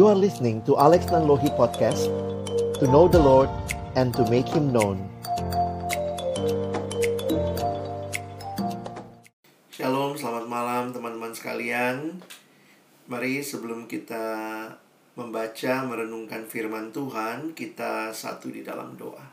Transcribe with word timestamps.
You 0.00 0.08
are 0.08 0.16
listening 0.16 0.64
to 0.64 0.80
Alex 0.80 1.12
Nanlohi 1.12 1.52
Podcast 1.60 2.08
To 2.80 2.88
know 2.88 3.04
the 3.04 3.20
Lord 3.20 3.52
and 4.00 4.16
to 4.16 4.24
make 4.32 4.48
Him 4.48 4.72
known. 4.72 4.96
Shalom, 9.68 10.16
selamat 10.16 10.48
malam 10.48 10.96
teman-teman 10.96 11.36
sekalian. 11.36 12.16
Mari 13.12 13.44
sebelum 13.44 13.84
kita 13.84 14.24
membaca, 15.20 15.84
merenungkan 15.84 16.48
firman 16.48 16.96
Tuhan 16.96 17.52
Kita 17.52 18.08
satu 18.16 18.48
di 18.48 18.64
dalam 18.64 18.96
doa. 18.96 19.28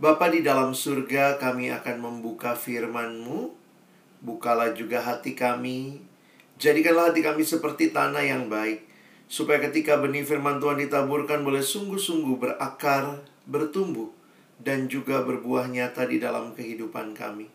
Bapa 0.00 0.32
di 0.32 0.40
dalam 0.40 0.72
surga 0.72 1.36
kami 1.36 1.68
akan 1.68 2.00
membuka 2.00 2.56
firman-Mu. 2.56 3.52
Bukalah 4.24 4.72
juga 4.72 5.04
hati 5.04 5.36
kami 5.36 6.08
Jadikanlah 6.62 7.10
hati 7.10 7.26
kami 7.26 7.42
seperti 7.42 7.90
tanah 7.90 8.22
yang 8.22 8.46
baik, 8.46 8.86
supaya 9.26 9.58
ketika 9.66 9.98
benih 9.98 10.22
firman 10.22 10.62
Tuhan 10.62 10.78
ditaburkan 10.78 11.42
boleh 11.42 11.58
sungguh-sungguh 11.58 12.38
berakar, 12.38 13.18
bertumbuh, 13.50 14.14
dan 14.62 14.86
juga 14.86 15.26
berbuah 15.26 15.66
nyata 15.66 16.06
di 16.06 16.22
dalam 16.22 16.54
kehidupan 16.54 17.18
kami. 17.18 17.50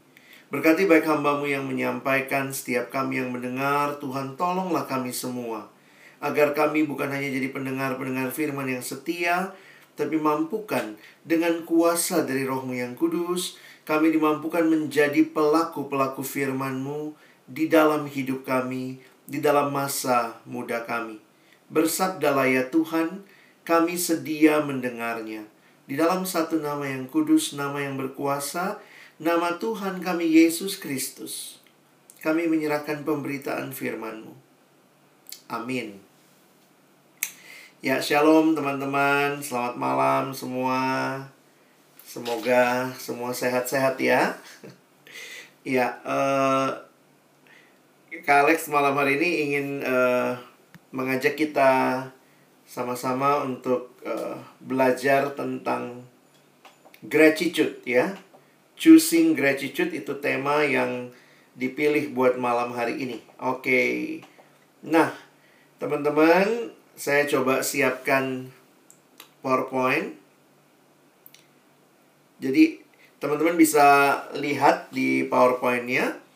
Berkati 0.52 0.92
baik 0.92 1.08
hambamu 1.08 1.48
yang 1.48 1.64
menyampaikan, 1.64 2.52
setiap 2.52 2.92
kami 2.92 3.24
yang 3.24 3.32
mendengar, 3.32 3.96
Tuhan 4.04 4.36
tolonglah 4.36 4.84
kami 4.84 5.16
semua. 5.16 5.72
Agar 6.20 6.52
kami 6.52 6.84
bukan 6.84 7.08
hanya 7.08 7.32
jadi 7.32 7.48
pendengar-pendengar 7.56 8.36
firman 8.36 8.68
yang 8.68 8.84
setia, 8.84 9.56
tapi 9.96 10.20
mampukan 10.20 11.00
dengan 11.24 11.64
kuasa 11.64 12.28
dari 12.28 12.44
rohmu 12.44 12.76
yang 12.76 12.92
kudus, 13.00 13.56
kami 13.88 14.12
dimampukan 14.12 14.68
menjadi 14.68 15.24
pelaku-pelaku 15.32 16.28
firman-Mu 16.28 17.16
di 17.48 17.72
dalam 17.72 18.06
hidup 18.06 18.44
kami, 18.44 19.00
di 19.24 19.40
dalam 19.40 19.72
masa 19.72 20.40
muda 20.44 20.84
kami. 20.84 21.24
Bersabdalah 21.72 22.48
ya 22.48 22.68
Tuhan, 22.68 23.24
kami 23.64 23.96
sedia 23.96 24.64
mendengarnya. 24.64 25.48
Di 25.88 25.96
dalam 25.96 26.28
satu 26.28 26.60
nama 26.60 26.84
yang 26.84 27.08
kudus, 27.08 27.56
nama 27.56 27.80
yang 27.80 27.96
berkuasa, 27.96 28.80
nama 29.20 29.56
Tuhan 29.56 30.04
kami 30.04 30.28
Yesus 30.28 30.76
Kristus. 30.80 31.64
Kami 32.20 32.52
menyerahkan 32.52 33.08
pemberitaan 33.08 33.72
firman-Mu. 33.72 34.36
Amin. 35.48 36.04
Ya, 37.80 38.04
shalom 38.04 38.52
teman-teman. 38.52 39.40
Selamat 39.40 39.76
malam 39.80 40.24
semua. 40.36 40.80
Semoga 42.04 42.92
semua 43.00 43.32
sehat-sehat 43.32 43.96
ya. 44.00 44.36
ya, 45.64 46.00
uh, 46.04 46.87
Kak 48.08 48.48
Alex 48.48 48.72
malam 48.72 48.96
hari 48.96 49.20
ini 49.20 49.30
ingin 49.44 49.68
uh, 49.84 50.40
mengajak 50.96 51.36
kita 51.36 52.08
sama-sama 52.64 53.44
untuk 53.44 54.00
uh, 54.08 54.40
belajar 54.64 55.36
tentang 55.36 56.08
gratitude 57.04 57.84
ya. 57.84 58.16
Choosing 58.80 59.36
gratitude 59.36 59.92
itu 59.92 60.16
tema 60.24 60.64
yang 60.64 61.12
dipilih 61.60 62.16
buat 62.16 62.40
malam 62.40 62.72
hari 62.72 62.96
ini. 62.96 63.20
Oke. 63.44 63.60
Okay. 63.60 63.92
Nah, 64.88 65.12
teman-teman, 65.76 66.72
saya 66.96 67.28
coba 67.28 67.60
siapkan 67.60 68.56
PowerPoint. 69.44 70.16
Jadi, 72.40 72.80
teman-teman 73.20 73.60
bisa 73.60 74.16
lihat 74.32 74.96
di 74.96 75.28
PowerPoint-nya 75.28 76.27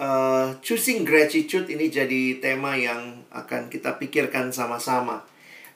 uh, 0.00 0.56
choosing 0.64 1.04
gratitude 1.04 1.68
ini 1.68 1.92
jadi 1.92 2.40
tema 2.40 2.74
yang 2.74 3.20
akan 3.28 3.68
kita 3.68 4.00
pikirkan 4.00 4.48
sama-sama. 4.50 5.22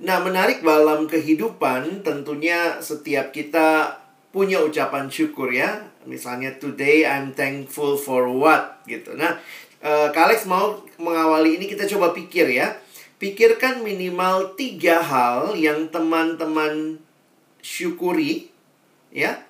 Nah, 0.01 0.19
menarik 0.25 0.65
dalam 0.65 1.07
kehidupan 1.07 2.03
tentunya 2.03 2.81
setiap 2.83 3.31
kita 3.31 4.01
punya 4.35 4.59
ucapan 4.65 5.07
syukur 5.07 5.55
ya. 5.55 5.87
Misalnya 6.09 6.57
today 6.59 7.07
I'm 7.07 7.37
thankful 7.37 7.95
for 7.95 8.27
what 8.27 8.83
gitu. 8.91 9.15
Nah, 9.15 9.39
uh, 9.85 10.11
Kalex 10.11 10.51
mau 10.51 10.83
mengawali 10.99 11.61
ini 11.61 11.71
kita 11.71 11.87
coba 11.87 12.11
pikir 12.11 12.51
ya. 12.51 12.75
Pikirkan 13.23 13.87
minimal 13.87 14.59
tiga 14.59 14.99
hal 14.99 15.55
yang 15.55 15.87
teman-teman 15.95 16.99
syukuri 17.63 18.51
ya. 19.15 19.47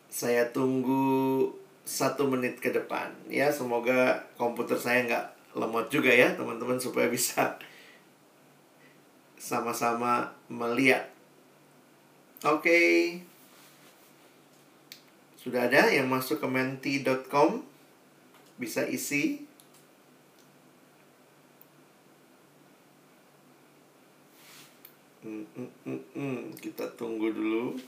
Saya 0.09 0.49
tunggu 0.49 1.45
satu 1.85 2.25
menit 2.25 2.57
ke 2.57 2.73
depan 2.73 3.13
ya. 3.29 3.53
Semoga 3.53 4.25
komputer 4.41 4.81
saya 4.81 5.05
nggak 5.05 5.36
lemot 5.57 5.89
juga 5.89 6.13
ya 6.13 6.37
teman-teman 6.37 6.77
supaya 6.77 7.09
bisa 7.09 7.57
sama-sama 9.37 10.33
melihat. 10.47 11.09
Oke. 12.45 12.61
Okay. 12.61 12.93
Sudah 15.41 15.71
ada 15.71 15.87
yang 15.87 16.11
masuk 16.11 16.43
ke 16.43 16.47
menti.com 16.49 17.63
bisa 18.59 18.83
isi. 18.83 19.47
Hmm, 25.23 25.47
hmm, 25.55 25.71
hmm, 25.87 26.01
hmm. 26.13 26.39
Kita 26.59 26.91
tunggu 26.99 27.31
dulu. 27.31 27.79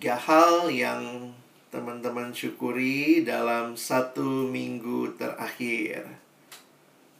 Tiga 0.00 0.16
hal 0.16 0.72
yang 0.72 1.28
teman-teman 1.68 2.32
syukuri 2.32 3.20
dalam 3.20 3.76
satu 3.76 4.48
minggu 4.48 5.12
terakhir. 5.20 6.08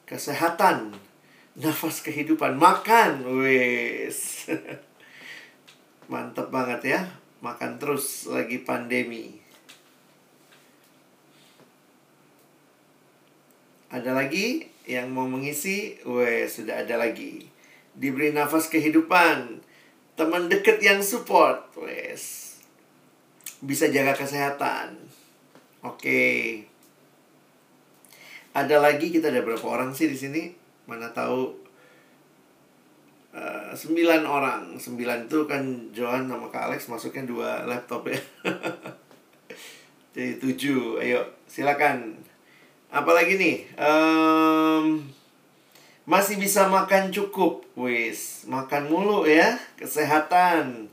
Kesehatan, 0.08 0.96
nafas 1.60 2.00
kehidupan, 2.00 2.56
makan, 2.56 3.44
wes. 3.44 4.48
Mantep 6.08 6.48
banget 6.48 6.96
ya, 6.96 7.00
makan 7.44 7.76
terus 7.76 8.24
lagi 8.24 8.64
pandemi. 8.64 9.36
Ada 13.92 14.16
lagi 14.16 14.72
yang 14.88 15.12
mau 15.12 15.28
mengisi? 15.28 16.00
Wes, 16.08 16.56
sudah 16.56 16.80
ada 16.80 16.96
lagi. 16.96 17.44
Diberi 17.92 18.32
nafas 18.32 18.72
kehidupan, 18.72 19.60
teman 20.16 20.48
dekat 20.48 20.80
yang 20.80 21.04
support, 21.04 21.76
wes 21.76 22.49
bisa 23.60 23.88
jaga 23.92 24.16
kesehatan. 24.16 24.96
Oke. 25.84 26.64
Ada 28.50 28.82
lagi 28.82 29.14
kita 29.14 29.30
ada 29.30 29.46
berapa 29.46 29.62
orang 29.62 29.94
sih 29.94 30.10
di 30.10 30.18
sini? 30.18 30.42
Mana 30.90 31.12
tahu 31.14 31.54
uh, 33.36 33.70
sembilan 33.72 34.26
orang. 34.26 34.74
Sembilan 34.76 35.30
itu 35.30 35.46
kan 35.46 35.62
Johan 35.94 36.26
sama 36.26 36.50
Kak 36.50 36.72
Alex 36.72 36.90
masuknya 36.90 37.24
dua 37.30 37.50
laptop 37.64 38.10
ya. 38.10 38.18
Jadi 40.16 40.42
tujuh. 40.42 40.98
Ayo 40.98 41.22
silakan. 41.46 42.18
Apalagi 42.90 43.38
nih? 43.38 43.56
Um, 43.78 45.06
masih 46.10 46.42
bisa 46.42 46.66
makan 46.66 47.14
cukup, 47.14 47.62
wis. 47.78 48.42
Makan 48.50 48.90
mulu 48.90 49.30
ya, 49.30 49.62
kesehatan. 49.78 50.89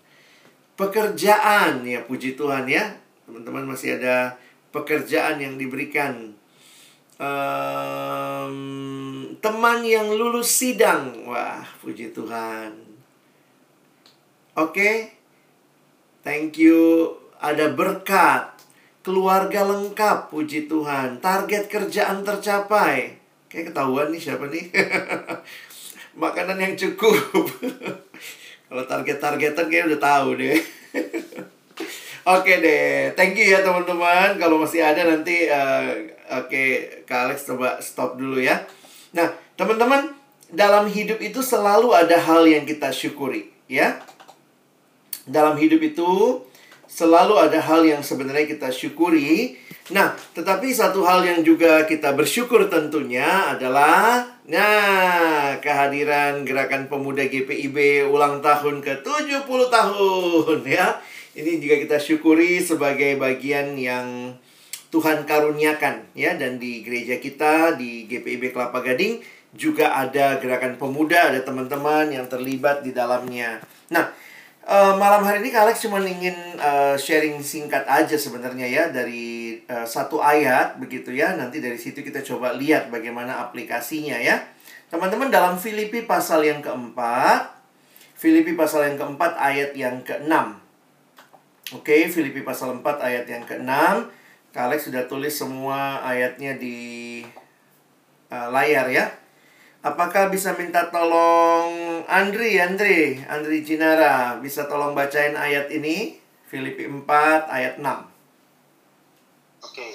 Pekerjaan 0.77 1.81
ya, 1.81 2.05
puji 2.05 2.37
Tuhan 2.37 2.69
ya. 2.69 2.85
Teman-teman 3.25 3.65
masih 3.65 3.97
ada 3.97 4.37
pekerjaan 4.69 5.41
yang 5.41 5.57
diberikan. 5.57 6.37
Um, 7.17 8.53
teman 9.41 9.81
yang 9.81 10.13
lulus 10.13 10.53
sidang, 10.53 11.25
wah, 11.25 11.65
puji 11.81 12.13
Tuhan. 12.13 12.77
Oke, 14.53 14.73
okay. 14.77 14.95
thank 16.21 16.61
you. 16.61 17.09
Ada 17.41 17.73
berkat, 17.73 18.61
keluarga 19.01 19.65
lengkap, 19.65 20.29
puji 20.29 20.69
Tuhan. 20.69 21.17
Target 21.25 21.69
kerjaan 21.69 22.21
tercapai. 22.21 23.17
Kayak 23.49 23.73
ketahuan 23.73 24.13
nih 24.13 24.21
siapa 24.21 24.45
nih. 24.45 24.69
Makanan 26.21 26.57
yang 26.61 26.73
cukup. 26.77 27.17
Kalau 28.67 28.83
target-targetan 28.83 29.71
kayak 29.71 29.87
udah 29.95 30.01
tahu 30.03 30.29
deh. 30.43 30.59
Oke 32.27 32.59
deh, 32.59 33.15
thank 33.15 33.39
you 33.39 33.47
ya 33.47 33.63
teman-teman. 33.63 34.35
Kalau 34.35 34.59
masih 34.59 34.83
ada 34.83 35.07
nanti, 35.07 35.47
uh, 35.47 35.95
oke, 36.43 36.51
okay, 36.51 36.67
Kak 37.07 37.23
Alex 37.23 37.47
coba 37.47 37.79
stop 37.79 38.19
dulu 38.19 38.35
ya. 38.35 38.67
Nah, 39.15 39.31
teman-teman, 39.55 40.11
dalam 40.51 40.91
hidup 40.91 41.23
itu 41.23 41.39
selalu 41.39 41.95
ada 41.95 42.19
hal 42.19 42.43
yang 42.43 42.67
kita 42.67 42.91
syukuri, 42.91 43.47
ya. 43.71 44.03
Dalam 45.23 45.55
hidup 45.55 45.79
itu 45.79 46.43
selalu 46.83 47.39
ada 47.39 47.63
hal 47.63 47.87
yang 47.87 48.03
sebenarnya 48.03 48.43
kita 48.43 48.75
syukuri. 48.75 49.55
Nah, 49.87 50.11
tetapi 50.35 50.67
satu 50.75 51.07
hal 51.07 51.23
yang 51.23 51.39
juga 51.47 51.87
kita 51.87 52.11
bersyukur 52.11 52.67
tentunya 52.67 53.55
adalah 53.55 54.27
nah, 54.43 55.55
kehadiran 55.63 56.43
Gerakan 56.43 56.91
Pemuda 56.91 57.23
GPIB 57.23 58.03
ulang 58.11 58.43
tahun 58.43 58.83
ke-70 58.83 59.47
tahun 59.47 60.59
ya. 60.67 60.99
Ini 61.37 61.61
juga 61.63 61.75
kita 61.79 61.97
syukuri 62.03 62.59
sebagai 62.59 63.15
bagian 63.15 63.79
yang 63.79 64.35
Tuhan 64.91 65.23
karuniakan 65.23 66.15
ya 66.15 66.35
dan 66.35 66.59
di 66.59 66.83
gereja 66.83 67.19
kita 67.19 67.75
di 67.79 68.07
GPIB 68.11 68.55
Kelapa 68.55 68.83
Gading 68.83 69.19
juga 69.55 69.95
ada 69.95 70.35
gerakan 70.43 70.75
pemuda, 70.75 71.31
ada 71.31 71.39
teman-teman 71.39 72.11
yang 72.11 72.27
terlibat 72.27 72.83
di 72.83 72.91
dalamnya. 72.91 73.63
Nah, 73.87 74.11
uh, 74.67 74.93
malam 74.99 75.23
hari 75.23 75.47
ini 75.47 75.55
Alex 75.55 75.87
cuma 75.87 76.03
ingin 76.03 76.35
uh, 76.59 76.99
sharing 76.99 77.39
singkat 77.39 77.87
aja 77.87 78.19
sebenarnya 78.19 78.67
ya 78.67 78.83
dari 78.91 79.46
uh, 79.67 79.87
satu 79.87 80.23
ayat 80.23 80.79
begitu 80.79 81.13
ya. 81.13 81.35
Nanti 81.35 81.59
dari 81.63 81.77
situ 81.77 82.03
kita 82.03 82.23
coba 82.23 82.55
lihat 82.55 82.89
bagaimana 82.91 83.43
aplikasinya 83.47 84.17
ya. 84.17 84.41
Teman-teman 84.87 85.27
dalam 85.27 85.59
Filipi 85.59 86.07
pasal 86.07 86.47
yang 86.47 86.63
keempat, 86.63 87.51
Filipi 88.15 88.55
pasal 88.55 88.87
yang 88.87 88.97
keempat 88.97 89.35
ayat 89.35 89.71
yang 89.75 89.99
keenam. 90.07 90.57
Oke, 91.75 92.07
Filipi 92.07 92.47
pasal 92.47 92.79
4 92.79 93.03
ayat 93.03 93.27
yang 93.27 93.43
ke-6. 93.43 93.67
Kalex 94.55 94.87
sudah 94.87 95.03
tulis 95.03 95.35
semua 95.35 95.99
ayatnya 95.99 96.55
di 96.55 97.19
uh, 98.31 98.47
layar 98.55 98.87
ya. 98.87 99.11
Apakah 99.83 100.31
bisa 100.31 100.55
minta 100.55 100.87
tolong 100.87 102.01
Andri, 102.07 102.55
Andri, 102.55 103.19
Andri 103.27 103.67
Jinara 103.67 104.39
bisa 104.39 104.63
tolong 104.71 104.95
bacain 104.95 105.35
ayat 105.35 105.67
ini? 105.67 106.15
Filipi 106.47 106.87
4 106.87 107.03
ayat 107.51 107.83
6. 107.83 108.16
Oke. 109.77 109.93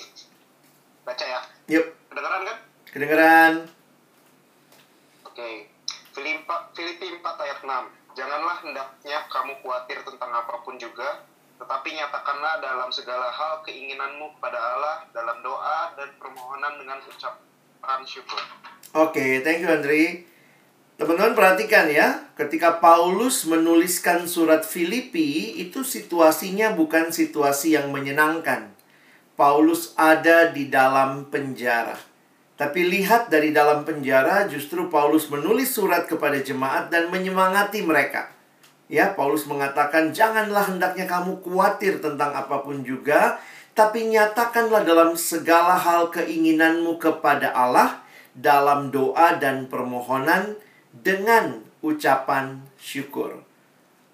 Baca 1.02 1.24
ya. 1.26 1.42
Yuk. 1.74 1.90
Kedengeran 2.06 2.46
kan? 2.46 2.58
Kedengeran. 2.86 3.52
Oke. 5.26 5.66
Filipi 6.14 7.18
4 7.18 7.18
ayat 7.18 7.58
6. 7.66 8.14
Janganlah 8.14 8.62
hendaknya 8.62 9.26
kamu 9.26 9.58
khawatir 9.58 9.98
tentang 10.06 10.30
apa 10.30 10.62
pun 10.62 10.78
juga, 10.78 11.26
tetapi 11.58 11.98
nyatakanlah 11.98 12.62
dalam 12.62 12.94
segala 12.94 13.26
hal 13.26 13.66
keinginanmu 13.66 14.38
kepada 14.38 14.54
Allah 14.54 15.02
dalam 15.10 15.42
doa 15.42 15.98
dan 15.98 16.14
permohonan 16.14 16.78
dengan 16.78 17.02
ucapan 17.02 18.06
syukur. 18.06 18.38
Oke, 18.94 19.18
okay, 19.18 19.30
thank 19.42 19.66
you 19.66 19.70
Andri. 19.74 20.30
Teman-teman 20.94 21.34
perhatikan 21.34 21.90
ya, 21.90 22.30
ketika 22.38 22.78
Paulus 22.78 23.50
menuliskan 23.50 24.30
surat 24.30 24.62
Filipi, 24.62 25.58
itu 25.58 25.82
situasinya 25.82 26.70
bukan 26.70 27.10
situasi 27.10 27.74
yang 27.74 27.90
menyenangkan. 27.90 28.78
Paulus 29.32 29.96
ada 29.96 30.52
di 30.52 30.68
dalam 30.68 31.32
penjara. 31.32 31.96
Tapi 32.52 32.84
lihat 32.84 33.32
dari 33.32 33.48
dalam 33.48 33.82
penjara, 33.82 34.44
justru 34.44 34.92
Paulus 34.92 35.32
menulis 35.32 35.72
surat 35.72 36.04
kepada 36.04 36.36
jemaat 36.36 36.92
dan 36.92 37.08
menyemangati 37.08 37.80
mereka. 37.80 38.28
Ya, 38.92 39.16
Paulus 39.16 39.48
mengatakan, 39.48 40.12
"Janganlah 40.12 40.68
hendaknya 40.68 41.08
kamu 41.08 41.40
khawatir 41.40 42.04
tentang 42.04 42.36
apa 42.36 42.60
pun 42.60 42.84
juga, 42.84 43.40
tapi 43.72 44.04
nyatakanlah 44.12 44.84
dalam 44.84 45.16
segala 45.16 45.80
hal 45.80 46.12
keinginanmu 46.12 47.00
kepada 47.00 47.56
Allah 47.56 48.04
dalam 48.36 48.92
doa 48.92 49.40
dan 49.40 49.64
permohonan 49.72 50.60
dengan 50.92 51.64
ucapan 51.80 52.60
syukur." 52.76 53.51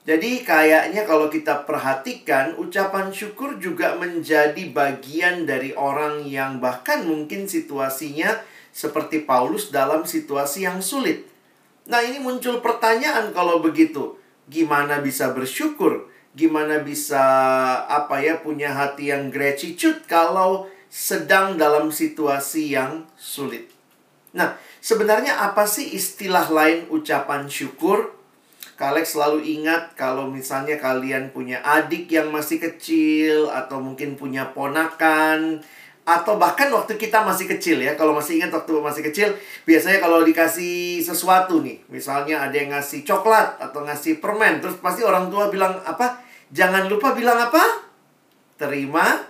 Jadi 0.09 0.41
kayaknya 0.41 1.05
kalau 1.05 1.29
kita 1.29 1.69
perhatikan 1.69 2.57
ucapan 2.57 3.13
syukur 3.13 3.61
juga 3.61 3.93
menjadi 4.01 4.73
bagian 4.73 5.45
dari 5.45 5.77
orang 5.77 6.25
yang 6.25 6.65
bahkan 6.65 7.05
mungkin 7.05 7.45
situasinya 7.45 8.41
seperti 8.73 9.29
Paulus 9.29 9.69
dalam 9.69 10.09
situasi 10.09 10.65
yang 10.65 10.81
sulit. 10.81 11.29
Nah, 11.93 12.01
ini 12.01 12.25
muncul 12.25 12.65
pertanyaan 12.65 13.37
kalau 13.37 13.61
begitu 13.61 14.17
gimana 14.49 15.05
bisa 15.05 15.29
bersyukur, 15.37 16.09
gimana 16.33 16.81
bisa 16.81 17.21
apa 17.85 18.25
ya 18.25 18.41
punya 18.41 18.73
hati 18.73 19.13
yang 19.13 19.29
gratitude 19.29 20.09
kalau 20.09 20.73
sedang 20.89 21.61
dalam 21.61 21.93
situasi 21.93 22.73
yang 22.73 23.05
sulit. 23.21 23.69
Nah, 24.33 24.57
sebenarnya 24.81 25.37
apa 25.37 25.69
sih 25.69 25.93
istilah 25.93 26.49
lain 26.49 26.89
ucapan 26.89 27.45
syukur? 27.45 28.18
Kalian 28.79 29.07
selalu 29.07 29.43
ingat 29.59 29.99
kalau 29.99 30.31
misalnya 30.31 30.79
kalian 30.79 31.35
punya 31.35 31.59
adik 31.67 32.07
yang 32.11 32.31
masih 32.31 32.63
kecil 32.63 33.51
atau 33.51 33.83
mungkin 33.83 34.15
punya 34.15 34.55
ponakan 34.55 35.59
atau 36.09 36.41
bahkan 36.41 36.73
waktu 36.73 36.97
kita 36.97 37.21
masih 37.21 37.45
kecil 37.45 37.85
ya 37.85 37.93
kalau 37.93 38.17
masih 38.17 38.41
ingat 38.41 38.49
waktu 38.49 38.73
masih 38.81 39.05
kecil 39.13 39.29
biasanya 39.69 40.01
kalau 40.01 40.25
dikasih 40.25 41.05
sesuatu 41.05 41.61
nih 41.61 41.85
misalnya 41.93 42.49
ada 42.49 42.57
yang 42.57 42.73
ngasih 42.73 43.05
coklat 43.05 43.61
atau 43.61 43.85
ngasih 43.85 44.17
permen 44.17 44.63
terus 44.65 44.81
pasti 44.81 45.05
orang 45.05 45.29
tua 45.29 45.53
bilang 45.53 45.77
apa? 45.85 46.25
Jangan 46.49 46.89
lupa 46.89 47.13
bilang 47.13 47.37
apa? 47.37 47.61
Terima 48.57 49.21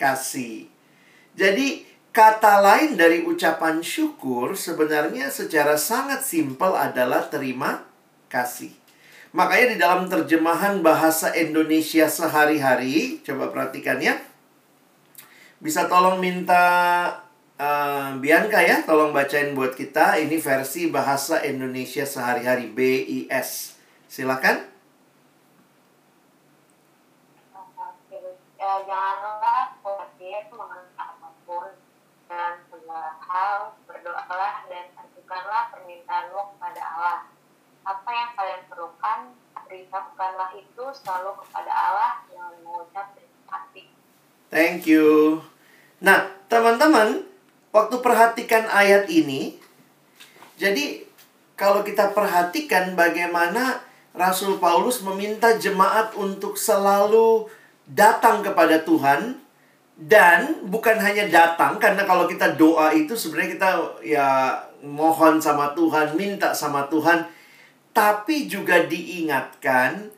kasih. 0.00 0.64
Jadi 1.36 1.84
kata 2.08 2.64
lain 2.64 2.96
dari 2.96 3.26
ucapan 3.28 3.84
syukur 3.84 4.56
sebenarnya 4.56 5.28
secara 5.28 5.76
sangat 5.76 6.24
simpel 6.24 6.72
adalah 6.72 7.28
terima 7.28 7.87
kasih 8.28 8.72
makanya 9.32 9.66
di 9.74 9.76
dalam 9.80 10.08
terjemahan 10.08 10.80
bahasa 10.80 11.32
Indonesia 11.36 12.08
sehari-hari 12.08 13.20
coba 13.24 13.52
perhatikan 13.52 14.00
ya 14.00 14.16
bisa 15.58 15.90
tolong 15.90 16.22
minta 16.22 16.64
uh, 17.58 18.14
Bianca 18.22 18.62
ya, 18.62 18.86
tolong 18.86 19.10
bacain 19.10 19.52
buat 19.52 19.74
kita. 19.74 20.16
Ini 20.22 20.38
versi 20.38 20.88
bahasa 20.88 21.42
Indonesia 21.42 22.06
sehari-hari 22.06 22.70
BIS. 22.70 23.74
Silakan. 24.06 24.64
Ya, 28.58 28.74
janganlah 28.84 29.78
khawatir 29.82 30.50
mengenai 30.50 30.98
apa 30.98 31.30
pun 31.46 31.70
dan 32.26 32.58
segala 32.68 33.16
hal 33.22 33.78
berdoalah 33.86 34.66
dan 34.66 34.92
ajukanlah 34.98 35.70
permintaanmu 35.72 36.42
kepada 36.54 36.82
Allah. 36.82 37.37
Apa 37.88 38.10
yang 38.12 38.30
kalian 38.36 38.62
perlukan, 38.68 39.32
beritahukanlah 39.64 40.52
itu 40.60 40.84
selalu 40.92 41.40
kepada 41.40 41.72
Allah 41.72 42.12
dengan 42.28 42.52
mengucap 42.60 43.16
terima 43.16 43.40
kasih 43.48 43.88
Thank 44.52 44.88
you. 44.88 45.40
Nah, 46.04 46.28
teman-teman, 46.52 47.24
waktu 47.72 47.96
perhatikan 48.00 48.68
ayat 48.68 49.08
ini, 49.08 49.60
jadi 50.56 51.04
kalau 51.56 51.84
kita 51.84 52.16
perhatikan 52.16 52.96
bagaimana 52.96 53.80
Rasul 54.16 54.56
Paulus 54.56 55.04
meminta 55.04 55.56
jemaat 55.56 56.16
untuk 56.16 56.56
selalu 56.56 57.48
datang 57.88 58.44
kepada 58.44 58.84
Tuhan 58.84 59.48
Dan 59.98 60.70
bukan 60.70 60.94
hanya 60.94 61.26
datang 61.26 61.74
karena 61.82 62.06
kalau 62.06 62.30
kita 62.30 62.54
doa 62.54 62.94
itu 62.94 63.18
sebenarnya 63.18 63.58
kita 63.58 63.70
ya 64.06 64.54
mohon 64.78 65.42
sama 65.42 65.74
Tuhan, 65.74 66.14
minta 66.14 66.54
sama 66.54 66.86
Tuhan, 66.86 67.26
tapi 67.98 68.46
juga 68.46 68.86
diingatkan 68.86 70.14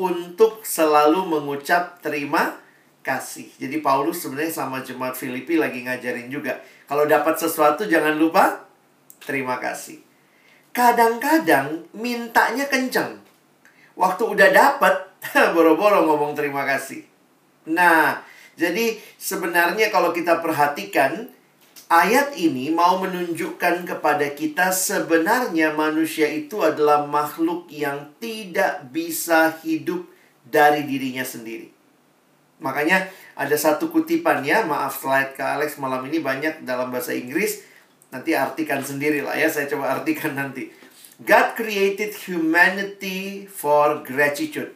untuk 0.00 0.64
selalu 0.64 1.28
mengucap 1.28 2.00
terima 2.00 2.56
kasih. 3.04 3.52
Jadi 3.60 3.84
Paulus 3.84 4.24
sebenarnya 4.24 4.64
sama 4.64 4.80
jemaat 4.80 5.12
Filipi 5.12 5.60
lagi 5.60 5.84
ngajarin 5.84 6.32
juga. 6.32 6.56
Kalau 6.88 7.04
dapat 7.04 7.36
sesuatu 7.36 7.84
jangan 7.84 8.16
lupa 8.16 8.64
terima 9.20 9.60
kasih. 9.60 10.00
Kadang-kadang 10.72 11.84
mintanya 11.92 12.64
kenceng. 12.64 13.20
Waktu 13.92 14.24
udah 14.24 14.48
dapat, 14.48 14.94
boro-boro 15.52 16.08
ngomong 16.08 16.32
terima 16.32 16.64
kasih. 16.64 17.04
Nah, 17.68 18.24
jadi 18.56 18.96
sebenarnya 19.20 19.92
kalau 19.92 20.16
kita 20.16 20.40
perhatikan 20.40 21.28
ayat 21.88 22.36
ini 22.36 22.68
mau 22.68 23.00
menunjukkan 23.00 23.88
kepada 23.88 24.28
kita 24.36 24.68
sebenarnya 24.70 25.72
manusia 25.72 26.28
itu 26.28 26.60
adalah 26.60 27.08
makhluk 27.08 27.72
yang 27.72 28.12
tidak 28.20 28.92
bisa 28.92 29.56
hidup 29.64 30.04
dari 30.44 30.84
dirinya 30.84 31.24
sendiri. 31.24 31.72
Makanya 32.60 33.08
ada 33.38 33.56
satu 33.56 33.88
kutipan 33.88 34.44
ya, 34.44 34.68
maaf 34.68 35.00
slide 35.00 35.32
ke 35.32 35.42
Alex 35.42 35.80
malam 35.80 36.04
ini 36.06 36.20
banyak 36.20 36.68
dalam 36.68 36.92
bahasa 36.92 37.16
Inggris. 37.16 37.64
Nanti 38.12 38.32
artikan 38.36 38.84
sendiri 38.84 39.24
lah 39.24 39.36
ya, 39.36 39.48
saya 39.48 39.68
coba 39.68 39.90
artikan 40.00 40.36
nanti. 40.36 40.68
God 41.18 41.58
created 41.58 42.14
humanity 42.14 43.48
for 43.50 44.06
gratitude. 44.06 44.70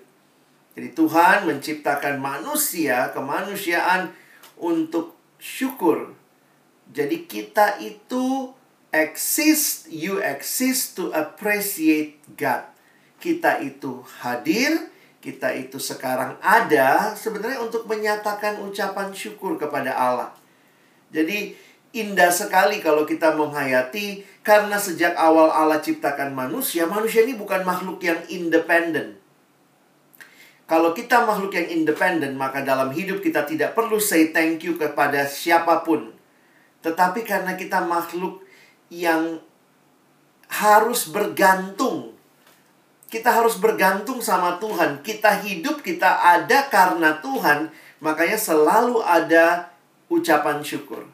Jadi 0.72 0.88
Tuhan 0.96 1.44
menciptakan 1.44 2.18
manusia, 2.18 3.12
kemanusiaan 3.12 4.10
untuk 4.56 5.14
syukur. 5.36 6.21
Jadi 6.92 7.24
kita 7.24 7.80
itu 7.80 8.52
exist, 8.92 9.88
you 9.88 10.20
exist 10.20 10.94
to 11.00 11.08
appreciate 11.16 12.20
God. 12.36 12.68
Kita 13.16 13.64
itu 13.64 14.04
hadir, 14.20 14.92
kita 15.24 15.56
itu 15.56 15.80
sekarang 15.80 16.36
ada 16.44 17.16
sebenarnya 17.16 17.64
untuk 17.64 17.88
menyatakan 17.88 18.60
ucapan 18.60 19.08
syukur 19.16 19.56
kepada 19.56 19.96
Allah. 19.96 20.36
Jadi 21.08 21.56
indah 21.96 22.28
sekali 22.28 22.84
kalau 22.84 23.08
kita 23.08 23.32
menghayati 23.32 24.28
karena 24.44 24.76
sejak 24.76 25.16
awal 25.16 25.48
Allah 25.48 25.80
ciptakan 25.80 26.36
manusia, 26.36 26.84
manusia 26.84 27.24
ini 27.24 27.32
bukan 27.32 27.64
makhluk 27.64 28.04
yang 28.04 28.20
independen 28.28 29.22
kalau 30.72 30.96
kita 30.96 31.28
makhluk 31.28 31.52
yang 31.52 31.68
independen, 31.68 32.32
maka 32.32 32.64
dalam 32.64 32.88
hidup 32.96 33.20
kita 33.20 33.44
tidak 33.44 33.76
perlu 33.76 34.00
say 34.00 34.32
thank 34.32 34.64
you 34.64 34.80
kepada 34.80 35.28
siapa 35.28 35.84
pun. 35.84 36.21
Tetapi 36.82 37.22
karena 37.22 37.54
kita 37.54 37.82
makhluk 37.82 38.42
yang 38.90 39.40
harus 40.50 41.08
bergantung. 41.08 42.12
Kita 43.08 43.32
harus 43.32 43.56
bergantung 43.56 44.20
sama 44.20 44.60
Tuhan. 44.60 45.00
Kita 45.00 45.40
hidup, 45.40 45.80
kita 45.80 46.20
ada 46.20 46.68
karena 46.68 47.22
Tuhan. 47.22 47.72
Makanya 48.04 48.36
selalu 48.36 49.00
ada 49.04 49.72
ucapan 50.10 50.60
syukur. 50.60 51.08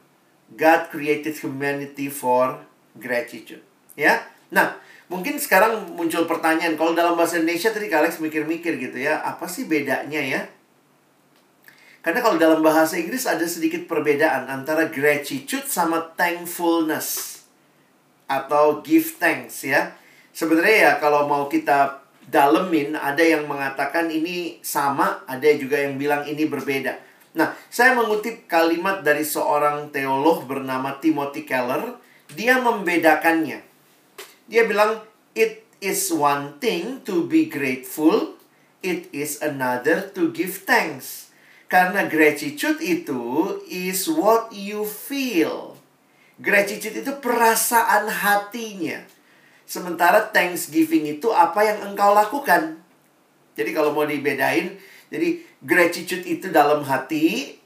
God 0.56 0.88
created 0.88 1.36
humanity 1.38 2.08
for 2.08 2.64
gratitude. 2.96 3.62
Ya. 3.98 4.24
Nah, 4.48 4.80
Mungkin 5.08 5.40
sekarang 5.40 5.96
muncul 5.96 6.28
pertanyaan, 6.28 6.76
kalau 6.76 6.92
dalam 6.92 7.16
bahasa 7.16 7.40
Indonesia 7.40 7.72
tadi 7.72 7.88
Alex 7.88 8.20
mikir-mikir 8.20 8.76
gitu 8.76 9.00
ya, 9.00 9.24
apa 9.24 9.48
sih 9.48 9.64
bedanya 9.64 10.20
ya? 10.20 10.44
Karena 11.98 12.22
kalau 12.22 12.38
dalam 12.38 12.62
bahasa 12.62 12.94
Inggris 12.96 13.26
ada 13.26 13.44
sedikit 13.44 13.84
perbedaan 13.90 14.46
antara 14.46 14.86
gratitude 14.86 15.66
sama 15.66 16.14
thankfulness 16.14 17.42
atau 18.30 18.80
give 18.84 19.18
thanks 19.18 19.66
ya. 19.66 19.92
Sebenarnya 20.30 20.76
ya 20.78 20.92
kalau 21.02 21.26
mau 21.26 21.50
kita 21.50 22.04
dalemin 22.28 22.94
ada 22.94 23.24
yang 23.24 23.48
mengatakan 23.48 24.12
ini 24.12 24.60
sama, 24.60 25.24
ada 25.24 25.48
juga 25.56 25.80
yang 25.80 25.96
bilang 25.96 26.22
ini 26.28 26.44
berbeda. 26.44 27.08
Nah, 27.34 27.56
saya 27.68 27.96
mengutip 27.96 28.46
kalimat 28.46 29.00
dari 29.00 29.24
seorang 29.24 29.90
teolog 29.92 30.44
bernama 30.44 30.96
Timothy 31.00 31.44
Keller, 31.44 31.96
dia 32.32 32.60
membedakannya. 32.60 33.64
Dia 34.48 34.62
bilang, 34.64 35.04
it 35.36 35.64
is 35.80 36.08
one 36.12 36.56
thing 36.60 37.04
to 37.04 37.28
be 37.28 37.48
grateful, 37.48 38.36
it 38.84 39.08
is 39.12 39.40
another 39.40 40.08
to 40.12 40.32
give 40.32 40.64
thanks. 40.64 41.27
Karena 41.68 42.08
gratitude 42.08 42.80
itu 42.80 43.20
is 43.68 44.08
what 44.08 44.48
you 44.56 44.88
feel. 44.88 45.76
Gratitude 46.40 47.04
itu 47.04 47.12
perasaan 47.20 48.08
hatinya. 48.08 49.04
Sementara 49.68 50.32
thanksgiving 50.32 51.20
itu 51.20 51.28
apa 51.28 51.60
yang 51.60 51.92
engkau 51.92 52.16
lakukan. 52.16 52.80
Jadi 53.52 53.70
kalau 53.76 53.92
mau 53.92 54.08
dibedain, 54.08 54.80
jadi 55.12 55.44
gratitude 55.60 56.24
itu 56.24 56.48
dalam 56.48 56.80
hati, 56.88 57.58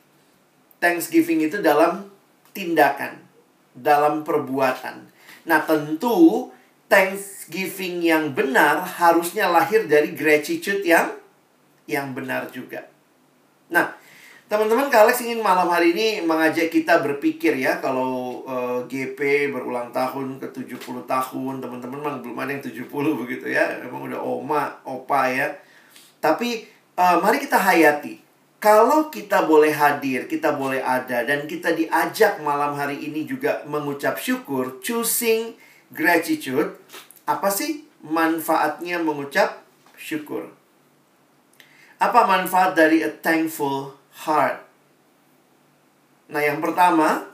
thanksgiving 0.83 1.47
itu 1.47 1.63
dalam 1.63 2.11
tindakan, 2.51 3.23
dalam 3.71 4.27
perbuatan. 4.27 5.07
Nah, 5.47 5.63
tentu 5.63 6.51
thanksgiving 6.91 8.03
yang 8.03 8.35
benar 8.37 8.83
harusnya 8.85 9.47
lahir 9.47 9.87
dari 9.87 10.11
gratitude 10.13 10.83
yang 10.83 11.15
yang 11.87 12.15
benar 12.15 12.51
juga. 12.51 12.92
Nah, 13.73 13.89
teman-teman 14.53 14.93
Kalex 14.93 15.25
ingin 15.25 15.41
malam 15.41 15.65
hari 15.73 15.97
ini 15.97 16.21
mengajak 16.21 16.69
kita 16.69 17.01
berpikir 17.01 17.57
ya 17.57 17.81
kalau 17.81 18.45
uh, 18.45 18.85
eh, 18.85 19.09
GP 19.09 19.49
berulang 19.49 19.89
tahun 19.89 20.37
ke 20.37 20.53
70 20.53 21.09
tahun, 21.09 21.55
teman-teman 21.65 21.99
memang 21.99 22.21
belum 22.21 22.37
ada 22.37 22.53
yang 22.53 22.61
70 22.61 22.85
begitu 23.25 23.49
ya. 23.49 23.81
Emang 23.81 24.05
udah 24.05 24.21
oma, 24.21 24.77
opa 24.85 25.33
ya. 25.33 25.57
Tapi 26.21 26.69
uh, 27.01 27.17
mari 27.25 27.41
kita 27.41 27.57
hayati. 27.57 28.21
Kalau 28.63 29.11
kita 29.11 29.43
boleh 29.43 29.75
hadir, 29.75 30.31
kita 30.31 30.55
boleh 30.55 30.79
ada 30.79 31.27
dan 31.27 31.51
kita 31.51 31.75
diajak 31.75 32.39
malam 32.47 32.79
hari 32.79 32.95
ini 32.95 33.27
juga 33.27 33.67
mengucap 33.67 34.15
syukur, 34.23 34.79
choosing 34.79 35.59
gratitude, 35.91 36.79
apa 37.27 37.51
sih 37.51 37.83
manfaatnya 38.07 39.03
mengucap 39.03 39.67
syukur? 39.99 40.62
Apa 42.03 42.27
manfaat 42.27 42.75
dari 42.75 42.99
a 43.07 43.15
thankful 43.15 43.95
heart? 44.27 44.59
Nah, 46.35 46.43
yang 46.43 46.59
pertama, 46.59 47.31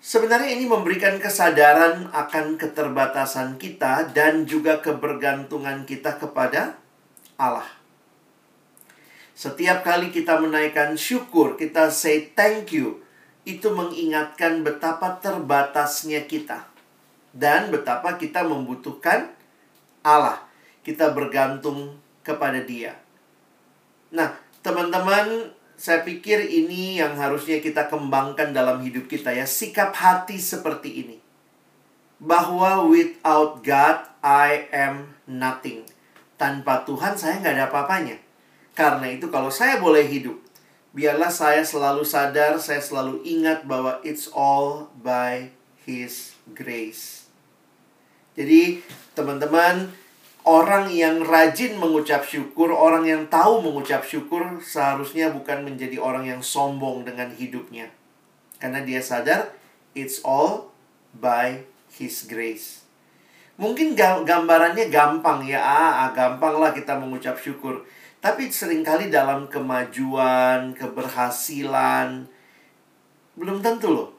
sebenarnya 0.00 0.56
ini 0.56 0.64
memberikan 0.64 1.20
kesadaran 1.20 2.08
akan 2.08 2.56
keterbatasan 2.56 3.60
kita 3.60 4.16
dan 4.16 4.48
juga 4.48 4.80
kebergantungan 4.80 5.84
kita 5.84 6.16
kepada 6.16 6.80
Allah. 7.36 7.68
Setiap 9.36 9.84
kali 9.84 10.08
kita 10.08 10.40
menaikkan 10.40 10.96
syukur, 10.96 11.60
kita 11.60 11.92
say 11.92 12.32
thank 12.32 12.72
you 12.72 13.04
itu 13.44 13.68
mengingatkan 13.76 14.64
betapa 14.64 15.20
terbatasnya 15.20 16.24
kita 16.24 16.64
dan 17.36 17.68
betapa 17.68 18.16
kita 18.16 18.40
membutuhkan 18.40 19.36
Allah. 20.00 20.40
Kita 20.80 21.12
bergantung 21.12 22.03
kepada 22.24 22.64
Dia. 22.64 22.96
Nah, 24.10 24.34
teman-teman, 24.64 25.52
saya 25.76 26.00
pikir 26.02 26.40
ini 26.48 26.98
yang 26.98 27.14
harusnya 27.20 27.60
kita 27.60 27.86
kembangkan 27.92 28.56
dalam 28.56 28.80
hidup 28.80 29.06
kita 29.06 29.30
ya, 29.30 29.44
sikap 29.44 29.92
hati 29.92 30.40
seperti 30.40 31.04
ini. 31.04 31.16
Bahwa 32.18 32.88
without 32.88 33.60
God, 33.60 34.08
I 34.24 34.70
am 34.72 35.12
nothing. 35.28 35.84
Tanpa 36.40 36.82
Tuhan, 36.88 37.14
saya 37.20 37.38
nggak 37.44 37.54
ada 37.54 37.66
apa-apanya. 37.68 38.16
Karena 38.72 39.06
itu 39.12 39.28
kalau 39.28 39.52
saya 39.52 39.78
boleh 39.78 40.02
hidup, 40.08 40.40
biarlah 40.96 41.30
saya 41.30 41.62
selalu 41.62 42.02
sadar, 42.02 42.56
saya 42.58 42.80
selalu 42.80 43.20
ingat 43.22 43.68
bahwa 43.68 44.00
it's 44.06 44.30
all 44.32 44.88
by 44.98 45.52
His 45.84 46.38
grace. 46.54 47.28
Jadi, 48.34 48.82
teman-teman, 49.14 49.94
orang 50.44 50.92
yang 50.92 51.24
rajin 51.24 51.80
mengucap 51.80 52.20
syukur, 52.22 52.68
orang 52.68 53.08
yang 53.08 53.22
tahu 53.32 53.64
mengucap 53.64 54.04
syukur, 54.04 54.60
seharusnya 54.60 55.32
bukan 55.32 55.64
menjadi 55.64 55.96
orang 55.96 56.28
yang 56.28 56.40
sombong 56.44 57.08
dengan 57.08 57.32
hidupnya, 57.32 57.88
karena 58.60 58.84
dia 58.84 59.00
sadar 59.00 59.56
it's 59.96 60.20
all 60.20 60.70
by 61.16 61.64
His 61.96 62.28
grace. 62.28 62.84
Mungkin 63.56 63.94
gambarannya 63.96 64.90
gampang 64.92 65.46
ya, 65.46 65.62
ah, 65.62 65.92
ah 66.06 66.10
gampang 66.12 66.58
lah 66.60 66.74
kita 66.74 66.98
mengucap 66.98 67.38
syukur. 67.38 67.86
Tapi 68.18 68.48
sering 68.48 68.82
kali 68.82 69.12
dalam 69.12 69.46
kemajuan, 69.46 70.74
keberhasilan, 70.74 72.26
belum 73.38 73.62
tentu 73.62 73.94
loh. 73.94 74.10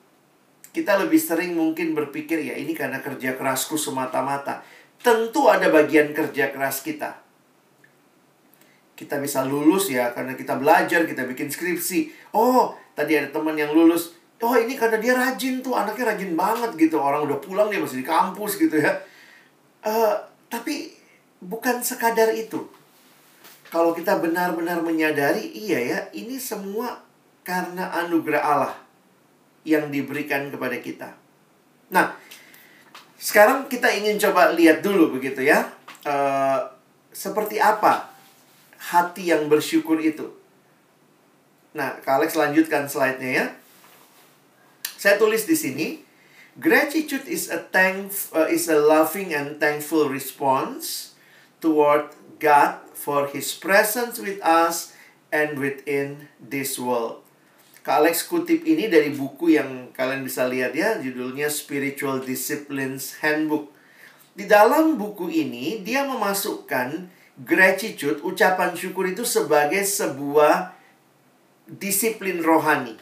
Kita 0.71 0.99
lebih 0.99 1.19
sering 1.19 1.57
mungkin 1.57 1.91
berpikir, 1.97 2.39
ya 2.47 2.55
ini 2.55 2.71
karena 2.71 3.03
kerja 3.03 3.35
kerasku 3.35 3.75
semata-mata. 3.75 4.63
Tentu 5.05 5.45
ada 5.45 5.69
bagian 5.69 6.09
kerja 6.17 6.49
keras 6.49 6.81
kita. 6.81 7.21
kita 8.95 9.19
bisa 9.19 9.43
lulus 9.43 9.91
ya 9.91 10.15
karena 10.15 10.39
kita 10.39 10.55
belajar, 10.55 11.03
kita 11.03 11.27
bikin 11.27 11.51
skripsi. 11.51 12.31
Oh, 12.31 12.71
tadi 12.95 13.19
ada 13.19 13.27
teman 13.27 13.53
yang 13.59 13.75
lulus. 13.75 14.15
Oh, 14.39 14.55
ini 14.55 14.79
karena 14.79 14.95
dia 14.99 15.11
rajin 15.15 15.59
tuh, 15.59 15.75
anaknya 15.75 16.15
rajin 16.15 16.31
banget 16.31 16.71
gitu. 16.79 16.95
Orang 16.95 17.27
udah 17.27 17.39
pulang 17.43 17.67
dia 17.67 17.83
masih 17.83 18.03
di 18.03 18.07
kampus 18.07 18.55
gitu 18.55 18.79
ya. 18.79 18.95
Uh, 19.83 20.15
tapi 20.47 20.95
bukan 21.43 21.83
sekadar 21.83 22.31
itu. 22.31 22.63
Kalau 23.67 23.91
kita 23.91 24.23
benar-benar 24.23 24.79
menyadari, 24.79 25.51
iya 25.51 25.79
ya, 25.83 25.99
ini 26.15 26.39
semua 26.39 27.03
karena 27.43 27.91
anugerah 27.91 28.43
Allah 28.43 28.75
yang 29.67 29.91
diberikan 29.91 30.47
kepada 30.47 30.79
kita. 30.79 31.09
Nah, 31.91 32.15
sekarang 33.15 33.67
kita 33.71 33.87
ingin 33.91 34.19
coba 34.19 34.51
lihat 34.51 34.83
dulu 34.83 35.15
begitu 35.15 35.43
ya. 35.43 35.71
Uh, 36.05 36.69
seperti 37.15 37.57
apa 37.57 38.11
hati 38.91 39.31
yang 39.33 39.47
bersyukur 39.49 39.97
itu. 40.03 40.29
Nah, 41.75 41.99
Kak 41.99 42.23
Alex 42.23 42.37
lanjutkan 42.37 42.87
slide-nya 42.87 43.31
ya. 43.31 43.45
Saya 44.95 45.19
tulis 45.19 45.43
di 45.43 45.57
sini, 45.57 45.87
gratitude 46.55 47.27
is 47.27 47.51
a 47.51 47.59
thank 47.59 48.15
uh, 48.31 48.47
is 48.47 48.71
a 48.71 48.79
loving 48.79 49.35
and 49.35 49.59
thankful 49.59 50.07
response 50.07 51.15
toward 51.59 52.15
God 52.39 52.79
for 52.95 53.27
his 53.27 53.51
presence 53.51 54.21
with 54.21 54.39
us 54.39 54.95
and 55.35 55.59
within 55.59 56.31
this 56.39 56.79
world. 56.79 57.24
Kak 57.85 58.01
Alex 58.01 58.25
kutip 58.25 58.65
ini 58.65 58.89
dari 58.89 59.13
buku 59.13 59.53
yang 59.53 59.93
kalian 59.93 60.25
bisa 60.25 60.49
lihat 60.49 60.73
ya, 60.73 60.97
judulnya 60.97 61.53
Spiritual 61.53 62.17
Disciplines 62.17 63.21
Handbook. 63.21 63.69
Di 64.33 64.49
dalam 64.49 64.97
buku 64.97 65.29
ini, 65.29 65.85
dia 65.85 66.01
memasukkan 66.09 67.05
gratitude, 67.45 68.25
ucapan 68.25 68.73
syukur 68.73 69.05
itu 69.05 69.21
sebagai 69.21 69.85
sebuah 69.85 70.73
disiplin 71.69 72.41
rohani. 72.41 72.97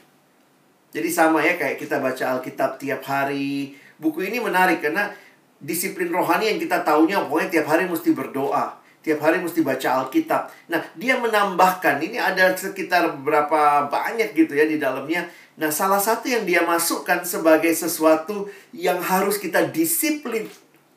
Jadi 0.92 1.10
sama 1.16 1.40
ya 1.40 1.56
kayak 1.56 1.80
kita 1.80 2.04
baca 2.04 2.36
Alkitab 2.36 2.76
tiap 2.76 3.08
hari. 3.08 3.80
Buku 3.96 4.20
ini 4.28 4.44
menarik 4.44 4.84
karena 4.84 5.16
disiplin 5.64 6.12
rohani 6.12 6.52
yang 6.52 6.60
kita 6.60 6.84
taunya 6.84 7.24
pokoknya 7.24 7.50
tiap 7.56 7.72
hari 7.72 7.88
mesti 7.88 8.12
berdoa 8.12 8.83
tiap 9.04 9.20
hari 9.20 9.44
mesti 9.44 9.60
baca 9.62 10.02
Alkitab. 10.02 10.48
Nah, 10.72 10.80
dia 10.96 11.20
menambahkan, 11.20 12.00
ini 12.00 12.16
ada 12.16 12.56
sekitar 12.56 13.20
berapa 13.20 13.92
banyak 13.92 14.32
gitu 14.32 14.56
ya 14.56 14.64
di 14.64 14.80
dalamnya. 14.80 15.28
Nah, 15.60 15.70
salah 15.70 16.00
satu 16.00 16.32
yang 16.32 16.48
dia 16.48 16.64
masukkan 16.64 17.22
sebagai 17.28 17.76
sesuatu 17.76 18.48
yang 18.72 19.04
harus 19.04 19.36
kita 19.38 19.70
disiplin 19.70 20.48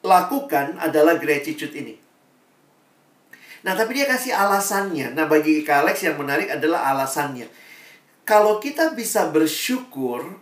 lakukan 0.06 0.78
adalah 0.78 1.18
gratitude 1.18 1.75
ini. 1.75 1.98
Nah, 3.66 3.75
tapi 3.75 3.98
dia 3.98 4.06
kasih 4.06 4.32
alasannya. 4.38 5.10
Nah, 5.18 5.26
bagi 5.26 5.66
Alex 5.66 6.06
yang 6.06 6.16
menarik 6.16 6.46
adalah 6.46 6.94
alasannya. 6.94 7.50
Kalau 8.22 8.62
kita 8.62 8.94
bisa 8.94 9.34
bersyukur, 9.34 10.38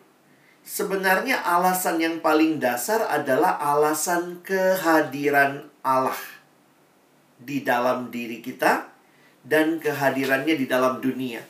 sebenarnya 0.61 1.41
alasan 1.41 1.97
yang 1.97 2.21
paling 2.21 2.61
dasar 2.61 3.09
adalah 3.09 3.57
alasan 3.57 4.45
kehadiran 4.45 5.73
Allah 5.81 6.34
di 7.39 7.65
dalam 7.67 8.09
diri 8.09 8.41
kita 8.41 8.89
dan 9.45 9.77
kehadirannya 9.83 10.55
di 10.57 10.67
dalam 10.67 10.99
dunia. 10.99 11.45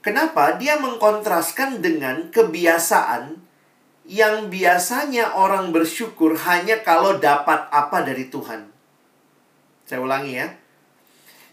Kenapa? 0.00 0.56
Dia 0.56 0.80
mengkontraskan 0.80 1.84
dengan 1.84 2.32
kebiasaan 2.32 3.36
yang 4.08 4.48
biasanya 4.48 5.36
orang 5.36 5.68
bersyukur 5.68 6.32
hanya 6.48 6.80
kalau 6.80 7.20
dapat 7.20 7.68
apa 7.68 8.00
dari 8.00 8.32
Tuhan. 8.32 8.72
Saya 9.84 10.00
ulangi 10.00 10.32
ya. 10.40 10.48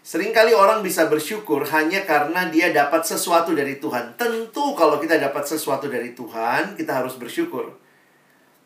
Seringkali 0.06 0.54
orang 0.54 0.86
bisa 0.86 1.10
bersyukur 1.10 1.66
hanya 1.68 2.06
karena 2.06 2.46
dia 2.48 2.70
dapat 2.70 3.02
sesuatu 3.04 3.52
dari 3.52 3.76
Tuhan. 3.82 4.14
Tentu 4.14 4.72
kalau 4.78 5.02
kita 5.02 5.18
dapat 5.18 5.44
sesuatu 5.44 5.90
dari 5.90 6.14
Tuhan, 6.14 6.78
kita 6.78 7.02
harus 7.02 7.18
bersyukur. 7.18 7.74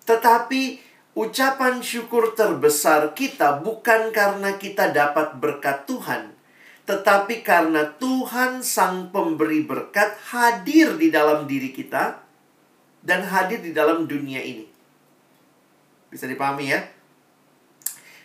Tetapi 0.05 0.90
Ucapan 1.11 1.83
syukur 1.83 2.39
terbesar 2.39 3.19
kita 3.19 3.59
bukan 3.67 4.15
karena 4.15 4.55
kita 4.55 4.95
dapat 4.95 5.43
berkat 5.43 5.83
Tuhan, 5.83 6.31
tetapi 6.87 7.43
karena 7.43 7.99
Tuhan, 7.99 8.63
Sang 8.63 9.11
Pemberi 9.11 9.67
berkat, 9.67 10.15
hadir 10.31 10.95
di 10.95 11.11
dalam 11.11 11.51
diri 11.51 11.75
kita 11.75 12.23
dan 13.03 13.27
hadir 13.27 13.59
di 13.59 13.75
dalam 13.75 14.07
dunia 14.07 14.39
ini. 14.39 14.71
Bisa 16.15 16.31
dipahami 16.31 16.71
ya? 16.71 16.81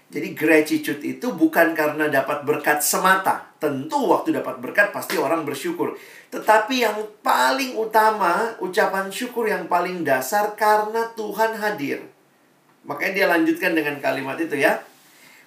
Jadi 0.06 0.38
gratitude 0.38 1.02
itu 1.02 1.34
bukan 1.34 1.74
karena 1.74 2.06
dapat 2.06 2.46
berkat 2.46 2.86
semata. 2.86 3.50
Tentu 3.58 4.06
waktu 4.06 4.30
dapat 4.30 4.62
berkat 4.62 4.94
pasti 4.94 5.18
orang 5.18 5.42
bersyukur. 5.42 5.98
Tetapi 6.30 6.86
yang 6.86 7.02
paling 7.26 7.74
utama, 7.74 8.54
ucapan 8.62 9.10
syukur 9.10 9.50
yang 9.50 9.66
paling 9.66 10.06
dasar 10.06 10.54
karena 10.54 11.10
Tuhan 11.18 11.58
hadir. 11.58 12.15
Makanya 12.86 13.14
dia 13.14 13.28
lanjutkan 13.30 13.74
dengan 13.74 13.98
kalimat 13.98 14.38
itu 14.38 14.62
ya. 14.62 14.82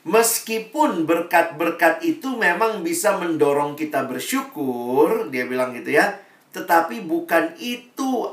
Meskipun 0.03 1.07
berkat-berkat 1.07 2.03
itu 2.07 2.35
memang 2.35 2.83
bisa 2.83 3.19
mendorong 3.19 3.75
kita 3.75 4.07
bersyukur, 4.07 5.31
dia 5.31 5.47
bilang 5.47 5.75
gitu 5.75 5.95
ya. 5.95 6.19
Tetapi 6.55 7.07
bukan 7.07 7.55
itu 7.59 8.27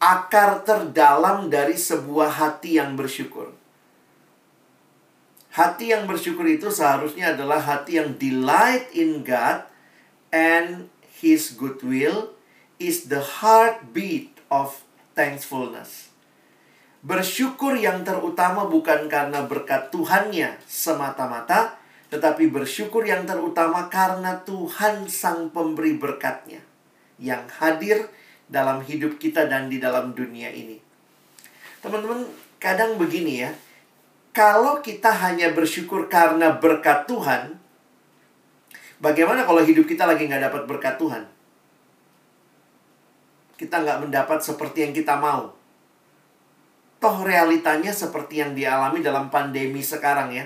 akar 0.00 0.64
terdalam 0.64 1.52
dari 1.52 1.76
sebuah 1.76 2.40
hati 2.40 2.80
yang 2.80 2.96
bersyukur. 2.96 3.52
Hati 5.50 5.90
yang 5.90 6.06
bersyukur 6.06 6.46
itu 6.46 6.70
seharusnya 6.70 7.34
adalah 7.34 7.58
hati 7.58 7.98
yang 7.98 8.14
delight 8.16 8.86
in 8.94 9.26
God 9.26 9.66
and 10.30 10.88
His 11.20 11.52
goodwill 11.52 12.32
is 12.78 13.10
the 13.10 13.42
heartbeat 13.42 14.30
of 14.48 14.86
thankfulness. 15.18 16.09
Bersyukur 17.00 17.80
yang 17.80 18.04
terutama 18.04 18.68
bukan 18.68 19.08
karena 19.08 19.48
berkat 19.48 19.88
Tuhannya 19.88 20.60
semata-mata, 20.68 21.80
tetapi 22.12 22.52
bersyukur 22.52 23.08
yang 23.08 23.24
terutama 23.24 23.88
karena 23.88 24.36
Tuhan 24.44 25.08
Sang 25.08 25.48
Pemberi 25.48 25.96
berkatnya 25.96 26.60
yang 27.16 27.48
hadir 27.56 28.04
dalam 28.52 28.84
hidup 28.84 29.16
kita 29.16 29.48
dan 29.48 29.72
di 29.72 29.80
dalam 29.80 30.12
dunia 30.12 30.52
ini. 30.52 30.76
Teman-teman, 31.80 32.28
kadang 32.60 33.00
begini 33.00 33.48
ya, 33.48 33.50
kalau 34.36 34.84
kita 34.84 35.08
hanya 35.08 35.56
bersyukur 35.56 36.04
karena 36.12 36.52
berkat 36.52 37.08
Tuhan, 37.08 37.56
bagaimana 39.00 39.48
kalau 39.48 39.64
hidup 39.64 39.88
kita 39.88 40.04
lagi 40.04 40.28
nggak 40.28 40.52
dapat 40.52 40.62
berkat 40.68 41.00
Tuhan? 41.00 41.24
Kita 43.56 43.80
nggak 43.80 44.04
mendapat 44.04 44.44
seperti 44.44 44.84
yang 44.84 44.92
kita 44.92 45.16
mau 45.16 45.59
Toh 47.00 47.24
realitanya 47.24 47.96
seperti 47.96 48.44
yang 48.44 48.52
dialami 48.52 49.00
dalam 49.00 49.32
pandemi 49.32 49.80
sekarang 49.80 50.36
ya. 50.36 50.44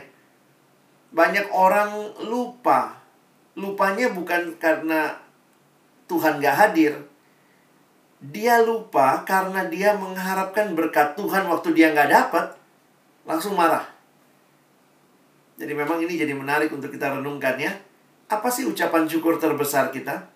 Banyak 1.11 1.51
orang 1.51 2.14
lupa. 2.31 3.03
Lupanya 3.59 4.14
bukan 4.14 4.55
karena 4.62 5.19
Tuhan 6.07 6.38
gak 6.38 6.57
hadir. 6.59 6.95
Dia 8.23 8.62
lupa 8.62 9.27
karena 9.27 9.67
dia 9.67 9.99
mengharapkan 9.99 10.79
berkat 10.79 11.19
Tuhan 11.19 11.51
waktu 11.51 11.75
dia 11.75 11.90
gak 11.90 12.11
dapat. 12.11 12.47
Langsung 13.27 13.59
marah. 13.59 13.90
Jadi 15.59 15.71
memang 15.75 16.03
ini 16.03 16.14
jadi 16.19 16.35
menarik 16.35 16.71
untuk 16.71 16.90
kita 16.90 17.19
renungkan 17.19 17.59
ya. 17.59 17.75
Apa 18.31 18.51
sih 18.51 18.67
ucapan 18.67 19.07
syukur 19.11 19.38
terbesar 19.43 19.90
kita? 19.90 20.34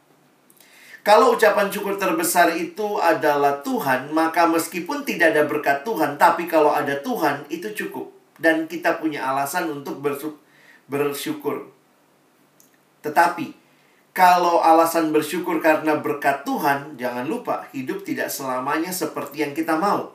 Kalau 1.06 1.32
ucapan 1.32 1.72
syukur 1.72 1.96
terbesar 1.96 2.52
itu 2.58 2.98
adalah 3.00 3.64
Tuhan, 3.64 4.12
maka 4.12 4.44
meskipun 4.44 5.06
tidak 5.06 5.32
ada 5.32 5.46
berkat 5.48 5.86
Tuhan, 5.86 6.18
tapi 6.20 6.44
kalau 6.50 6.74
ada 6.74 6.98
Tuhan, 7.00 7.48
itu 7.48 7.70
cukup. 7.72 8.12
Dan 8.38 8.70
kita 8.70 9.00
punya 9.00 9.24
alasan 9.24 9.70
untuk 9.72 10.02
bersyukur. 10.86 11.70
Tetapi, 13.02 13.46
kalau 14.18 14.58
alasan 14.58 15.14
bersyukur 15.14 15.62
karena 15.62 15.94
berkat 16.02 16.42
Tuhan, 16.42 16.98
jangan 16.98 17.24
lupa, 17.24 17.70
hidup 17.70 18.02
tidak 18.02 18.26
selamanya 18.28 18.90
seperti 18.90 19.46
yang 19.46 19.54
kita 19.54 19.78
mau. 19.78 20.10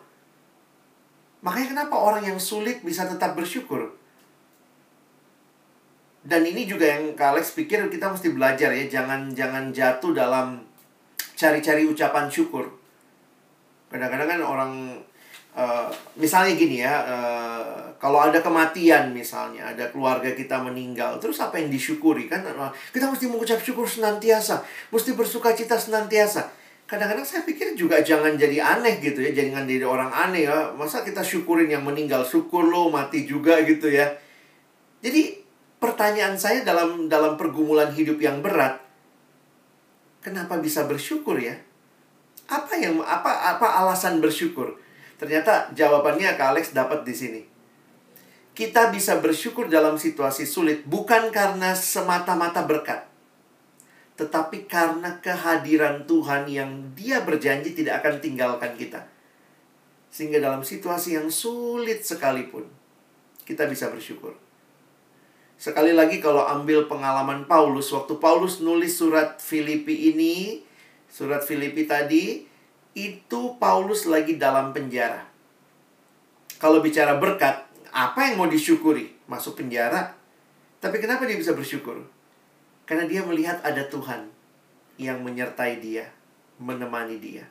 Makanya 1.43 1.67
kenapa 1.75 1.95
orang 1.95 2.23
yang 2.27 2.39
sulit 2.39 2.83
bisa 2.83 3.07
tetap 3.07 3.35
bersyukur? 3.35 3.95
Dan 6.23 6.47
ini 6.47 6.63
juga 6.63 6.87
yang 6.87 7.15
Kak 7.19 7.35
Alex 7.35 7.51
pikir 7.51 7.91
kita 7.91 8.07
mesti 8.07 8.31
belajar 8.31 8.71
ya, 8.71 8.87
jangan 8.87 9.35
jangan 9.35 9.75
jatuh 9.75 10.15
dalam 10.15 10.63
cari-cari 11.33 11.83
ucapan 11.85 12.29
syukur. 12.29 12.69
Kadang-kadang 13.93 14.29
kan 14.29 14.41
orang 14.41 14.73
uh, 15.53 15.89
misalnya 16.17 16.57
gini 16.57 16.81
ya, 16.81 16.93
uh, 17.05 17.93
kalau 18.01 18.19
ada 18.19 18.43
kematian 18.43 19.15
misalnya, 19.15 19.71
ada 19.71 19.87
keluarga 19.87 20.35
kita 20.35 20.59
meninggal, 20.59 21.21
terus 21.23 21.39
apa 21.39 21.55
yang 21.55 21.71
disyukuri 21.71 22.27
kan? 22.27 22.43
Kita 22.91 23.07
mesti 23.07 23.31
mengucap 23.31 23.63
syukur 23.63 23.87
senantiasa, 23.87 24.59
mesti 24.91 25.15
bersuka 25.15 25.55
cita 25.55 25.79
senantiasa. 25.79 26.51
Kadang-kadang 26.83 27.23
saya 27.23 27.47
pikir 27.47 27.79
juga 27.79 28.03
jangan 28.03 28.35
jadi 28.35 28.59
aneh 28.59 28.99
gitu 28.99 29.23
ya, 29.23 29.31
jangan 29.31 29.63
jadi 29.63 29.87
orang 29.87 30.11
aneh 30.11 30.51
ya. 30.51 30.75
Masa 30.75 30.99
kita 31.01 31.23
syukurin 31.23 31.71
yang 31.71 31.87
meninggal, 31.87 32.27
syukur 32.27 32.67
lo 32.67 32.91
mati 32.91 33.23
juga 33.23 33.63
gitu 33.63 33.87
ya. 33.87 34.11
Jadi 34.99 35.39
pertanyaan 35.79 36.35
saya 36.35 36.59
dalam 36.67 37.07
dalam 37.07 37.39
pergumulan 37.39 37.95
hidup 37.95 38.19
yang 38.19 38.43
berat, 38.43 38.82
kenapa 40.23 40.57
bisa 40.57 40.87
bersyukur 40.87 41.35
ya? 41.37 41.59
Apa 42.47 42.79
yang 42.79 43.03
apa 43.03 43.53
apa 43.53 43.83
alasan 43.83 44.23
bersyukur? 44.23 44.79
Ternyata 45.19 45.71
jawabannya 45.75 46.33
Kak 46.39 46.55
Alex 46.55 46.71
dapat 46.71 47.03
di 47.03 47.13
sini. 47.13 47.41
Kita 48.53 48.93
bisa 48.93 49.17
bersyukur 49.17 49.67
dalam 49.67 49.97
situasi 49.97 50.45
sulit 50.45 50.85
bukan 50.85 51.33
karena 51.33 51.73
semata-mata 51.73 52.61
berkat, 52.63 53.01
tetapi 54.13 54.69
karena 54.69 55.17
kehadiran 55.19 56.05
Tuhan 56.05 56.45
yang 56.45 56.69
Dia 56.93 57.25
berjanji 57.25 57.73
tidak 57.73 58.05
akan 58.05 58.21
tinggalkan 58.21 58.77
kita. 58.77 59.09
Sehingga 60.13 60.37
dalam 60.37 60.61
situasi 60.61 61.17
yang 61.17 61.33
sulit 61.33 62.05
sekalipun, 62.05 62.69
kita 63.49 63.65
bisa 63.65 63.89
bersyukur. 63.89 64.42
Sekali 65.63 65.95
lagi 65.95 66.19
kalau 66.19 66.43
ambil 66.43 66.91
pengalaman 66.91 67.47
Paulus, 67.47 67.87
waktu 67.95 68.19
Paulus 68.19 68.59
nulis 68.59 68.99
surat 68.99 69.39
Filipi 69.39 70.11
ini, 70.11 70.59
surat 71.07 71.39
Filipi 71.39 71.87
tadi, 71.87 72.43
itu 72.91 73.41
Paulus 73.63 74.03
lagi 74.03 74.35
dalam 74.35 74.75
penjara. 74.75 75.23
Kalau 76.59 76.83
bicara 76.83 77.15
berkat, 77.15 77.63
apa 77.95 78.27
yang 78.27 78.43
mau 78.43 78.51
disyukuri? 78.51 79.15
Masuk 79.31 79.55
penjara. 79.55 80.11
Tapi 80.83 80.99
kenapa 80.99 81.23
dia 81.23 81.39
bisa 81.39 81.55
bersyukur? 81.55 82.11
Karena 82.83 83.07
dia 83.07 83.23
melihat 83.23 83.63
ada 83.63 83.87
Tuhan 83.87 84.27
yang 84.99 85.23
menyertai 85.23 85.79
dia, 85.79 86.11
menemani 86.59 87.23
dia. 87.23 87.47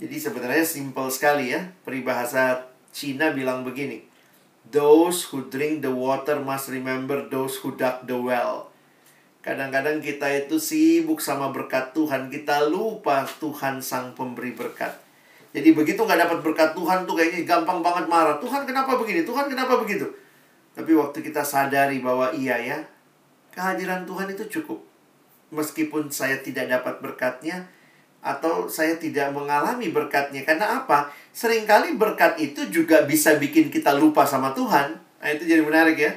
Jadi 0.00 0.16
sebenarnya 0.16 0.64
simple 0.64 1.12
sekali 1.12 1.52
ya. 1.52 1.68
Peribahasa 1.84 2.64
Cina 2.96 3.36
bilang 3.36 3.60
begini. 3.60 4.07
Those 4.68 5.24
who 5.32 5.48
drink 5.48 5.80
the 5.80 5.88
water 5.88 6.36
must 6.44 6.68
remember 6.68 7.24
those 7.32 7.56
who 7.64 7.72
dug 7.72 8.04
the 8.04 8.16
well. 8.20 8.68
Kadang-kadang 9.40 10.04
kita 10.04 10.28
itu 10.28 10.60
sibuk 10.60 11.24
sama 11.24 11.48
berkat 11.48 11.96
Tuhan, 11.96 12.28
kita 12.28 12.68
lupa 12.68 13.24
Tuhan 13.24 13.80
sang 13.80 14.12
pemberi 14.12 14.52
berkat. 14.52 14.92
Jadi 15.56 15.72
begitu 15.72 16.04
nggak 16.04 16.28
dapat 16.28 16.38
berkat 16.44 16.76
Tuhan 16.76 17.08
tuh 17.08 17.16
kayaknya 17.16 17.48
gampang 17.48 17.80
banget 17.80 18.04
marah. 18.12 18.36
Tuhan 18.36 18.68
kenapa 18.68 19.00
begini? 19.00 19.24
Tuhan 19.24 19.48
kenapa 19.48 19.80
begitu? 19.80 20.04
Tapi 20.76 20.92
waktu 20.92 21.24
kita 21.24 21.40
sadari 21.40 22.04
bahwa 22.04 22.28
iya 22.36 22.60
ya, 22.60 22.78
kehadiran 23.56 24.04
Tuhan 24.04 24.28
itu 24.28 24.44
cukup. 24.60 24.84
Meskipun 25.48 26.12
saya 26.12 26.44
tidak 26.44 26.68
dapat 26.68 27.00
berkatnya, 27.00 27.64
atau 28.18 28.66
saya 28.66 28.98
tidak 28.98 29.30
mengalami 29.30 29.94
berkatnya. 29.94 30.42
Karena 30.42 30.82
apa? 30.82 31.10
Seringkali 31.30 31.94
berkat 31.94 32.38
itu 32.42 32.66
juga 32.68 33.06
bisa 33.06 33.38
bikin 33.38 33.70
kita 33.70 33.94
lupa 33.94 34.26
sama 34.26 34.50
Tuhan. 34.52 34.98
Nah, 34.98 35.28
itu 35.30 35.46
jadi 35.46 35.62
menarik 35.62 35.98
ya. 35.98 36.12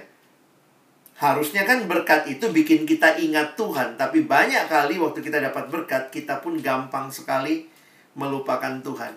Harusnya 1.22 1.62
kan 1.70 1.86
berkat 1.86 2.26
itu 2.26 2.50
bikin 2.50 2.90
kita 2.90 3.22
ingat 3.22 3.54
Tuhan. 3.54 3.94
Tapi 3.94 4.26
banyak 4.26 4.66
kali 4.66 4.98
waktu 4.98 5.22
kita 5.22 5.38
dapat 5.38 5.70
berkat, 5.70 6.10
kita 6.10 6.42
pun 6.42 6.58
gampang 6.58 7.14
sekali 7.14 7.70
melupakan 8.18 8.82
Tuhan. 8.82 9.14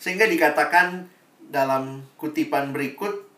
Sehingga 0.00 0.24
dikatakan 0.24 1.08
dalam 1.52 2.08
kutipan 2.16 2.72
berikut, 2.72 3.28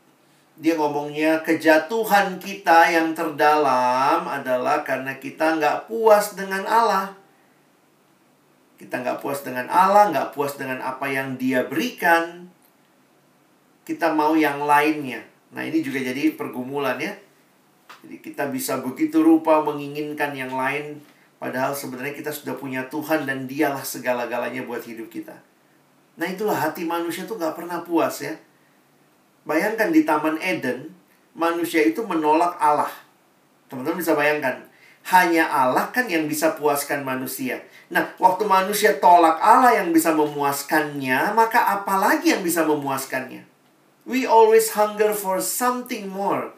dia 0.57 0.79
ngomongnya 0.79 1.45
kejatuhan 1.45 2.41
kita 2.41 2.89
yang 2.89 3.13
terdalam 3.13 4.25
adalah 4.25 4.81
karena 4.87 5.19
kita 5.21 5.59
nggak 5.61 5.91
puas 5.91 6.33
dengan 6.33 6.65
Allah. 6.65 7.26
Kita 8.77 9.01
nggak 9.01 9.25
puas 9.25 9.41
dengan 9.41 9.67
Allah, 9.73 10.13
nggak 10.13 10.37
puas 10.37 10.57
dengan 10.61 10.85
apa 10.85 11.09
yang 11.09 11.41
dia 11.41 11.65
berikan. 11.65 12.53
Kita 13.89 14.13
mau 14.13 14.37
yang 14.37 14.61
lainnya. 14.65 15.25
Nah 15.57 15.65
ini 15.65 15.81
juga 15.81 16.05
jadi 16.05 16.37
pergumulan 16.37 17.01
ya. 17.01 17.17
Jadi 18.05 18.21
kita 18.21 18.53
bisa 18.53 18.79
begitu 18.85 19.25
rupa 19.25 19.65
menginginkan 19.65 20.37
yang 20.37 20.53
lain 20.53 21.01
Padahal 21.37 21.77
sebenarnya 21.79 22.17
kita 22.17 22.35
sudah 22.35 22.59
punya 22.59 22.89
Tuhan 22.91 23.23
dan 23.23 23.47
dialah 23.47 23.87
segala-galanya 23.87 24.67
buat 24.67 24.83
hidup 24.83 25.07
kita. 25.07 25.39
Nah 26.19 26.27
itulah 26.27 26.59
hati 26.59 26.83
manusia 26.83 27.23
tuh 27.23 27.39
gak 27.39 27.55
pernah 27.55 27.87
puas 27.87 28.19
ya. 28.19 28.35
Bayangkan 29.47 29.95
di 29.95 30.03
Taman 30.03 30.43
Eden, 30.43 30.91
manusia 31.39 31.87
itu 31.87 32.03
menolak 32.03 32.59
Allah. 32.59 32.91
Teman-teman 33.71 34.03
bisa 34.03 34.19
bayangkan. 34.19 34.66
Hanya 35.07 35.47
Allah 35.47 35.95
kan 35.95 36.11
yang 36.11 36.27
bisa 36.27 36.59
puaskan 36.59 37.07
manusia. 37.07 37.63
Nah, 37.95 38.11
waktu 38.19 38.43
manusia 38.43 38.99
tolak 38.99 39.39
Allah 39.39 39.79
yang 39.79 39.95
bisa 39.95 40.11
memuaskannya, 40.11 41.31
maka 41.39 41.79
apalagi 41.79 42.35
yang 42.35 42.43
bisa 42.43 42.67
memuaskannya? 42.67 43.47
We 44.03 44.27
always 44.27 44.75
hunger 44.75 45.15
for 45.15 45.39
something 45.39 46.11
more. 46.11 46.51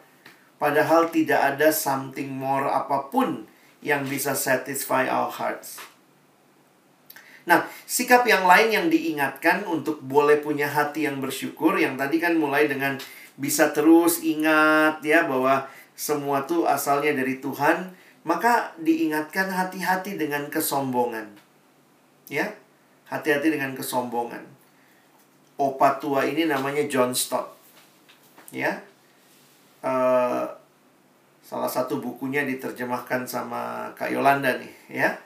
Padahal 0.57 1.13
tidak 1.13 1.55
ada 1.55 1.69
something 1.69 2.33
more 2.33 2.65
apa 2.65 3.13
pun 3.13 3.45
yang 3.85 4.09
bisa 4.09 4.33
satisfy 4.33 5.05
our 5.05 5.29
hearts. 5.29 5.77
Nah, 7.47 7.65
sikap 7.89 8.25
yang 8.29 8.45
lain 8.45 8.69
yang 8.69 8.87
diingatkan 8.93 9.65
untuk 9.65 10.01
boleh 10.05 10.37
punya 10.37 10.69
hati 10.69 11.09
yang 11.09 11.17
bersyukur, 11.17 11.77
yang 11.77 11.97
tadi 11.97 12.21
kan 12.21 12.37
mulai 12.37 12.69
dengan 12.69 12.99
bisa 13.39 13.73
terus 13.73 14.21
ingat 14.21 15.01
ya 15.01 15.25
bahwa 15.25 15.65
semua 15.97 16.43
tuh 16.45 16.69
asalnya 16.69 17.15
dari 17.15 17.41
Tuhan, 17.41 17.95
maka 18.29 18.77
diingatkan 18.77 19.49
hati-hati 19.49 20.21
dengan 20.21 20.45
kesombongan. 20.53 21.25
Ya, 22.29 22.53
hati-hati 23.09 23.49
dengan 23.49 23.73
kesombongan. 23.73 24.45
Opa 25.57 25.97
tua 25.97 26.29
ini 26.29 26.45
namanya 26.45 26.85
John 26.85 27.17
Stott. 27.17 27.57
Ya, 28.53 28.85
uh, 29.81 30.45
Salah 31.49 31.65
satu 31.65 31.97
bukunya 31.97 32.45
diterjemahkan 32.45 33.25
sama 33.25 33.89
Kak 33.97 34.13
Yolanda 34.13 34.53
nih, 34.61 35.01
ya. 35.01 35.17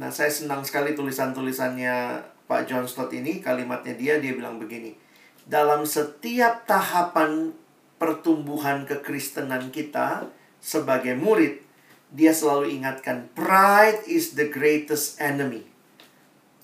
Nah, 0.00 0.08
saya 0.08 0.32
senang 0.32 0.64
sekali 0.64 0.96
tulisan-tulisannya 0.96 2.24
Pak 2.48 2.64
John 2.64 2.88
Stott 2.88 3.12
ini, 3.12 3.44
kalimatnya 3.44 3.92
dia, 3.92 4.16
dia 4.24 4.32
bilang 4.32 4.56
begini. 4.56 4.96
Dalam 5.44 5.84
setiap 5.84 6.64
tahapan 6.64 7.52
pertumbuhan 8.00 8.88
kekristenan 8.88 9.68
kita 9.68 10.32
sebagai 10.64 11.12
murid, 11.12 11.60
dia 12.08 12.32
selalu 12.32 12.80
ingatkan, 12.80 13.28
pride 13.36 14.08
is 14.08 14.32
the 14.32 14.48
greatest 14.48 15.20
enemy. 15.20 15.68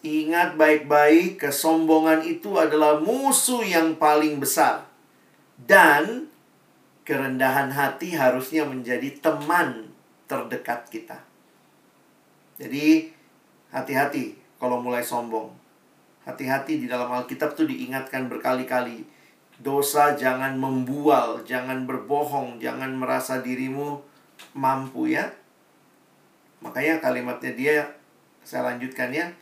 Ingat 0.04 0.60
baik-baik, 0.60 1.40
kesombongan 1.40 2.24
itu 2.24 2.56
adalah 2.60 3.00
musuh 3.00 3.64
yang 3.64 3.96
paling 3.96 4.40
besar. 4.40 4.88
Dan 5.56 6.28
kerendahan 7.04 7.72
hati 7.72 8.16
harusnya 8.16 8.68
menjadi 8.68 9.20
teman 9.20 9.92
terdekat 10.28 10.88
kita. 10.88 11.20
Jadi 12.56 13.12
hati-hati 13.72 14.36
kalau 14.60 14.80
mulai 14.80 15.04
sombong. 15.04 15.52
Hati-hati 16.24 16.80
di 16.80 16.86
dalam 16.88 17.12
Alkitab 17.12 17.52
tuh 17.52 17.68
diingatkan 17.68 18.32
berkali-kali. 18.32 19.04
Dosa 19.60 20.16
jangan 20.16 20.56
membual, 20.56 21.44
jangan 21.44 21.84
berbohong, 21.84 22.58
jangan 22.60 22.96
merasa 22.96 23.44
dirimu 23.44 24.13
mampu 24.56 25.12
ya. 25.12 25.32
Makanya 26.64 27.02
kalimatnya 27.02 27.52
dia 27.52 27.76
saya 28.44 28.72
lanjutkan 28.72 29.12
ya 29.12 29.32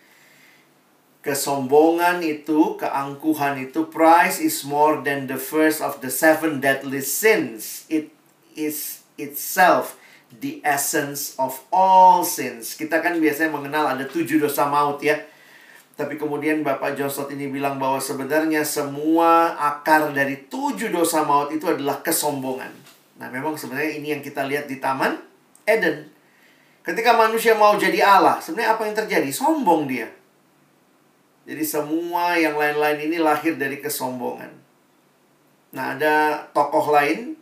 kesombongan 1.23 2.19
itu, 2.21 2.75
keangkuhan 2.77 3.55
itu, 3.63 3.87
price 3.87 4.43
is 4.43 4.67
more 4.67 5.01
than 5.07 5.31
the 5.31 5.39
first 5.39 5.79
of 5.79 6.03
the 6.03 6.11
seven 6.11 6.59
deadly 6.59 6.99
sins. 6.99 7.87
It 7.87 8.11
is 8.59 9.07
itself 9.15 9.97
the 10.35 10.59
essence 10.67 11.39
of 11.39 11.63
all 11.71 12.27
sins. 12.27 12.75
Kita 12.75 12.99
kan 12.99 13.23
biasanya 13.23 13.55
mengenal 13.55 13.95
ada 13.95 14.05
tujuh 14.05 14.43
dosa 14.43 14.67
maut 14.67 14.99
ya. 14.99 15.15
Tapi 15.95 16.19
kemudian 16.19 16.67
Bapak 16.67 16.99
Joseph 16.99 17.31
ini 17.31 17.47
bilang 17.47 17.79
bahwa 17.79 18.03
sebenarnya 18.03 18.67
semua 18.67 19.55
akar 19.55 20.11
dari 20.11 20.51
tujuh 20.51 20.91
dosa 20.91 21.23
maut 21.23 21.55
itu 21.55 21.71
adalah 21.71 22.03
kesombongan. 22.03 22.82
Nah 23.23 23.31
memang 23.31 23.55
sebenarnya 23.55 24.03
ini 24.03 24.11
yang 24.11 24.19
kita 24.19 24.43
lihat 24.43 24.67
di 24.67 24.83
Taman 24.83 25.15
Eden. 25.63 26.11
Ketika 26.83 27.15
manusia 27.15 27.55
mau 27.55 27.79
jadi 27.79 28.03
Allah, 28.03 28.43
sebenarnya 28.43 28.75
apa 28.75 28.83
yang 28.83 28.99
terjadi? 28.99 29.31
Sombong 29.31 29.87
dia. 29.87 30.11
Jadi 31.47 31.63
semua 31.63 32.35
yang 32.35 32.59
lain-lain 32.59 33.07
ini 33.07 33.23
lahir 33.23 33.55
dari 33.55 33.79
kesombongan. 33.79 34.51
Nah, 35.71 35.95
ada 35.95 36.47
tokoh 36.51 36.91
lain 36.91 37.39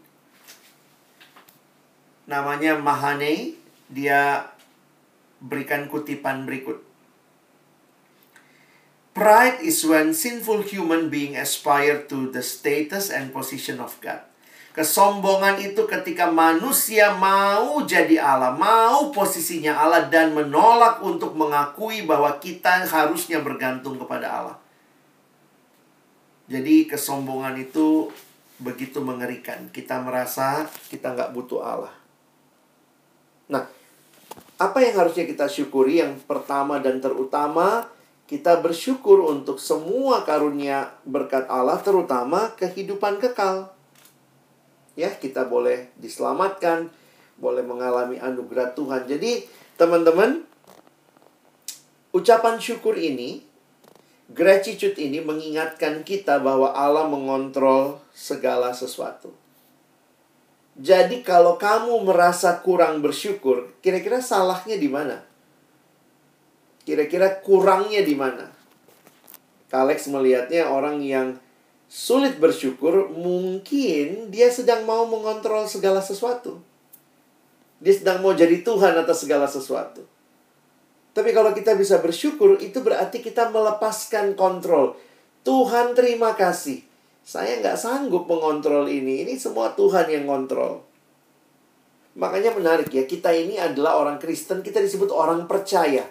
namanya 2.29 2.77
Mahane, 2.77 3.59
dia 3.89 4.53
berikan 5.41 5.89
kutipan 5.89 6.45
berikut. 6.45 6.85
Pride 9.17 9.65
is 9.65 9.83
when 9.83 10.15
sinful 10.15 10.63
human 10.63 11.11
being 11.11 11.35
aspire 11.35 11.99
to 12.07 12.31
the 12.31 12.45
status 12.45 13.11
and 13.11 13.35
position 13.35 13.83
of 13.83 13.99
God. 13.99 14.30
Kesombongan 14.71 15.59
itu 15.59 15.83
ketika 15.91 16.31
manusia 16.31 17.11
mau 17.19 17.83
jadi 17.83 18.23
Allah, 18.23 18.55
mau 18.55 19.11
posisinya 19.11 19.75
Allah 19.75 20.07
dan 20.07 20.31
menolak 20.31 21.03
untuk 21.03 21.35
mengakui 21.35 22.07
bahwa 22.07 22.39
kita 22.39 22.87
harusnya 22.87 23.43
bergantung 23.43 23.99
kepada 23.99 24.31
Allah. 24.31 24.57
Jadi 26.47 26.87
kesombongan 26.87 27.59
itu 27.59 28.15
begitu 28.63 29.03
mengerikan. 29.03 29.67
Kita 29.75 29.99
merasa 29.99 30.71
kita 30.87 31.19
nggak 31.19 31.35
butuh 31.35 31.61
Allah. 31.67 31.95
Nah, 33.51 33.67
apa 34.55 34.79
yang 34.87 35.03
harusnya 35.03 35.27
kita 35.27 35.51
syukuri? 35.51 35.99
Yang 35.99 36.23
pertama 36.31 36.79
dan 36.79 37.03
terutama, 37.03 37.91
kita 38.31 38.63
bersyukur 38.63 39.27
untuk 39.27 39.59
semua 39.59 40.23
karunia 40.23 40.95
berkat 41.03 41.51
Allah, 41.51 41.83
terutama 41.83 42.55
kehidupan 42.55 43.19
kekal. 43.19 43.80
Ya, 44.99 45.15
kita 45.15 45.47
boleh 45.47 45.91
diselamatkan, 45.99 46.91
boleh 47.39 47.63
mengalami 47.63 48.19
anugerah 48.19 48.75
Tuhan. 48.75 49.07
Jadi, 49.07 49.47
teman-teman, 49.79 50.45
ucapan 52.11 52.59
syukur 52.59 52.99
ini 52.99 53.51
Gratitude 54.31 54.95
ini 54.95 55.19
mengingatkan 55.19 56.07
kita 56.07 56.39
bahwa 56.39 56.71
Allah 56.71 57.11
mengontrol 57.11 57.99
segala 58.15 58.71
sesuatu. 58.71 59.35
Jadi 60.79 61.27
kalau 61.27 61.59
kamu 61.59 62.07
merasa 62.07 62.63
kurang 62.63 63.03
bersyukur, 63.03 63.75
kira-kira 63.83 64.23
salahnya 64.23 64.79
di 64.79 64.87
mana? 64.87 65.27
Kira-kira 66.87 67.43
kurangnya 67.43 68.07
di 68.07 68.15
mana? 68.15 68.55
Alex 69.75 70.07
melihatnya 70.07 70.71
orang 70.71 71.03
yang 71.03 71.35
sulit 71.91 72.39
bersyukur, 72.39 73.11
mungkin 73.11 74.31
dia 74.31 74.47
sedang 74.55 74.87
mau 74.87 75.11
mengontrol 75.11 75.67
segala 75.67 75.99
sesuatu. 75.99 76.63
Dia 77.83 77.99
sedang 77.99 78.23
mau 78.23 78.31
jadi 78.31 78.63
Tuhan 78.63 78.95
atas 78.95 79.27
segala 79.27 79.51
sesuatu. 79.51 80.07
Tapi 81.11 81.35
kalau 81.35 81.51
kita 81.51 81.75
bisa 81.75 81.99
bersyukur, 81.99 82.63
itu 82.63 82.79
berarti 82.79 83.19
kita 83.19 83.51
melepaskan 83.51 84.39
kontrol. 84.39 84.95
Tuhan 85.43 85.99
terima 85.99 86.39
kasih. 86.39 86.87
Saya 87.27 87.59
nggak 87.59 87.75
sanggup 87.75 88.31
mengontrol 88.31 88.87
ini. 88.87 89.27
Ini 89.27 89.35
semua 89.35 89.75
Tuhan 89.75 90.07
yang 90.07 90.31
kontrol. 90.31 90.87
Makanya 92.15 92.55
menarik 92.55 92.95
ya, 92.95 93.03
kita 93.03 93.35
ini 93.35 93.59
adalah 93.59 93.99
orang 93.99 94.23
Kristen, 94.23 94.63
kita 94.63 94.79
disebut 94.79 95.11
orang 95.11 95.51
percaya. 95.51 96.07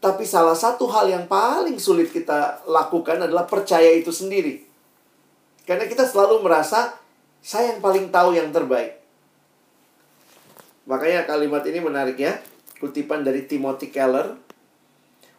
Tapi 0.00 0.24
salah 0.24 0.56
satu 0.56 0.88
hal 0.88 1.12
yang 1.12 1.28
paling 1.28 1.76
sulit 1.76 2.08
kita 2.08 2.64
lakukan 2.64 3.20
adalah 3.20 3.44
percaya 3.44 3.92
itu 3.92 4.08
sendiri. 4.08 4.64
Karena 5.68 5.84
kita 5.84 6.08
selalu 6.08 6.40
merasa, 6.40 6.96
saya 7.44 7.76
yang 7.76 7.84
paling 7.84 8.08
tahu 8.08 8.32
yang 8.32 8.48
terbaik. 8.48 8.96
Makanya 10.88 11.28
kalimat 11.28 11.62
ini 11.68 11.78
menarik 11.84 12.16
ya 12.16 12.40
kutipan 12.80 13.20
dari 13.20 13.44
Timothy 13.44 13.92
Keller. 13.92 14.40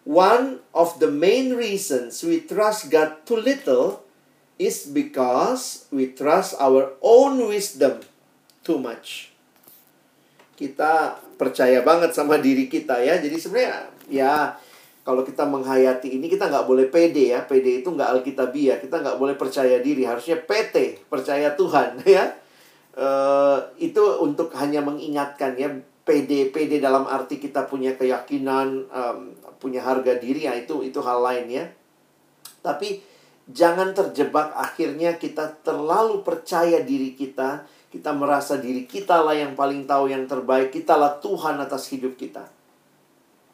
One 0.05 0.61
of 0.73 1.01
the 1.01 1.09
main 1.09 1.57
reasons 1.57 2.21
we 2.21 2.45
trust 2.45 2.93
God 2.93 3.25
too 3.25 3.37
little 3.37 4.05
is 4.61 4.85
because 4.85 5.89
we 5.89 6.13
trust 6.13 6.53
our 6.61 6.93
own 7.01 7.49
wisdom 7.49 8.05
too 8.61 8.77
much. 8.77 9.30
Kita 10.55 11.17
percaya 11.35 11.81
banget 11.81 12.13
sama 12.13 12.37
diri 12.37 12.69
kita 12.69 13.01
ya. 13.01 13.17
Jadi 13.17 13.37
sebenarnya 13.39 13.75
ya 14.11 14.33
kalau 15.01 15.25
kita 15.25 15.47
menghayati 15.49 16.21
ini 16.21 16.29
kita 16.29 16.47
nggak 16.51 16.65
boleh 16.67 16.87
pede 16.87 17.33
ya. 17.33 17.43
Pede 17.45 17.81
itu 17.81 17.89
nggak 17.89 18.21
alkitabiah. 18.21 18.77
Kita 18.77 19.01
nggak 19.01 19.17
boleh 19.17 19.35
percaya 19.39 19.81
diri. 19.81 20.05
Harusnya 20.05 20.37
PT, 20.37 21.07
percaya 21.09 21.53
Tuhan 21.57 22.03
ya. 22.17 22.37
Uh, 22.91 23.55
itu 23.79 24.03
untuk 24.19 24.51
hanya 24.51 24.83
mengingatkan 24.83 25.55
ya 25.55 25.71
PD 26.01 26.51
PD 26.51 26.83
dalam 26.83 27.07
arti 27.07 27.39
kita 27.39 27.63
punya 27.69 27.95
keyakinan 27.95 28.89
um, 28.91 29.31
punya 29.61 29.79
harga 29.85 30.17
diri 30.17 30.49
ya 30.49 30.57
itu 30.57 30.81
itu 30.81 30.99
hal 30.99 31.21
lain 31.21 31.47
ya 31.47 31.65
tapi 32.65 32.99
jangan 33.47 33.93
terjebak 33.93 34.53
akhirnya 34.57 35.15
kita 35.21 35.61
terlalu 35.61 36.25
percaya 36.25 36.81
diri 36.81 37.13
kita 37.13 37.65
kita 37.91 38.15
merasa 38.15 38.57
diri 38.57 38.87
kita 38.87 39.21
lah 39.21 39.35
yang 39.35 39.53
paling 39.53 39.83
tahu 39.83 40.09
yang 40.09 40.25
terbaik 40.25 40.71
kita 40.71 40.95
lah 40.95 41.19
Tuhan 41.19 41.59
atas 41.59 41.91
hidup 41.91 42.15
kita 42.15 42.47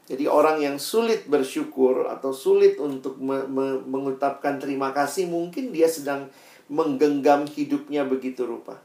jadi 0.07 0.29
orang 0.29 0.63
yang 0.63 0.77
sulit 0.79 1.27
bersyukur 1.27 2.07
atau 2.07 2.31
sulit 2.31 2.79
untuk 2.79 3.19
me 3.19 3.43
me 3.49 3.81
mengucapkan 3.83 4.61
terima 4.61 4.95
kasih 4.95 5.27
mungkin 5.27 5.75
dia 5.75 5.89
sedang 5.89 6.31
menggenggam 6.71 7.49
hidupnya 7.49 8.07
begitu 8.07 8.47
rupa 8.47 8.79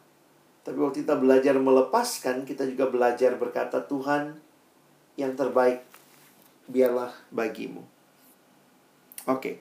tapi 0.63 0.79
waktu 0.79 1.03
kita 1.03 1.19
belajar 1.19 1.59
melepaskan, 1.59 2.47
kita 2.47 2.63
juga 2.71 2.87
belajar 2.87 3.35
berkata, 3.35 3.83
Tuhan, 3.83 4.39
yang 5.19 5.35
terbaik 5.35 5.83
biarlah 6.71 7.11
bagimu. 7.35 7.83
Oke. 9.27 9.59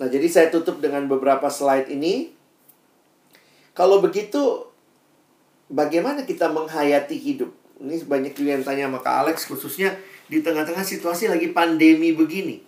Nah, 0.00 0.08
jadi 0.08 0.24
saya 0.32 0.48
tutup 0.48 0.80
dengan 0.80 1.04
beberapa 1.04 1.52
slide 1.52 1.92
ini. 1.92 2.32
Kalau 3.76 4.00
begitu, 4.00 4.71
bagaimana 5.72 6.28
kita 6.28 6.52
menghayati 6.52 7.16
hidup? 7.16 7.50
Ini 7.82 8.04
banyak 8.06 8.36
juga 8.36 8.54
yang 8.54 8.64
tanya 8.64 8.86
sama 8.86 9.00
Kak 9.00 9.16
Alex, 9.26 9.48
khususnya 9.48 9.96
di 10.30 10.44
tengah-tengah 10.44 10.84
situasi 10.84 11.26
lagi 11.26 11.50
pandemi 11.50 12.14
begini. 12.14 12.62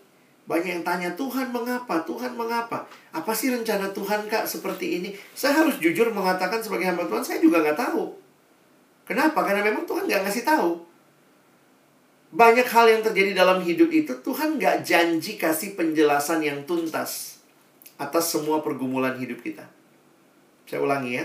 Banyak 0.45 0.81
yang 0.81 0.85
tanya, 0.85 1.09
Tuhan 1.17 1.49
mengapa? 1.55 2.05
Tuhan 2.05 2.37
mengapa? 2.37 2.85
Apa 3.15 3.33
sih 3.33 3.49
rencana 3.49 3.89
Tuhan 3.97 4.29
kak 4.29 4.45
seperti 4.45 5.01
ini? 5.01 5.09
Saya 5.33 5.65
harus 5.65 5.81
jujur 5.81 6.13
mengatakan 6.13 6.61
sebagai 6.61 6.85
hamba 6.85 7.09
Tuhan, 7.09 7.25
saya 7.25 7.41
juga 7.41 7.65
nggak 7.65 7.81
tahu. 7.81 8.13
Kenapa? 9.09 9.41
Karena 9.41 9.65
memang 9.65 9.89
Tuhan 9.89 10.05
nggak 10.05 10.21
ngasih 10.29 10.45
tahu. 10.45 10.85
Banyak 12.35 12.69
hal 12.69 12.87
yang 12.93 13.01
terjadi 13.01 13.33
dalam 13.33 13.65
hidup 13.65 13.89
itu, 13.89 14.13
Tuhan 14.21 14.61
nggak 14.61 14.85
janji 14.85 15.41
kasih 15.41 15.81
penjelasan 15.81 16.45
yang 16.45 16.61
tuntas 16.69 17.41
atas 17.97 18.29
semua 18.29 18.61
pergumulan 18.61 19.17
hidup 19.17 19.41
kita. 19.41 19.65
Saya 20.69 20.85
ulangi 20.85 21.25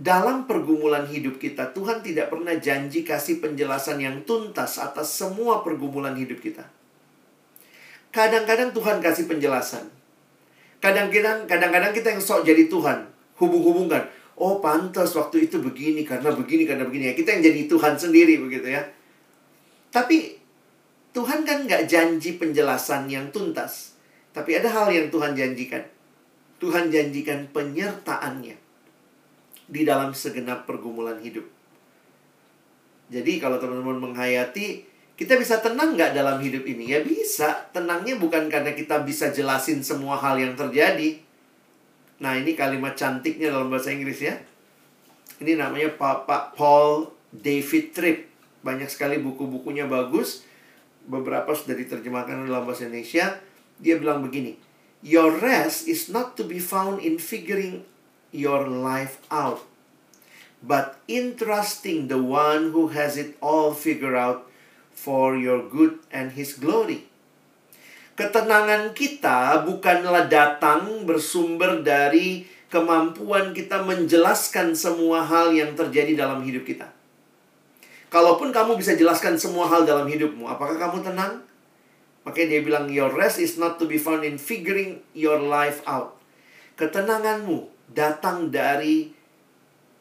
Dalam 0.00 0.48
pergumulan 0.48 1.04
hidup 1.04 1.36
kita, 1.36 1.76
Tuhan 1.76 2.00
tidak 2.00 2.32
pernah 2.32 2.56
janji 2.56 3.04
kasih 3.04 3.36
penjelasan 3.36 4.00
yang 4.00 4.24
tuntas 4.24 4.80
atas 4.80 5.12
semua 5.12 5.60
pergumulan 5.60 6.16
hidup 6.16 6.40
kita. 6.40 6.64
Kadang-kadang 8.08 8.72
Tuhan 8.72 9.04
kasih 9.04 9.28
penjelasan. 9.28 9.92
Kadang-kadang 10.80 11.44
kadang-kadang 11.44 11.92
kita 11.92 12.16
yang 12.16 12.22
sok 12.24 12.48
jadi 12.48 12.64
Tuhan, 12.72 13.12
hubung-hubungkan. 13.36 14.08
Oh, 14.40 14.56
pantas 14.64 15.12
waktu 15.20 15.52
itu 15.52 15.60
begini 15.60 16.08
karena 16.08 16.32
begini 16.32 16.64
karena 16.64 16.88
begini 16.88 17.12
ya. 17.12 17.14
Kita 17.20 17.36
yang 17.36 17.44
jadi 17.44 17.60
Tuhan 17.68 18.00
sendiri 18.00 18.40
begitu 18.40 18.72
ya. 18.72 18.80
Tapi 19.92 20.40
Tuhan 21.12 21.44
kan 21.44 21.68
nggak 21.68 21.84
janji 21.84 22.40
penjelasan 22.40 23.04
yang 23.12 23.28
tuntas. 23.28 24.00
Tapi 24.32 24.64
ada 24.64 24.72
hal 24.72 24.88
yang 24.96 25.12
Tuhan 25.12 25.36
janjikan. 25.36 25.84
Tuhan 26.56 26.88
janjikan 26.88 27.52
penyertaannya 27.52 28.59
di 29.70 29.86
dalam 29.86 30.10
segenap 30.10 30.66
pergumulan 30.66 31.22
hidup. 31.22 31.46
Jadi 33.10 33.38
kalau 33.38 33.62
teman-teman 33.62 34.10
menghayati 34.10 34.90
kita 35.14 35.36
bisa 35.36 35.60
tenang 35.60 36.00
nggak 36.00 36.16
dalam 36.16 36.40
hidup 36.40 36.64
ini? 36.64 36.96
Ya 36.96 37.04
bisa. 37.04 37.68
Tenangnya 37.76 38.16
bukan 38.16 38.48
karena 38.48 38.72
kita 38.72 39.04
bisa 39.04 39.28
jelasin 39.28 39.84
semua 39.84 40.16
hal 40.16 40.40
yang 40.40 40.56
terjadi. 40.56 41.20
Nah 42.24 42.40
ini 42.40 42.56
kalimat 42.56 42.96
cantiknya 42.96 43.52
dalam 43.52 43.68
bahasa 43.68 43.92
Inggris 43.92 44.16
ya. 44.16 44.40
Ini 45.44 45.60
namanya 45.60 45.92
Pak 45.96 46.56
Paul 46.56 47.12
David 47.36 47.92
Tripp. 47.92 48.18
Banyak 48.64 48.88
sekali 48.88 49.20
buku-bukunya 49.20 49.84
bagus. 49.84 50.48
Beberapa 51.04 51.52
sudah 51.52 51.76
diterjemahkan 51.76 52.48
dalam 52.48 52.64
bahasa 52.64 52.88
Indonesia. 52.88 53.44
Dia 53.76 54.00
bilang 54.00 54.24
begini. 54.24 54.56
Your 55.04 55.36
rest 55.36 55.84
is 55.84 56.08
not 56.08 56.36
to 56.40 56.48
be 56.48 56.60
found 56.60 57.04
in 57.04 57.20
figuring 57.20 57.84
your 58.30 58.66
life 58.66 59.22
out. 59.30 59.66
But 60.60 61.00
in 61.08 61.40
trusting 61.40 62.12
the 62.12 62.20
one 62.20 62.70
who 62.76 62.92
has 62.92 63.16
it 63.16 63.38
all 63.40 63.72
figured 63.72 64.14
out 64.14 64.50
for 64.92 65.32
your 65.32 65.64
good 65.64 66.04
and 66.12 66.36
his 66.36 66.60
glory. 66.60 67.08
Ketenangan 68.20 68.92
kita 68.92 69.64
bukanlah 69.64 70.28
datang 70.28 71.08
bersumber 71.08 71.80
dari 71.80 72.44
kemampuan 72.68 73.56
kita 73.56 73.80
menjelaskan 73.80 74.76
semua 74.76 75.24
hal 75.24 75.56
yang 75.56 75.72
terjadi 75.72 76.12
dalam 76.12 76.44
hidup 76.44 76.68
kita. 76.68 76.92
Kalaupun 78.12 78.52
kamu 78.52 78.76
bisa 78.76 78.92
jelaskan 78.92 79.40
semua 79.40 79.64
hal 79.72 79.88
dalam 79.88 80.04
hidupmu, 80.04 80.44
apakah 80.44 80.76
kamu 80.76 81.00
tenang? 81.00 81.40
Makanya 82.28 82.58
dia 82.58 82.60
bilang, 82.60 82.84
your 82.92 83.08
rest 83.16 83.40
is 83.40 83.56
not 83.56 83.80
to 83.80 83.88
be 83.88 83.96
found 83.96 84.20
in 84.26 84.36
figuring 84.36 85.00
your 85.16 85.40
life 85.40 85.80
out. 85.88 86.20
Ketenanganmu 86.76 87.79
datang 87.90 88.48
dari 88.54 89.10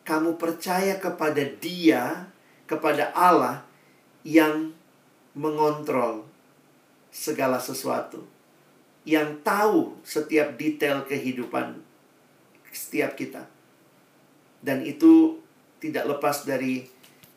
kamu 0.06 0.38
percaya 0.38 0.98
kepada 0.98 1.42
dia, 1.62 2.30
kepada 2.70 3.14
Allah 3.14 3.66
yang 4.26 4.74
mengontrol 5.38 6.26
segala 7.10 7.58
sesuatu, 7.58 8.26
yang 9.06 9.42
tahu 9.42 9.98
setiap 10.06 10.58
detail 10.58 11.06
kehidupan 11.06 11.82
setiap 12.70 13.18
kita, 13.18 13.50
dan 14.62 14.86
itu 14.86 15.42
tidak 15.82 16.06
lepas 16.06 16.46
dari 16.46 16.86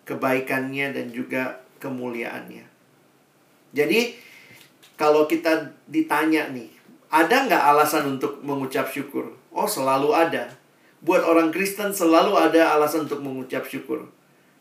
kebaikannya 0.05 0.93
dan 0.93 1.09
juga 1.09 1.65
kemuliaannya. 1.81 2.69
Jadi, 3.73 4.01
kalau 5.01 5.25
kita 5.25 5.73
ditanya 5.89 6.53
nih, 6.53 6.69
ada 7.09 7.49
nggak 7.49 7.65
alasan 7.73 8.17
untuk 8.19 8.45
mengucap 8.45 8.93
syukur? 8.93 9.42
Oh, 9.53 9.69
selalu 9.69 10.17
ada. 10.17 10.49
Buat 11.05 11.29
orang 11.29 11.53
Kristen 11.53 11.93
selalu 11.93 12.33
ada 12.35 12.73
alasan 12.73 13.05
untuk 13.05 13.21
mengucap 13.21 13.69
syukur. 13.69 14.09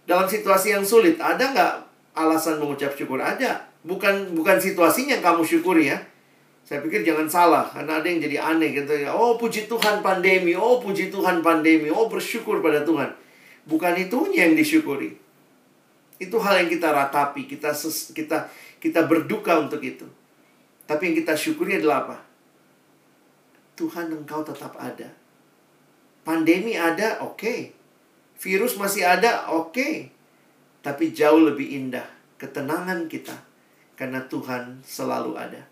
Dalam 0.04 0.27
situasi 0.27 0.75
yang 0.75 0.84
sulit, 0.84 1.15
ada 1.21 1.39
nggak 1.39 1.73
alasan 2.17 2.60
mengucap 2.60 2.91
syukur? 2.93 3.23
Ada. 3.23 3.63
Bukan 3.88 4.36
bukan 4.36 4.60
situasinya 4.60 5.17
yang 5.17 5.23
kamu 5.23 5.41
syukuri 5.47 5.89
ya. 5.89 5.97
Saya 6.62 6.84
pikir 6.86 7.01
jangan 7.01 7.25
salah, 7.25 7.65
karena 7.65 7.99
ada 7.99 8.08
yang 8.08 8.21
jadi 8.21 8.38
aneh 8.38 8.71
gitu 8.75 8.93
ya. 8.93 9.10
Oh, 9.12 9.39
puji 9.39 9.65
Tuhan 9.65 10.04
pandemi. 10.06 10.54
Oh, 10.54 10.77
puji 10.77 11.10
Tuhan 11.10 11.41
pandemi. 11.41 11.89
Oh, 11.89 12.06
bersyukur 12.06 12.62
pada 12.62 12.86
Tuhan. 12.86 13.10
Bukan 13.65 13.93
itunya 13.97 14.49
yang 14.49 14.56
disyukuri. 14.58 15.17
Itu 16.21 16.38
hal 16.38 16.65
yang 16.65 16.69
kita 16.69 16.93
ratapi, 16.93 17.49
kita 17.49 17.73
ses, 17.73 18.13
kita 18.13 18.45
kita 18.77 19.10
berduka 19.10 19.58
untuk 19.58 19.82
itu. 19.82 20.06
Tapi 20.86 21.12
yang 21.12 21.15
kita 21.21 21.34
syukuri 21.34 21.82
adalah 21.82 22.06
apa? 22.06 22.17
Tuhan 23.82 24.13
engkau 24.13 24.46
tetap 24.46 24.78
ada. 24.78 25.10
Pandemi 26.22 26.78
ada, 26.78 27.17
oke. 27.26 27.41
Okay. 27.41 27.60
Virus 28.38 28.78
masih 28.78 29.02
ada, 29.02 29.50
oke. 29.50 29.74
Okay. 29.74 30.13
Tapi 30.86 31.10
jauh 31.17 31.41
lebih 31.41 31.65
indah 31.65 32.06
ketenangan 32.38 33.10
kita 33.10 33.34
karena 33.98 34.22
Tuhan 34.30 34.86
selalu 34.86 35.34
ada. 35.34 35.65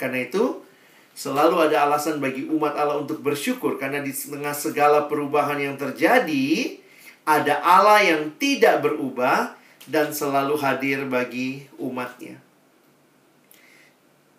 Karena 0.00 0.24
itu, 0.24 0.64
selalu 1.12 1.68
ada 1.68 1.84
alasan 1.84 2.16
bagi 2.16 2.48
umat 2.48 2.72
Allah 2.76 3.00
untuk 3.00 3.20
bersyukur 3.20 3.76
karena 3.76 4.00
di 4.00 4.12
tengah 4.12 4.56
segala 4.56 5.04
perubahan 5.04 5.60
yang 5.60 5.76
terjadi, 5.76 6.80
ada 7.28 7.60
Allah 7.60 8.04
yang 8.04 8.32
tidak 8.40 8.80
berubah 8.80 9.52
dan 9.84 10.16
selalu 10.16 10.56
hadir 10.60 11.04
bagi 11.04 11.68
umatnya. 11.76 12.47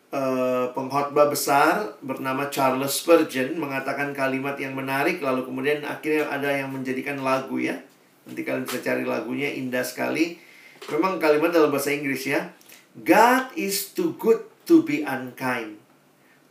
Uh, 0.09 0.73
pengkhotbah 0.73 1.29
besar 1.29 1.93
bernama 2.01 2.49
Charles 2.49 2.97
Spurgeon 2.97 3.61
mengatakan 3.61 4.09
kalimat 4.09 4.57
yang 4.57 4.73
menarik 4.73 5.21
lalu 5.21 5.45
kemudian 5.45 5.85
akhirnya 5.85 6.25
ada 6.33 6.49
yang 6.49 6.73
menjadikan 6.73 7.21
lagu 7.21 7.61
ya. 7.61 7.77
Nanti 8.25 8.41
kalian 8.41 8.65
bisa 8.65 8.81
cari 8.81 9.05
lagunya 9.05 9.53
indah 9.53 9.85
sekali. 9.85 10.41
Memang 10.89 11.21
kalimat 11.21 11.53
dalam 11.53 11.69
bahasa 11.69 11.93
Inggris 11.93 12.25
ya 12.25 12.49
God 12.97 13.53
is 13.53 13.93
too 13.93 14.17
good 14.17 14.41
to 14.65 14.81
be 14.81 15.05
unkind. 15.05 15.77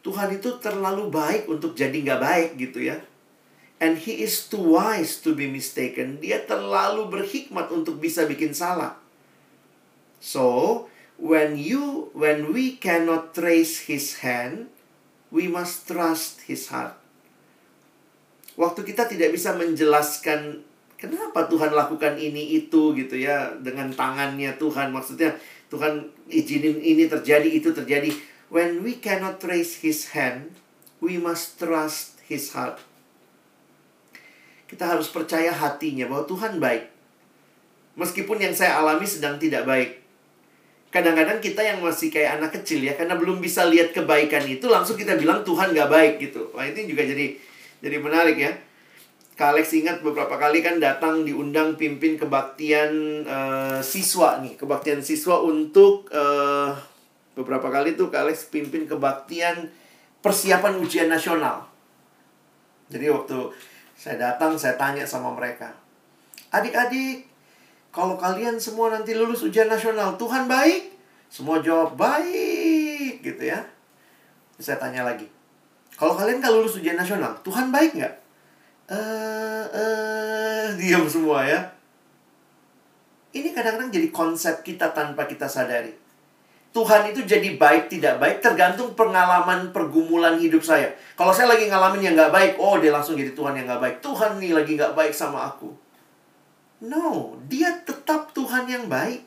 Tuhan 0.06 0.38
itu 0.38 0.56
terlalu 0.62 1.10
baik 1.10 1.50
untuk 1.50 1.74
jadi 1.74 1.92
nggak 1.92 2.22
baik 2.22 2.50
gitu 2.56 2.86
ya. 2.88 3.02
And 3.78 3.98
he 3.98 4.22
is 4.22 4.46
too 4.46 4.74
wise 4.74 5.22
to 5.22 5.34
be 5.34 5.46
mistaken. 5.46 6.18
Dia 6.18 6.42
terlalu 6.42 7.10
berhikmat 7.10 7.70
untuk 7.70 7.98
bisa 7.98 8.26
bikin 8.26 8.54
salah. 8.54 8.98
So 10.18 10.86
when 11.18 11.58
you 11.58 12.14
when 12.14 12.54
we 12.54 12.78
cannot 12.78 13.34
trace 13.34 13.90
his 13.90 14.22
hand 14.22 14.70
we 15.34 15.50
must 15.50 15.84
trust 15.90 16.46
his 16.46 16.70
heart. 16.70 16.94
Waktu 18.54 18.86
kita 18.86 19.06
tidak 19.10 19.34
bisa 19.34 19.52
menjelaskan 19.54 20.62
kenapa 20.96 21.46
Tuhan 21.50 21.74
lakukan 21.74 22.16
ini 22.16 22.58
itu 22.64 22.94
gitu 22.96 23.18
ya 23.18 23.52
dengan 23.60 23.92
tangannya 23.92 24.56
Tuhan. 24.56 24.94
Maksudnya 24.94 25.36
Tuhan 25.68 26.08
izinin 26.30 26.80
ini 26.80 27.10
terjadi 27.10 27.50
itu 27.50 27.74
terjadi. 27.74 28.14
When 28.48 28.80
we 28.80 28.96
cannot 28.96 29.42
trace 29.42 29.84
his 29.84 30.16
hand 30.16 30.54
we 31.02 31.20
must 31.20 31.60
trust 31.60 32.22
his 32.24 32.54
heart. 32.56 32.80
Kita 34.70 34.84
harus 34.96 35.10
percaya 35.10 35.52
hatinya 35.52 36.08
bahwa 36.08 36.24
Tuhan 36.24 36.62
baik. 36.62 36.88
Meskipun 37.98 38.38
yang 38.38 38.54
saya 38.54 38.78
alami 38.78 39.04
sedang 39.04 39.36
tidak 39.36 39.66
baik 39.66 40.07
kadang-kadang 40.88 41.38
kita 41.38 41.60
yang 41.60 41.84
masih 41.84 42.08
kayak 42.08 42.40
anak 42.40 42.56
kecil 42.60 42.80
ya 42.80 42.96
karena 42.96 43.14
belum 43.16 43.44
bisa 43.44 43.68
lihat 43.68 43.92
kebaikan 43.92 44.44
itu 44.48 44.64
langsung 44.66 44.96
kita 44.96 45.20
bilang 45.20 45.44
Tuhan 45.44 45.76
gak 45.76 45.90
baik 45.92 46.14
gitu. 46.20 46.48
Wah 46.56 46.64
itu 46.64 46.88
juga 46.88 47.04
jadi 47.04 47.36
jadi 47.84 47.96
menarik 48.00 48.36
ya. 48.40 48.52
Kak 49.38 49.54
Alex 49.54 49.70
ingat 49.70 50.02
beberapa 50.02 50.34
kali 50.34 50.58
kan 50.66 50.82
datang 50.82 51.22
diundang 51.22 51.78
pimpin 51.78 52.18
kebaktian 52.18 53.22
uh, 53.22 53.78
siswa 53.78 54.42
nih 54.42 54.58
kebaktian 54.58 54.98
siswa 54.98 55.38
untuk 55.38 56.10
uh, 56.10 56.74
beberapa 57.38 57.70
kali 57.70 57.94
tuh 57.94 58.10
Kak 58.10 58.26
Alex 58.26 58.50
pimpin 58.50 58.90
kebaktian 58.90 59.70
persiapan 60.18 60.82
ujian 60.82 61.06
nasional. 61.06 61.70
Jadi 62.90 63.06
waktu 63.14 63.38
saya 63.94 64.18
datang 64.18 64.58
saya 64.58 64.74
tanya 64.74 65.06
sama 65.06 65.30
mereka 65.30 65.70
adik-adik 66.48 67.27
kalau 67.88 68.20
kalian 68.20 68.60
semua 68.60 68.92
nanti 68.92 69.16
lulus 69.16 69.42
ujian 69.42 69.66
nasional, 69.66 70.14
Tuhan 70.20 70.44
baik? 70.44 70.92
Semua 71.28 71.60
jawab 71.64 71.96
baik, 71.96 73.24
gitu 73.24 73.42
ya. 73.48 73.64
Saya 74.60 74.76
tanya 74.76 75.08
lagi. 75.08 75.28
Kalau 75.96 76.14
kalian 76.14 76.38
kalau 76.38 76.62
lulus 76.62 76.78
ujian 76.78 76.96
nasional, 76.96 77.34
Tuhan 77.42 77.72
baik 77.72 77.96
nggak? 77.96 78.14
Eh, 78.88 78.96
uh, 78.96 79.64
uh, 79.68 80.66
diam 80.78 81.04
semua 81.08 81.44
ya. 81.44 81.60
Ini 83.34 83.52
kadang-kadang 83.52 83.92
jadi 83.92 84.08
konsep 84.08 84.64
kita 84.64 84.92
tanpa 84.96 85.28
kita 85.28 85.44
sadari. 85.44 85.92
Tuhan 86.68 87.10
itu 87.10 87.24
jadi 87.24 87.56
baik 87.56 87.88
tidak 87.88 88.20
baik 88.20 88.44
tergantung 88.44 88.92
pengalaman 88.92 89.72
pergumulan 89.72 90.36
hidup 90.36 90.60
saya. 90.60 90.92
Kalau 91.16 91.32
saya 91.32 91.50
lagi 91.50 91.66
ngalamin 91.66 92.12
yang 92.12 92.14
nggak 92.14 92.32
baik, 92.32 92.52
oh 92.60 92.76
dia 92.76 92.92
langsung 92.92 93.16
jadi 93.16 93.32
Tuhan 93.32 93.56
yang 93.56 93.66
nggak 93.66 93.82
baik. 93.82 93.96
Tuhan 94.04 94.36
nih 94.36 94.52
lagi 94.52 94.76
nggak 94.76 94.92
baik 94.92 95.12
sama 95.12 95.48
aku. 95.48 95.87
No, 96.78 97.34
dia 97.50 97.74
tetap 97.82 98.30
Tuhan 98.30 98.70
yang 98.70 98.86
baik. 98.86 99.26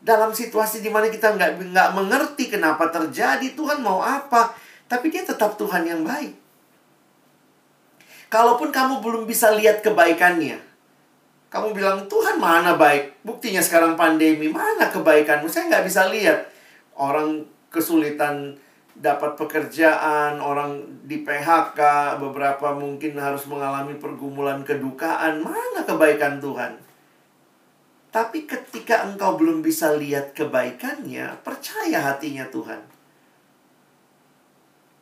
Dalam 0.00 0.34
situasi 0.34 0.82
di 0.82 0.90
mana 0.90 1.06
kita 1.12 1.36
nggak 1.36 1.70
nggak 1.70 1.90
mengerti 1.94 2.50
kenapa 2.50 2.88
terjadi, 2.90 3.52
Tuhan 3.54 3.84
mau 3.84 4.02
apa, 4.02 4.50
tapi 4.90 5.12
dia 5.12 5.22
tetap 5.22 5.54
Tuhan 5.54 5.86
yang 5.86 6.02
baik. 6.02 6.34
Kalaupun 8.32 8.74
kamu 8.74 9.02
belum 9.02 9.22
bisa 9.26 9.54
lihat 9.54 9.82
kebaikannya, 9.84 10.58
kamu 11.50 11.74
bilang 11.74 12.06
Tuhan 12.06 12.38
mana 12.38 12.78
baik? 12.78 13.22
Buktinya 13.26 13.58
sekarang 13.58 13.98
pandemi, 13.98 14.46
mana 14.46 14.86
kebaikanmu? 14.90 15.50
Saya 15.50 15.66
nggak 15.66 15.84
bisa 15.86 16.06
lihat 16.10 16.46
orang 16.94 17.42
kesulitan 17.74 18.58
dapat 18.96 19.38
pekerjaan, 19.38 20.42
orang 20.42 21.02
di 21.06 21.22
PHK, 21.22 21.78
beberapa 22.18 22.74
mungkin 22.74 23.14
harus 23.16 23.46
mengalami 23.46 23.94
pergumulan 23.96 24.66
kedukaan. 24.66 25.40
Mana 25.44 25.86
kebaikan 25.86 26.42
Tuhan? 26.42 26.80
Tapi 28.10 28.42
ketika 28.42 29.06
engkau 29.06 29.38
belum 29.38 29.62
bisa 29.62 29.94
lihat 29.94 30.34
kebaikannya, 30.34 31.38
percaya 31.46 32.10
hatinya 32.10 32.42
Tuhan. 32.50 32.82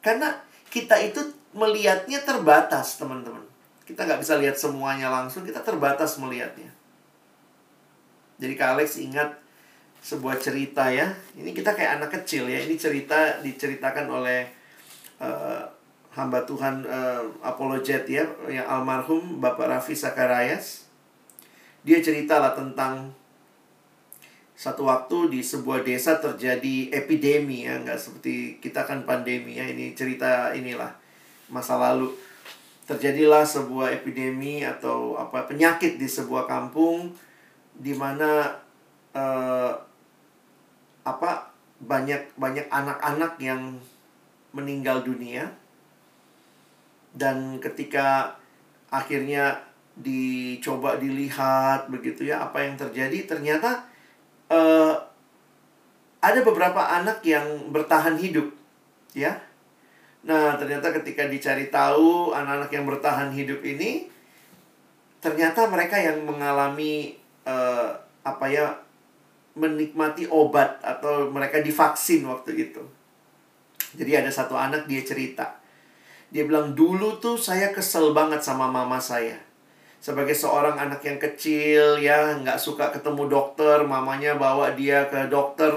Karena 0.05 0.37
kita 0.69 1.01
itu 1.01 1.25
melihatnya 1.57 2.21
terbatas, 2.21 3.01
teman-teman. 3.01 3.41
Kita 3.89 4.05
nggak 4.05 4.21
bisa 4.21 4.37
lihat 4.37 4.61
semuanya 4.61 5.09
langsung, 5.09 5.49
kita 5.49 5.65
terbatas 5.65 6.21
melihatnya. 6.21 6.69
Jadi 8.37 8.55
Kak 8.55 8.77
Alex 8.77 9.01
ingat 9.01 9.38
sebuah 10.09 10.41
cerita 10.41 10.89
ya. 10.89 11.13
Ini 11.37 11.53
kita 11.53 11.77
kayak 11.77 12.01
anak 12.01 12.11
kecil 12.21 12.49
ya. 12.49 12.65
Ini 12.65 12.81
cerita 12.81 13.45
diceritakan 13.45 14.09
oleh 14.09 14.49
uh, 15.21 15.61
hamba 16.17 16.49
Tuhan 16.49 16.89
uh, 16.89 17.29
apologet 17.45 18.09
ya, 18.09 18.25
yang 18.49 18.65
almarhum 18.65 19.37
Bapak 19.37 19.69
Raffi 19.69 19.93
Sakarayas. 19.93 20.89
Dia 21.85 22.01
ceritalah 22.01 22.57
tentang 22.57 23.13
satu 24.57 24.89
waktu 24.89 25.39
di 25.39 25.41
sebuah 25.45 25.85
desa 25.85 26.19
terjadi 26.19 26.91
epidemi 26.91 27.69
ya, 27.69 27.79
nggak 27.79 28.01
seperti 28.01 28.57
kita 28.65 28.89
kan 28.89 29.05
pandemi 29.05 29.61
ya. 29.61 29.69
Ini 29.69 29.93
cerita 29.93 30.57
inilah 30.57 30.97
masa 31.53 31.77
lalu. 31.77 32.17
Terjadilah 32.89 33.45
sebuah 33.45 33.93
epidemi 33.93 34.65
atau 34.65 35.21
apa 35.21 35.45
penyakit 35.45 36.01
di 36.01 36.09
sebuah 36.09 36.49
kampung 36.49 37.13
di 37.77 37.93
mana 37.93 38.57
uh, 39.13 39.88
apa 41.15 41.49
banyak 41.79 42.35
banyak 42.37 42.67
anak-anak 42.69 43.39
yang 43.41 43.79
meninggal 44.53 45.01
dunia. 45.07 45.49
Dan 47.15 47.59
ketika 47.59 48.37
akhirnya 48.89 49.69
dicoba 49.99 50.97
dilihat 50.97 51.91
begitu 51.91 52.31
ya 52.31 52.47
apa 52.47 52.63
yang 52.63 52.79
terjadi 52.79 53.27
ternyata 53.27 53.83
uh, 54.47 54.95
ada 56.23 56.41
beberapa 56.43 56.79
anak 56.79 57.23
yang 57.27 57.71
bertahan 57.75 58.15
hidup 58.19 58.47
ya. 59.15 59.35
Nah 60.23 60.55
ternyata 60.59 60.95
ketika 61.03 61.27
dicari 61.27 61.71
tahu 61.71 62.31
anak-anak 62.31 62.71
yang 62.71 62.87
bertahan 62.87 63.31
hidup 63.35 63.63
ini 63.63 64.07
ternyata 65.19 65.67
mereka 65.67 65.99
yang 65.99 66.23
mengalami 66.23 67.19
uh, 67.43 67.91
apa 68.23 68.47
ya 68.47 68.67
menikmati 69.59 70.31
obat 70.31 70.79
atau 70.81 71.29
mereka 71.29 71.59
divaksin 71.59 72.23
waktu 72.31 72.71
itu. 72.71 72.83
Jadi 73.99 74.15
ada 74.15 74.31
satu 74.31 74.55
anak 74.55 74.87
dia 74.87 75.03
cerita. 75.03 75.59
Dia 76.31 76.45
bilang 76.47 76.77
dulu 76.77 77.19
tuh 77.19 77.41
saya 77.41 77.75
kesel 77.75 78.15
banget 78.15 78.45
sama 78.45 78.71
mama 78.71 79.03
saya. 79.03 79.37
Sebagai 79.99 80.37
seorang 80.37 80.79
anak 80.79 81.03
yang 81.03 81.19
kecil 81.19 81.99
ya 81.99 82.39
nggak 82.39 82.61
suka 82.61 82.95
ketemu 82.95 83.27
dokter, 83.27 83.83
mamanya 83.83 84.39
bawa 84.39 84.71
dia 84.77 85.11
ke 85.11 85.27
dokter. 85.27 85.75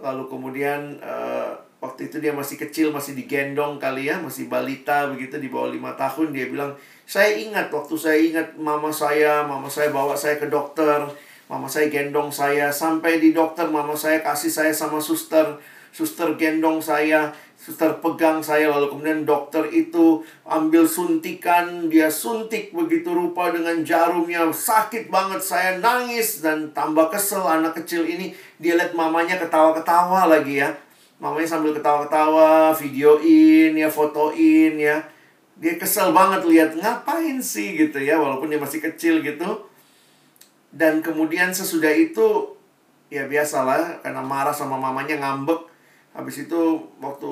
Lalu 0.00 0.24
kemudian 0.26 0.98
uh, 1.04 1.54
waktu 1.78 2.10
itu 2.10 2.18
dia 2.18 2.32
masih 2.32 2.56
kecil, 2.56 2.90
masih 2.90 3.14
digendong 3.14 3.76
kali 3.76 4.08
ya, 4.10 4.18
masih 4.18 4.50
balita 4.50 5.06
begitu 5.12 5.36
di 5.38 5.46
bawah 5.52 5.70
lima 5.70 5.92
tahun. 5.94 6.32
Dia 6.32 6.48
bilang, 6.48 6.72
saya 7.04 7.36
ingat 7.36 7.68
waktu 7.68 7.94
saya 8.00 8.18
ingat 8.18 8.56
mama 8.56 8.88
saya, 8.88 9.44
mama 9.44 9.68
saya 9.68 9.92
bawa 9.92 10.16
saya 10.16 10.40
ke 10.40 10.48
dokter, 10.48 11.04
mama 11.50 11.66
saya 11.66 11.90
gendong 11.90 12.30
saya 12.30 12.70
sampai 12.70 13.18
di 13.18 13.34
dokter, 13.34 13.66
mama 13.66 13.98
saya 13.98 14.22
kasih 14.22 14.54
saya 14.54 14.70
sama 14.70 15.02
suster, 15.02 15.58
suster 15.90 16.38
gendong 16.38 16.78
saya, 16.78 17.34
suster 17.58 17.98
pegang 17.98 18.38
saya 18.38 18.70
lalu 18.70 18.86
kemudian 18.94 19.26
dokter 19.26 19.66
itu 19.74 20.22
ambil 20.46 20.86
suntikan, 20.86 21.90
dia 21.90 22.06
suntik 22.06 22.70
begitu 22.70 23.10
rupa 23.10 23.50
dengan 23.50 23.82
jarumnya. 23.82 24.46
Sakit 24.46 25.10
banget 25.10 25.42
saya 25.42 25.82
nangis 25.82 26.38
dan 26.38 26.70
tambah 26.70 27.10
kesel 27.10 27.42
anak 27.42 27.82
kecil 27.82 28.06
ini. 28.06 28.30
Dia 28.62 28.78
lihat 28.78 28.94
mamanya 28.94 29.34
ketawa-ketawa 29.42 30.30
lagi 30.30 30.62
ya. 30.62 30.70
Mamanya 31.18 31.50
sambil 31.50 31.74
ketawa-ketawa, 31.74 32.70
videoin 32.78 33.74
ya, 33.74 33.90
fotoin 33.90 34.78
ya. 34.78 35.02
Dia 35.58 35.76
kesel 35.76 36.14
banget 36.14 36.46
lihat 36.46 36.78
ngapain 36.78 37.42
sih? 37.42 37.74
gitu 37.74 37.98
ya, 37.98 38.16
walaupun 38.16 38.48
dia 38.48 38.56
masih 38.62 38.78
kecil 38.80 39.18
gitu. 39.20 39.69
Dan 40.70 41.02
kemudian 41.02 41.50
sesudah 41.50 41.90
itu 41.90 42.54
ya 43.10 43.26
biasalah 43.26 44.02
karena 44.06 44.22
marah 44.22 44.54
sama 44.54 44.78
mamanya 44.78 45.18
ngambek. 45.18 45.66
Habis 46.14 46.46
itu 46.46 46.78
waktu 47.02 47.30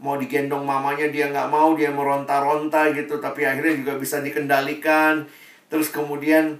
mau 0.00 0.16
digendong 0.16 0.64
mamanya 0.64 1.12
dia 1.12 1.28
nggak 1.28 1.52
mau, 1.52 1.76
dia 1.76 1.92
meronta-ronta 1.92 2.88
gitu, 2.96 3.20
tapi 3.20 3.44
akhirnya 3.44 3.76
juga 3.76 4.00
bisa 4.00 4.24
dikendalikan. 4.24 5.28
Terus 5.68 5.92
kemudian 5.92 6.56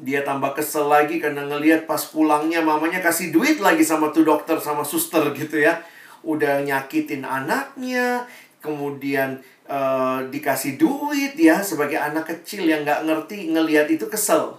dia 0.00 0.24
tambah 0.24 0.56
kesel 0.56 0.88
lagi 0.88 1.20
karena 1.20 1.44
ngelihat 1.44 1.84
pas 1.84 2.00
pulangnya 2.08 2.64
mamanya 2.64 3.04
kasih 3.04 3.28
duit 3.28 3.60
lagi 3.60 3.84
sama 3.84 4.08
tuh 4.08 4.24
dokter 4.24 4.56
sama 4.56 4.80
suster 4.80 5.28
gitu 5.36 5.60
ya 5.60 5.76
udah 6.24 6.64
nyakitin 6.64 7.20
anaknya 7.20 8.24
kemudian 8.64 9.40
uh, 9.68 10.24
dikasih 10.28 10.80
duit 10.80 11.36
ya 11.36 11.60
sebagai 11.60 12.00
anak 12.00 12.28
kecil 12.28 12.64
yang 12.64 12.84
nggak 12.84 13.04
ngerti 13.08 13.52
ngelihat 13.52 13.92
itu 13.92 14.08
kesel 14.08 14.56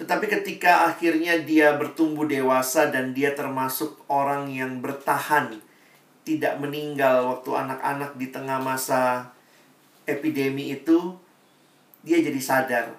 tetapi 0.00 0.32
ketika 0.32 0.88
akhirnya 0.88 1.36
dia 1.44 1.76
bertumbuh 1.76 2.24
dewasa 2.24 2.88
dan 2.88 3.12
dia 3.12 3.36
termasuk 3.36 4.00
orang 4.08 4.48
yang 4.48 4.80
bertahan 4.80 5.60
tidak 6.24 6.56
meninggal 6.56 7.36
waktu 7.36 7.50
anak-anak 7.52 8.16
di 8.16 8.32
tengah 8.32 8.56
masa 8.64 9.28
epidemi 10.08 10.72
itu 10.72 11.12
dia 12.00 12.16
jadi 12.24 12.40
sadar 12.40 12.96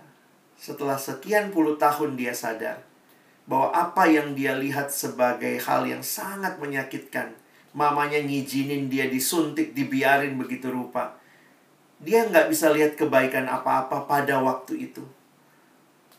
setelah 0.62 1.02
sekian 1.02 1.50
puluh 1.50 1.82
tahun 1.82 2.14
dia 2.14 2.38
sadar 2.38 2.86
bahwa 3.50 3.74
apa 3.74 4.06
yang 4.06 4.38
dia 4.38 4.54
lihat 4.56 4.94
sebagai 4.94 5.58
hal 5.66 5.84
yang 5.90 6.00
sangat 6.00 6.62
menyakitkan. 6.62 7.34
Mamanya 7.72 8.20
ngizinin 8.20 8.92
dia 8.92 9.08
disuntik, 9.08 9.72
dibiarin 9.72 10.36
begitu 10.36 10.72
rupa. 10.72 11.16
Dia 12.00 12.28
nggak 12.28 12.52
bisa 12.52 12.72
lihat 12.72 13.00
kebaikan 13.00 13.48
apa-apa 13.48 14.08
pada 14.08 14.44
waktu 14.44 14.92
itu. 14.92 15.04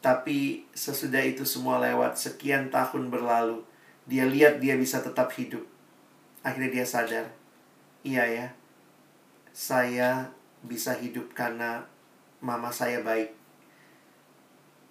Tapi 0.02 0.66
sesudah 0.74 1.22
itu 1.22 1.46
semua 1.46 1.78
lewat, 1.78 2.18
sekian 2.18 2.74
tahun 2.74 3.06
berlalu, 3.06 3.62
dia 4.10 4.26
lihat 4.26 4.58
dia 4.58 4.74
bisa 4.74 4.98
tetap 4.98 5.30
hidup. 5.38 5.62
Akhirnya 6.42 6.74
dia 6.74 6.82
sadar, 6.82 7.30
iya 8.02 8.26
ya, 8.26 8.46
saya 9.54 10.26
bisa 10.66 10.98
hidup 10.98 11.30
karena 11.38 11.86
mama 12.42 12.74
saya 12.74 12.98
baik. 13.06 13.30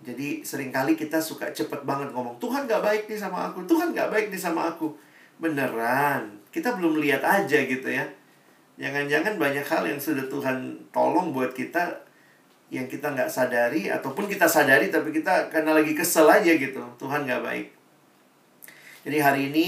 Jadi 0.01 0.41
sering 0.47 0.72
kali 0.72 0.95
kita 0.95 1.20
suka 1.20 1.51
cepet 1.51 1.84
banget 1.86 2.09
ngomong 2.09 2.39
Tuhan 2.41 2.66
gak 2.66 2.82
baik 2.82 3.03
nih 3.12 3.20
sama 3.20 3.51
aku, 3.51 3.68
Tuhan 3.68 3.91
gak 3.91 4.09
baik 4.09 4.32
nih 4.32 4.39
sama 4.39 4.72
aku. 4.72 4.95
Beneran, 5.43 6.39
kita 6.55 6.80
belum 6.80 7.03
lihat 7.03 7.22
aja 7.22 7.59
gitu 7.68 7.86
ya. 7.86 8.07
Jangan-jangan 8.80 9.38
banyak 9.38 9.68
hal 9.68 9.84
yang 9.86 9.99
sudah 9.99 10.26
Tuhan 10.26 10.74
tolong 10.89 11.36
buat 11.36 11.53
kita 11.53 12.07
Yang 12.72 12.97
kita 12.97 13.11
nggak 13.11 13.28
sadari 13.28 13.91
Ataupun 13.91 14.32
kita 14.32 14.47
sadari 14.47 14.88
tapi 14.88 15.11
kita 15.11 15.51
karena 15.51 15.76
lagi 15.76 15.91
kesel 15.91 16.26
aja 16.26 16.55
gitu 16.55 16.80
Tuhan 16.95 17.28
gak 17.28 17.43
baik 17.43 17.67
Jadi 19.03 19.17
hari 19.19 19.41
ini 19.51 19.67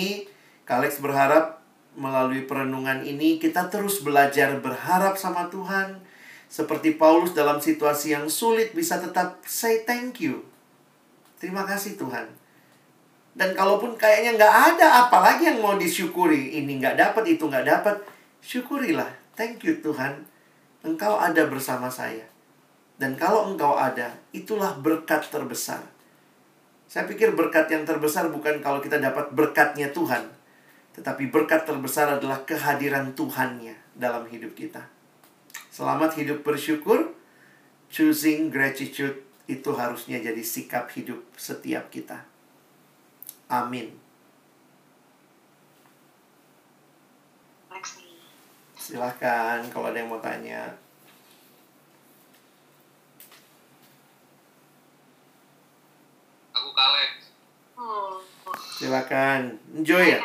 Kalex 0.63 1.03
berharap 1.03 1.59
melalui 1.99 2.47
perenungan 2.47 3.03
ini 3.03 3.37
Kita 3.37 3.67
terus 3.67 3.99
belajar 3.99 4.55
berharap 4.63 5.19
sama 5.19 5.51
Tuhan 5.51 5.99
seperti 6.53 7.01
Paulus 7.01 7.33
dalam 7.33 7.57
situasi 7.57 8.13
yang 8.13 8.29
sulit 8.29 8.77
bisa 8.77 9.01
tetap 9.01 9.41
say 9.41 9.81
thank 9.89 10.21
you. 10.21 10.45
Terima 11.41 11.65
kasih 11.65 11.97
Tuhan. 11.97 12.29
Dan 13.33 13.57
kalaupun 13.57 13.97
kayaknya 13.97 14.37
nggak 14.37 14.77
ada 14.77 15.09
apalagi 15.09 15.49
yang 15.49 15.65
mau 15.65 15.73
disyukuri. 15.81 16.53
Ini 16.61 16.77
nggak 16.77 17.01
dapat, 17.01 17.25
itu 17.25 17.49
nggak 17.49 17.65
dapat. 17.65 17.97
Syukurilah. 18.45 19.09
Thank 19.33 19.65
you 19.65 19.81
Tuhan. 19.81 20.29
Engkau 20.85 21.17
ada 21.17 21.49
bersama 21.49 21.89
saya. 21.89 22.29
Dan 22.97 23.17
kalau 23.17 23.49
engkau 23.49 23.73
ada, 23.73 24.13
itulah 24.31 24.77
berkat 24.77 25.25
terbesar. 25.27 25.81
Saya 26.85 27.09
pikir 27.09 27.33
berkat 27.33 27.65
yang 27.73 27.89
terbesar 27.89 28.29
bukan 28.29 28.61
kalau 28.61 28.77
kita 28.77 29.01
dapat 29.01 29.33
berkatnya 29.33 29.89
Tuhan. 29.89 30.29
Tetapi 30.93 31.33
berkat 31.33 31.65
terbesar 31.65 32.21
adalah 32.21 32.45
kehadiran 32.45 33.17
Tuhannya 33.17 33.73
dalam 33.97 34.29
hidup 34.29 34.53
kita. 34.53 34.85
Selamat 35.73 36.13
hidup 36.21 36.45
bersyukur. 36.45 37.17
Choosing 37.89 38.53
gratitude 38.53 39.25
itu 39.49 39.69
harusnya 39.73 40.21
jadi 40.21 40.41
sikap 40.45 40.89
hidup 40.93 41.21
setiap 41.33 41.89
kita. 41.89 42.21
Amin. 43.49 43.89
Silahkan 48.77 49.65
kalau 49.73 49.89
ada 49.89 49.97
yang 49.97 50.13
mau 50.13 50.21
tanya. 50.21 50.82
Aku 56.63 56.71
Kalek. 56.71 57.11
Oh. 57.75 58.23
Silakan. 58.79 59.59
Enjoy 59.75 60.15
ya? 60.15 60.23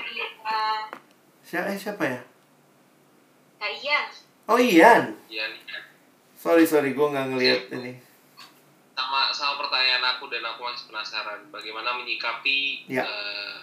Siapa, 1.43 1.75
eh, 1.75 1.75
siapa 1.75 2.05
ya? 2.07 2.21
Kak 3.59 3.75
Ian. 3.75 4.07
Oh 4.47 4.55
Ian. 4.55 5.19
Iya 5.27 5.51
nih. 5.51 5.63
Sorry 6.39 6.63
sorry, 6.63 6.95
gue 6.95 7.03
nggak 7.03 7.35
ngeliat 7.35 7.75
ini. 7.75 7.99
Sama 8.95 9.35
sama 9.35 9.67
pertanyaan 9.67 10.15
aku 10.15 10.31
dan 10.31 10.47
aku 10.47 10.63
masih 10.63 10.87
penasaran 10.87 11.43
bagaimana 11.51 11.99
menyikapi 11.99 12.87
Ya. 12.87 13.03
eh, 13.03 13.59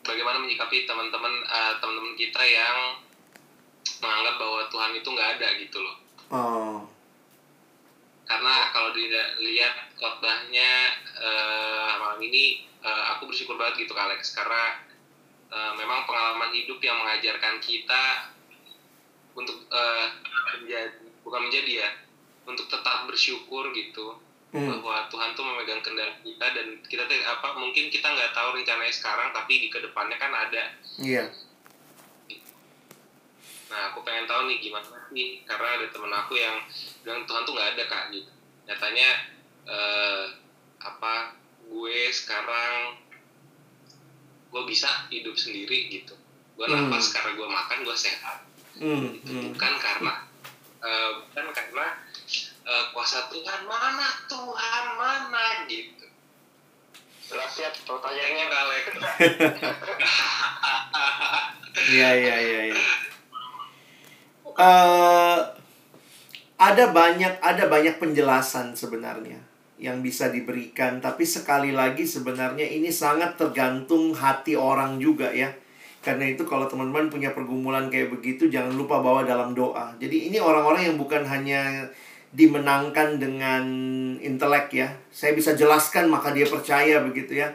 bagaimana 0.00 0.40
menyikapi 0.40 0.88
teman-teman 0.88 1.44
eh, 1.44 1.72
teman-teman 1.84 2.16
kita 2.16 2.40
yang 2.40 2.96
menganggap 4.00 4.40
bahwa 4.40 4.60
Tuhan 4.72 4.92
itu 4.96 5.08
nggak 5.12 5.30
ada 5.36 5.48
gitu 5.60 5.84
loh. 5.84 5.96
Oh, 6.32 6.88
Karena 8.26 8.54
kalau 8.74 8.90
dilihat 8.90 9.94
khotbahnya 9.94 10.70
eh, 11.22 11.90
malam 12.02 12.20
ini 12.20 12.66
eh, 12.82 13.04
aku 13.16 13.30
bersyukur 13.30 13.54
banget 13.54 13.86
gitu 13.86 13.94
Kak 13.94 14.10
Alex 14.10 14.34
karena 14.34 14.82
eh, 15.50 15.72
memang 15.78 16.04
pengalaman 16.10 16.50
hidup 16.50 16.82
yang 16.82 16.98
mengajarkan 16.98 17.62
kita 17.62 18.34
untuk 19.38 19.66
eh, 19.70 20.06
menjadi 20.58 21.06
bukan 21.26 21.40
menjadi 21.50 21.72
ya 21.86 21.90
untuk 22.46 22.70
tetap 22.70 23.10
bersyukur 23.10 23.74
gitu 23.74 24.14
hmm. 24.54 24.80
bahwa 24.80 25.10
Tuhan 25.10 25.34
tuh 25.34 25.44
memegang 25.44 25.82
kendali 25.82 26.14
kita 26.22 26.46
dan 26.54 26.66
kita 26.86 27.02
apa 27.06 27.58
mungkin 27.58 27.90
kita 27.90 28.06
nggak 28.06 28.32
tahu 28.32 28.54
rencananya 28.54 28.94
sekarang 28.94 29.34
tapi 29.34 29.66
di 29.66 29.68
ke 29.68 29.82
depannya 29.82 30.16
kan 30.16 30.30
ada 30.30 30.62
iya. 31.02 31.26
Nah 33.66 33.90
aku 33.90 34.06
pengen 34.06 34.30
tahu 34.30 34.46
nih 34.46 34.62
gimana 34.62 34.86
sih? 35.10 35.42
Karena 35.42 35.68
ada 35.74 35.86
temen 35.90 36.12
aku 36.14 36.38
yang 36.38 36.62
bilang 37.02 37.26
Tuhan 37.26 37.42
tuh 37.42 37.52
nggak 37.54 37.70
ada 37.74 37.84
kak 37.90 38.04
gitu. 38.14 38.30
Nyatanya 38.66 39.08
eh, 39.66 40.24
apa 40.78 41.34
gue 41.66 41.98
sekarang 42.14 43.02
gue 44.54 44.62
bisa 44.70 45.10
hidup 45.10 45.34
sendiri 45.34 45.90
gitu. 45.90 46.14
Gue 46.54 46.66
Hmm. 46.70 46.88
nafas 46.88 47.10
karena 47.10 47.34
gue 47.34 47.48
makan 47.50 47.78
gue 47.82 47.96
sehat. 47.98 48.38
Hmm, 48.78 49.18
Itu 49.18 49.32
hmm. 49.34 49.42
bukan 49.52 49.74
karena 49.82 50.14
eh, 50.86 51.10
bukan 51.26 51.46
karena 51.50 51.86
eh, 52.62 52.84
kuasa 52.94 53.26
Tuhan. 53.34 53.66
Mana 53.66 54.08
Tuhan 54.30 54.84
mana 54.94 55.46
gitu. 55.66 56.06
Jelas 57.26 57.58
ya 57.58 57.74
pertanyaannya 57.74 58.44
you 58.46 58.50
Kalek 58.54 58.86
Iya 61.90 62.08
iya 62.14 62.36
iya. 62.38 62.74
Eh, 64.56 65.40
ada 66.56 66.84
banyak 66.88 67.44
ada 67.44 67.68
banyak 67.68 68.00
penjelasan 68.00 68.72
sebenarnya 68.72 69.36
yang 69.76 70.00
bisa 70.00 70.32
diberikan, 70.32 71.04
tapi 71.04 71.28
sekali 71.28 71.76
lagi 71.76 72.08
sebenarnya 72.08 72.64
ini 72.64 72.88
sangat 72.88 73.36
tergantung 73.36 74.16
hati 74.16 74.56
orang 74.56 74.96
juga 74.96 75.28
ya. 75.28 75.52
Karena 76.00 76.32
itu 76.32 76.48
kalau 76.48 76.64
teman-teman 76.64 77.12
punya 77.12 77.36
pergumulan 77.36 77.92
kayak 77.92 78.08
begitu 78.08 78.48
jangan 78.48 78.72
lupa 78.72 79.04
bawa 79.04 79.28
dalam 79.28 79.52
doa. 79.52 79.92
Jadi 80.00 80.32
ini 80.32 80.40
orang-orang 80.40 80.88
yang 80.88 80.96
bukan 80.96 81.28
hanya 81.28 81.84
dimenangkan 82.32 83.20
dengan 83.20 83.64
intelek 84.22 84.72
ya. 84.72 84.88
Saya 85.12 85.36
bisa 85.36 85.52
jelaskan 85.52 86.08
maka 86.08 86.32
dia 86.32 86.48
percaya 86.48 87.04
begitu 87.04 87.44
ya. 87.44 87.52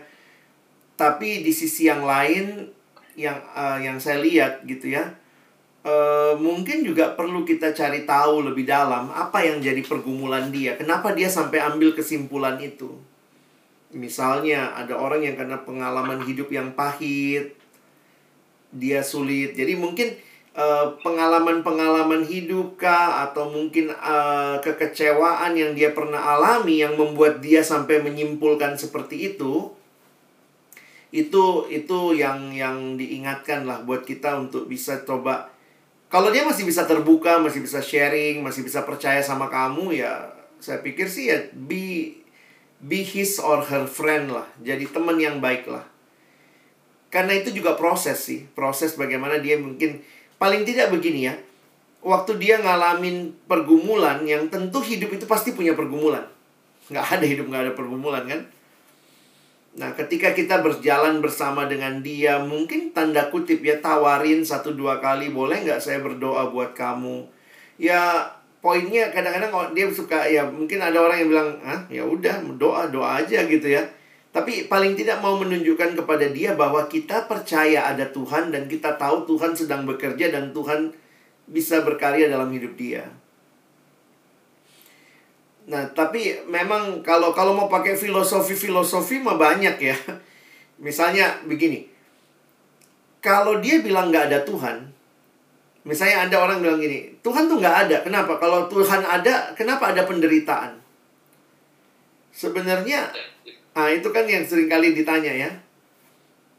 Tapi 0.93 1.41
di 1.41 1.49
sisi 1.49 1.89
yang 1.89 2.06
lain 2.06 2.70
yang 3.18 3.41
uh, 3.58 3.82
yang 3.82 3.97
saya 3.97 4.22
lihat 4.22 4.62
gitu 4.70 4.93
ya. 4.93 5.20
Uh, 5.82 6.38
mungkin 6.38 6.86
juga 6.86 7.18
perlu 7.18 7.42
kita 7.42 7.74
cari 7.74 8.06
tahu 8.06 8.46
lebih 8.46 8.70
dalam 8.70 9.10
apa 9.10 9.42
yang 9.42 9.58
jadi 9.58 9.82
pergumulan 9.82 10.54
dia. 10.54 10.78
Kenapa 10.78 11.18
dia 11.18 11.26
sampai 11.26 11.58
ambil 11.58 11.98
kesimpulan 11.98 12.62
itu? 12.62 13.02
Misalnya 13.92 14.78
ada 14.78 14.94
orang 14.94 15.26
yang 15.26 15.34
karena 15.34 15.58
pengalaman 15.66 16.22
hidup 16.24 16.54
yang 16.54 16.78
pahit, 16.78 17.58
dia 18.70 19.02
sulit. 19.02 19.58
Jadi 19.58 19.74
mungkin 19.74 20.14
uh, 20.56 20.96
pengalaman-pengalaman 21.04 22.24
hidup 22.30 22.80
kah 22.80 23.28
atau 23.28 23.52
mungkin 23.52 23.92
uh, 23.92 24.60
kekecewaan 24.64 25.56
yang 25.56 25.72
dia 25.76 25.92
pernah 25.92 26.20
alami 26.20 26.84
yang 26.84 26.96
membuat 26.96 27.40
dia 27.44 27.66
sampai 27.66 28.04
menyimpulkan 28.04 28.76
seperti 28.76 29.36
itu 29.36 29.72
itu 31.12 31.68
itu 31.68 32.16
yang 32.16 32.56
yang 32.56 32.96
diingatkan 32.96 33.68
lah 33.68 33.84
buat 33.84 34.08
kita 34.08 34.48
untuk 34.48 34.72
bisa 34.72 35.04
coba 35.04 35.52
kalau 36.12 36.30
dia 36.30 36.43
masih 36.43 36.68
bisa 36.68 36.84
terbuka 36.84 37.39
masih 37.39 37.64
bisa 37.64 37.80
sharing 37.80 38.43
masih 38.43 38.68
bisa 38.68 38.84
percaya 38.84 39.24
sama 39.24 39.47
kamu 39.47 39.95
ya 39.95 40.30
saya 40.62 40.84
pikir 40.84 41.09
sih 41.09 41.32
ya 41.32 41.41
be 41.55 42.22
be 42.82 43.05
his 43.05 43.38
or 43.38 43.62
her 43.62 43.86
friend 43.86 44.34
lah. 44.34 44.49
Jadi 44.66 44.89
teman 44.89 45.22
yang 45.22 45.38
baik 45.38 45.70
lah. 45.70 45.86
Karena 47.14 47.38
itu 47.38 47.53
juga 47.53 47.78
proses 47.78 48.18
sih. 48.18 48.49
Proses 48.57 48.97
bagaimana 48.97 49.38
dia 49.38 49.62
mungkin 49.62 50.01
paling 50.41 50.66
tidak 50.66 50.89
begini 50.89 51.30
ya. 51.30 51.36
Waktu 52.01 52.41
dia 52.41 52.57
ngalamin 52.57 53.38
pergumulan 53.45 54.26
yang 54.26 54.49
tentu 54.49 54.82
hidup 54.82 55.14
itu 55.14 55.30
pasti 55.30 55.53
punya 55.53 55.78
pergumulan. 55.78 56.26
Nggak 56.89 57.05
ada 57.05 57.26
hidup 57.26 57.45
nggak 57.49 57.64
ada 57.70 57.74
pergumulan 57.78 58.26
kan 58.26 58.41
Nah, 59.72 59.95
ketika 59.95 60.36
kita 60.36 60.59
berjalan 60.59 61.24
bersama 61.24 61.63
dengan 61.63 62.03
dia, 62.03 62.43
mungkin 62.43 62.91
tanda 62.91 63.32
kutip 63.32 63.63
ya 63.63 63.80
tawarin 63.80 64.43
satu 64.43 64.76
dua 64.76 64.99
kali, 64.99 65.32
boleh 65.32 65.63
nggak 65.63 65.80
saya 65.80 66.03
berdoa 66.03 66.51
buat 66.51 66.76
kamu? 66.76 67.24
Ya, 67.80 68.28
poinnya 68.59 69.15
kadang-kadang 69.15 69.72
dia 69.72 69.88
suka 69.88 70.28
ya 70.28 70.43
mungkin 70.43 70.84
ada 70.84 70.99
orang 70.99 71.24
yang 71.24 71.30
bilang, 71.32 71.49
ah 71.63 71.82
ya 71.88 72.03
udah 72.03 72.43
doa 72.59 72.91
doa 72.91 73.24
aja 73.24 73.47
gitu 73.47 73.67
ya. 73.72 73.88
Tapi 74.32 74.67
paling 74.67 74.95
tidak 74.95 75.24
mau 75.24 75.39
menunjukkan 75.39 75.95
kepada 76.03 76.28
dia 76.32 76.55
bahwa 76.55 76.88
kita 76.91 77.28
percaya 77.28 77.88
ada 77.88 78.07
Tuhan 78.11 78.51
dan 78.51 78.67
kita 78.67 78.95
tahu 78.95 79.28
Tuhan 79.28 79.55
sedang 79.55 79.84
bekerja 79.88 80.32
dan 80.32 80.51
Tuhan 80.55 80.91
bisa 81.47 81.84
berkarya 81.84 82.28
dalam 82.28 82.51
hidup 82.51 82.76
dia. 82.80 83.07
Nah, 85.72 85.88
tapi 85.95 86.36
memang 86.51 86.99
kalau 86.99 87.32
kalau 87.32 87.55
mau 87.55 87.72
pakai 87.72 87.95
filosofi-filosofi 87.95 89.24
mah 89.24 89.39
banyak 89.39 89.80
ya. 89.80 89.95
Misalnya 90.86 91.39
begini. 91.47 91.88
Kalau 93.24 93.63
dia 93.63 93.80
bilang 93.80 94.11
nggak 94.11 94.34
ada 94.34 94.39
Tuhan, 94.41 94.82
misalnya 95.86 96.26
ada 96.26 96.41
orang 96.41 96.57
bilang 96.57 96.82
gini, 96.82 97.22
Tuhan 97.22 97.45
tuh 97.45 97.61
nggak 97.61 97.78
ada. 97.86 97.97
Kenapa? 98.01 98.41
Kalau 98.41 98.65
Tuhan 98.65 99.05
ada, 99.05 99.53
kenapa 99.53 99.93
ada 99.93 100.09
penderitaan? 100.09 100.82
Sebenarnya, 102.34 103.13
ah 103.78 103.93
itu 103.93 104.09
kan 104.09 104.26
yang 104.26 104.41
sering 104.41 104.65
kali 104.65 104.97
ditanya 104.97 105.30
ya. 105.38 105.53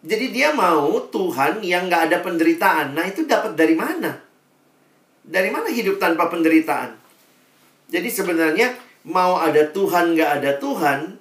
Jadi 0.06 0.30
dia 0.30 0.54
mau 0.54 1.02
Tuhan 1.10 1.58
yang 1.66 1.90
nggak 1.90 2.14
ada 2.14 2.22
penderitaan. 2.22 2.94
Nah 2.94 3.10
itu 3.10 3.26
dapat 3.26 3.58
dari 3.58 3.74
mana? 3.74 4.22
Dari 5.26 5.50
mana 5.50 5.66
hidup 5.66 5.98
tanpa 5.98 6.30
penderitaan? 6.30 6.94
Jadi 7.90 8.06
sebenarnya 8.06 8.91
mau 9.02 9.38
ada 9.38 9.66
Tuhan 9.70 10.14
nggak 10.14 10.30
ada 10.42 10.50
Tuhan, 10.58 11.18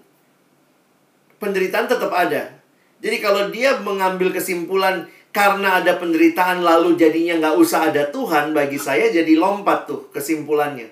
penderitaan 1.42 1.88
tetap 1.90 2.14
ada. 2.14 2.54
Jadi 3.02 3.18
kalau 3.18 3.50
dia 3.50 3.82
mengambil 3.82 4.30
kesimpulan 4.30 5.10
karena 5.34 5.82
ada 5.82 5.98
penderitaan 5.98 6.62
lalu 6.62 6.94
jadinya 7.00 7.42
nggak 7.42 7.56
usah 7.58 7.90
ada 7.90 8.06
Tuhan, 8.14 8.54
bagi 8.54 8.78
saya 8.78 9.10
jadi 9.10 9.34
lompat 9.40 9.90
tuh 9.90 10.12
kesimpulannya. 10.14 10.92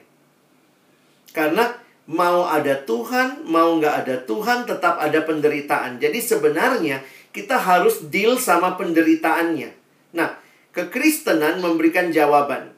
Karena 1.29 1.69
mau 2.09 2.49
ada 2.49 2.73
Tuhan, 2.81 3.45
mau 3.45 3.77
nggak 3.77 3.95
ada 4.05 4.15
Tuhan, 4.25 4.65
tetap 4.65 4.97
ada 4.97 5.21
penderitaan. 5.21 6.01
Jadi 6.01 6.17
sebenarnya 6.17 7.05
kita 7.29 7.61
harus 7.61 8.09
deal 8.09 8.41
sama 8.41 8.73
penderitaannya. 8.73 9.69
Nah, 10.17 10.33
kekristenan 10.73 11.61
memberikan 11.61 12.09
jawaban. 12.09 12.73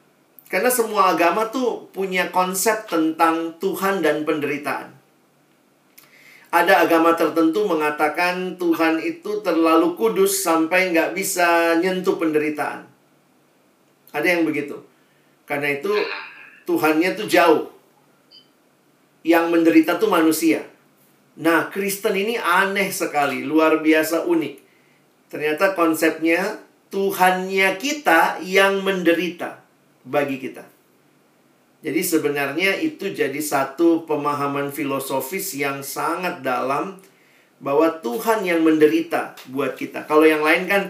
Karena 0.52 0.68
semua 0.68 1.16
agama 1.16 1.48
tuh 1.48 1.88
punya 1.96 2.28
konsep 2.28 2.84
tentang 2.84 3.56
Tuhan 3.56 4.04
dan 4.04 4.28
penderitaan. 4.28 4.92
Ada 6.52 6.84
agama 6.84 7.16
tertentu 7.16 7.64
mengatakan 7.64 8.60
Tuhan 8.60 9.00
itu 9.00 9.40
terlalu 9.40 9.96
kudus 9.96 10.44
sampai 10.44 10.92
nggak 10.92 11.16
bisa 11.16 11.80
nyentuh 11.80 12.20
penderitaan. 12.20 12.84
Ada 14.12 14.36
yang 14.36 14.44
begitu. 14.44 14.76
Karena 15.48 15.72
itu 15.72 15.88
Tuhannya 16.68 17.16
tuh 17.16 17.24
jauh. 17.32 17.72
Yang 19.24 19.56
menderita 19.56 19.96
tuh 19.96 20.12
manusia. 20.12 20.68
Nah, 21.40 21.72
Kristen 21.72 22.12
ini 22.12 22.36
aneh 22.36 22.92
sekali, 22.92 23.40
luar 23.40 23.80
biasa 23.80 24.28
unik. 24.28 24.54
Ternyata 25.32 25.72
konsepnya 25.72 26.60
Tuhannya 26.92 27.80
kita 27.80 28.44
yang 28.44 28.84
menderita 28.84 29.61
bagi 30.06 30.38
kita. 30.38 30.64
Jadi 31.82 31.98
sebenarnya 31.98 32.78
itu 32.78 33.10
jadi 33.10 33.38
satu 33.42 34.06
pemahaman 34.06 34.70
filosofis 34.70 35.58
yang 35.58 35.82
sangat 35.82 36.38
dalam 36.46 37.02
bahwa 37.58 37.90
Tuhan 37.98 38.46
yang 38.46 38.62
menderita 38.62 39.34
buat 39.50 39.74
kita. 39.74 40.06
Kalau 40.06 40.22
yang 40.22 40.46
lain 40.46 40.70
kan 40.70 40.82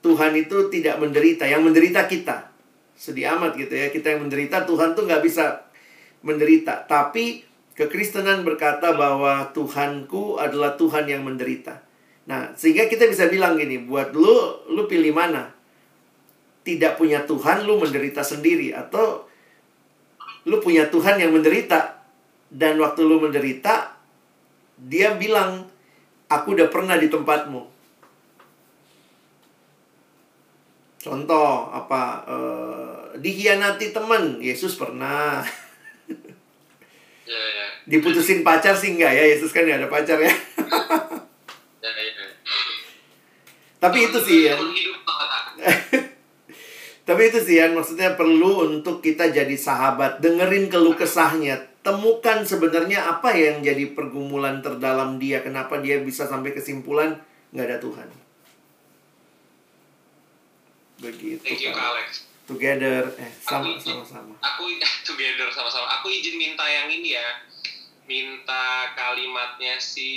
Tuhan 0.00 0.32
itu 0.40 0.72
tidak 0.72 0.96
menderita, 1.00 1.44
yang 1.44 1.60
menderita 1.60 2.08
kita. 2.08 2.48
Sedih 2.96 3.28
amat 3.36 3.60
gitu 3.60 3.76
ya, 3.76 3.92
kita 3.92 4.16
yang 4.16 4.24
menderita 4.24 4.64
Tuhan 4.64 4.96
tuh 4.96 5.04
nggak 5.04 5.20
bisa 5.20 5.68
menderita. 6.24 6.88
Tapi 6.88 7.44
kekristenan 7.76 8.40
berkata 8.42 8.96
bahwa 8.96 9.52
Tuhanku 9.52 10.40
adalah 10.40 10.80
Tuhan 10.80 11.08
yang 11.12 11.28
menderita. 11.28 11.84
Nah, 12.28 12.52
sehingga 12.56 12.88
kita 12.88 13.08
bisa 13.08 13.28
bilang 13.28 13.56
gini, 13.56 13.84
buat 13.84 14.16
lu, 14.16 14.64
lu 14.72 14.84
pilih 14.88 15.12
mana? 15.12 15.57
Tidak 16.68 17.00
punya 17.00 17.24
Tuhan, 17.24 17.64
lu 17.64 17.80
menderita 17.80 18.20
sendiri. 18.20 18.76
Atau 18.76 19.24
lu 20.44 20.60
punya 20.60 20.92
Tuhan 20.92 21.16
yang 21.16 21.32
menderita. 21.32 22.04
Dan 22.52 22.76
waktu 22.76 23.08
lu 23.08 23.24
menderita, 23.24 23.96
dia 24.76 25.16
bilang, 25.16 25.64
aku 26.28 26.52
udah 26.52 26.68
pernah 26.68 27.00
di 27.00 27.08
tempatmu. 27.08 27.64
Contoh, 31.00 31.72
apa? 31.72 32.02
Uh, 32.28 33.00
dihianati 33.16 33.96
teman, 33.96 34.44
Yesus 34.44 34.76
pernah. 34.76 35.40
Ya, 37.28 37.36
ya. 37.36 37.66
Diputusin 37.84 38.40
pacar 38.40 38.72
sih 38.72 38.96
enggak 38.96 39.12
ya, 39.12 39.24
Yesus 39.36 39.52
kan 39.52 39.68
gak 39.68 39.84
ada 39.84 39.88
pacar 39.92 40.16
ya, 40.16 40.32
ya. 40.32 40.32
Tapi 43.78 43.98
itu 44.08 44.18
sih 44.24 44.48
ya. 44.48 44.56
Tapi 47.08 47.32
itu 47.32 47.40
sih 47.40 47.56
yang 47.56 47.72
maksudnya 47.72 48.20
perlu 48.20 48.68
untuk 48.68 49.00
kita 49.00 49.32
jadi 49.32 49.56
sahabat, 49.56 50.20
dengerin 50.20 50.68
keluh 50.68 50.92
kesahnya, 50.92 51.56
temukan 51.80 52.44
sebenarnya 52.44 53.00
apa 53.00 53.32
yang 53.32 53.64
jadi 53.64 53.96
pergumulan 53.96 54.60
terdalam 54.60 55.16
dia, 55.16 55.40
kenapa 55.40 55.80
dia 55.80 56.04
bisa 56.04 56.28
sampai 56.28 56.52
kesimpulan 56.52 57.16
nggak 57.56 57.64
ada 57.64 57.78
Tuhan. 57.80 58.08
Begitu. 61.00 61.40
Thank 61.40 61.64
you. 61.64 61.72
Kak 61.72 61.96
Alex. 61.96 62.28
Together, 62.44 63.08
eh 63.16 63.32
sama 63.40 63.72
Aku- 63.72 63.80
sama 63.80 64.04
sama. 64.04 64.34
Aku 64.44 64.68
together 65.08 65.48
sama-sama. 65.48 65.88
Aku 66.00 66.12
izin 66.12 66.36
minta 66.36 66.68
yang 66.68 66.92
ini 66.92 67.16
ya. 67.16 67.28
Minta 68.04 68.92
kalimatnya 68.92 69.80
si 69.80 70.12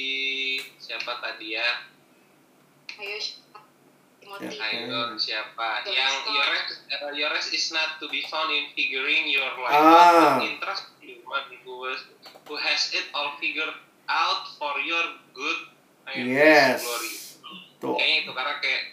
siapa 0.75 1.23
tadi 1.23 1.55
ya? 1.55 1.87
Ayo, 2.99 3.19
Timothy. 4.37 4.57
Ya. 4.57 4.87
Ayo 4.87 4.99
siapa? 5.17 5.67
Yang 5.83 6.15
your 6.29 6.47
rest, 6.47 6.71
uh, 6.87 7.11
your 7.11 7.29
rest 7.31 7.49
is 7.51 7.65
not 7.71 7.99
to 7.99 8.07
be 8.07 8.23
found 8.27 8.47
in 8.49 8.71
figuring 8.71 9.27
your 9.27 9.51
life 9.59 9.75
Ah. 9.75 10.37
but 10.37 10.47
in 10.47 10.55
trust 10.59 10.87
in 11.01 11.19
one 11.23 11.47
who 11.63 11.73
was 11.81 11.99
who 12.47 12.55
has 12.55 12.91
it 12.91 13.11
all 13.11 13.35
figured 13.37 13.73
out 14.07 14.43
for 14.55 14.75
your 14.79 15.03
good 15.31 15.59
and 16.11 16.31
Yes. 16.31 16.83
glory. 16.83 17.11
Tuh. 17.81 17.95
Kayaknya 17.97 18.17
itu 18.21 18.31
karena 18.31 18.53
kayak 18.61 18.83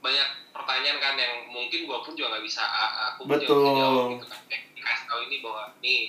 banyak 0.00 0.28
pertanyaan 0.50 0.98
kan 0.98 1.14
yang 1.14 1.34
mungkin 1.52 1.84
gua 1.84 2.00
pun 2.00 2.16
juga 2.16 2.32
nggak 2.34 2.44
bisa 2.48 2.64
aku 3.12 3.28
pun 3.28 3.36
juga 3.36 3.44
Betul. 3.44 3.60
nggak 3.60 3.68
bisa 3.68 3.80
jawab 3.84 4.06
gitu 4.10 4.26
kan 4.26 4.40
kayak 4.48 4.62
dikasih 4.72 5.04
tahu 5.06 5.20
ini 5.28 5.36
bahwa 5.44 5.62
nih 5.84 6.00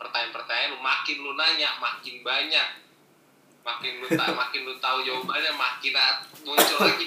pertanyaan-pertanyaan 0.00 0.72
makin 0.80 1.16
lu 1.20 1.32
nanya 1.36 1.70
makin 1.76 2.14
banyak 2.24 2.68
makin 3.64 3.92
lu 4.00 4.06
tak 4.08 4.28
makin 4.40 4.60
lu 4.64 4.74
tahu 4.80 4.98
jawabannya 5.04 5.52
makin 5.56 5.92
muncul 6.44 6.78
lagi 6.80 7.06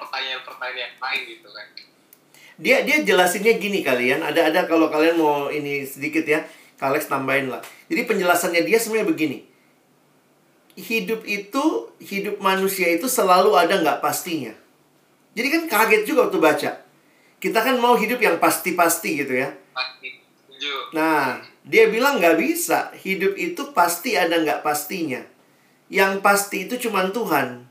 pertanyaan-pertanyaan 0.00 0.92
yang 0.92 0.94
lain 1.00 1.22
gitu 1.28 1.48
kan 1.52 1.66
Dia 2.56 2.76
dia 2.88 3.04
jelasinnya 3.04 3.60
gini 3.60 3.84
kalian, 3.84 4.24
ada 4.24 4.48
ada 4.48 4.64
kalau 4.64 4.88
kalian 4.88 5.20
mau 5.20 5.52
ini 5.52 5.84
sedikit 5.84 6.24
ya, 6.24 6.40
Kak 6.80 6.88
Alex 6.88 7.04
tambahin 7.04 7.52
lah. 7.52 7.60
Jadi 7.92 8.08
penjelasannya 8.08 8.64
dia 8.64 8.80
sebenarnya 8.80 9.12
begini. 9.12 9.38
Hidup 10.72 11.20
itu, 11.28 11.92
hidup 12.00 12.40
manusia 12.40 12.88
itu 12.96 13.12
selalu 13.12 13.52
ada 13.60 13.76
nggak 13.76 14.00
pastinya. 14.00 14.56
Jadi 15.36 15.48
kan 15.52 15.62
kaget 15.68 16.02
juga 16.08 16.32
waktu 16.32 16.40
baca. 16.40 16.70
Kita 17.36 17.58
kan 17.60 17.76
mau 17.76 17.92
hidup 18.00 18.16
yang 18.24 18.40
pasti-pasti 18.40 19.20
gitu 19.20 19.36
ya. 19.36 19.52
Pasti. 19.76 20.16
Nah, 20.96 21.44
dia 21.68 21.92
bilang 21.92 22.16
nggak 22.16 22.40
bisa. 22.40 22.88
Hidup 22.96 23.36
itu 23.36 23.76
pasti 23.76 24.16
ada 24.16 24.40
nggak 24.40 24.64
pastinya. 24.64 25.20
Yang 25.92 26.24
pasti 26.24 26.64
itu 26.64 26.88
cuma 26.88 27.04
Tuhan. 27.12 27.68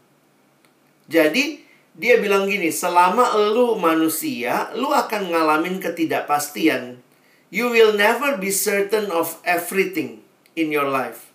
Jadi, 1.09 1.64
dia 1.95 2.19
bilang 2.19 2.51
gini, 2.51 2.75
selama 2.75 3.39
lu 3.55 3.79
manusia, 3.79 4.67
lu 4.75 4.91
akan 4.91 5.31
ngalamin 5.31 5.79
ketidakpastian. 5.79 6.99
You 7.47 7.71
will 7.71 7.95
never 7.95 8.35
be 8.35 8.51
certain 8.51 9.07
of 9.07 9.39
everything 9.47 10.19
in 10.59 10.75
your 10.75 10.91
life. 10.91 11.31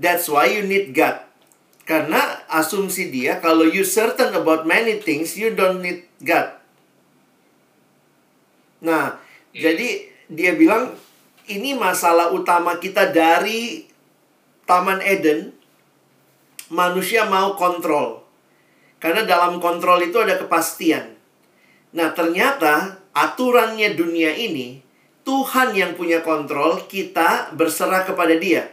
That's 0.00 0.32
why 0.32 0.48
you 0.48 0.64
need 0.64 0.96
God. 0.96 1.20
Karena 1.84 2.40
asumsi 2.48 3.12
dia, 3.12 3.36
kalau 3.44 3.68
you 3.68 3.84
certain 3.84 4.32
about 4.32 4.64
many 4.64 4.96
things, 4.96 5.36
you 5.36 5.52
don't 5.52 5.84
need 5.84 6.08
God. 6.24 6.56
Nah, 8.80 9.20
jadi 9.52 10.08
dia 10.32 10.56
bilang 10.56 10.96
ini 11.52 11.76
masalah 11.76 12.32
utama 12.32 12.80
kita 12.80 13.12
dari 13.12 13.84
Taman 14.64 15.04
Eden. 15.04 15.52
Manusia 16.72 17.28
mau 17.28 17.52
kontrol. 17.60 18.21
Karena 19.02 19.26
dalam 19.26 19.58
kontrol 19.58 19.98
itu 19.98 20.14
ada 20.22 20.38
kepastian. 20.38 21.18
Nah, 21.98 22.14
ternyata 22.14 23.02
aturannya 23.10 23.98
dunia 23.98 24.30
ini 24.30 24.78
Tuhan 25.26 25.74
yang 25.74 25.98
punya 25.98 26.22
kontrol, 26.22 26.86
kita 26.86 27.54
berserah 27.54 28.06
kepada 28.06 28.34
Dia. 28.38 28.70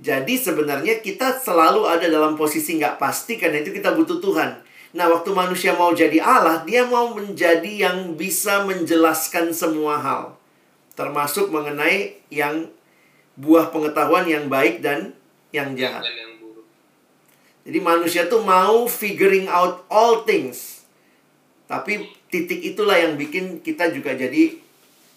Jadi 0.00 0.40
sebenarnya 0.40 1.04
kita 1.04 1.36
selalu 1.36 1.84
ada 1.84 2.08
dalam 2.08 2.32
posisi 2.32 2.80
nggak 2.80 2.96
pasti 2.96 3.36
karena 3.36 3.60
itu 3.60 3.68
kita 3.68 3.92
butuh 3.92 4.16
Tuhan. 4.16 4.64
Nah, 4.96 5.06
waktu 5.12 5.30
manusia 5.36 5.76
mau 5.76 5.92
jadi 5.92 6.24
Allah, 6.24 6.64
dia 6.64 6.88
mau 6.88 7.12
menjadi 7.12 7.68
yang 7.68 8.16
bisa 8.16 8.64
menjelaskan 8.64 9.52
semua 9.52 10.00
hal. 10.00 10.22
Termasuk 10.96 11.52
mengenai 11.52 12.16
yang 12.32 12.72
buah 13.36 13.68
pengetahuan 13.70 14.24
yang 14.24 14.48
baik 14.48 14.80
dan 14.80 15.12
yang 15.52 15.76
jahat. 15.76 16.29
Jadi 17.64 17.78
manusia 17.78 18.24
tuh 18.26 18.40
mau 18.40 18.88
figuring 18.88 19.44
out 19.46 19.84
all 19.92 20.24
things. 20.24 20.82
Tapi 21.68 22.08
titik 22.32 22.62
itulah 22.64 22.96
yang 22.96 23.20
bikin 23.20 23.60
kita 23.60 23.92
juga 23.92 24.16
jadi 24.16 24.56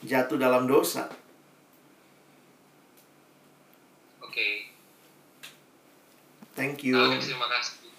jatuh 0.04 0.36
dalam 0.36 0.68
dosa. 0.68 1.08
Oke. 4.20 4.70
Thank 6.54 6.84
you. 6.84 7.00
Terima 7.18 7.48
kasih. 7.48 7.90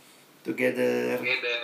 Together. 0.45 1.18
Together. 1.18 1.61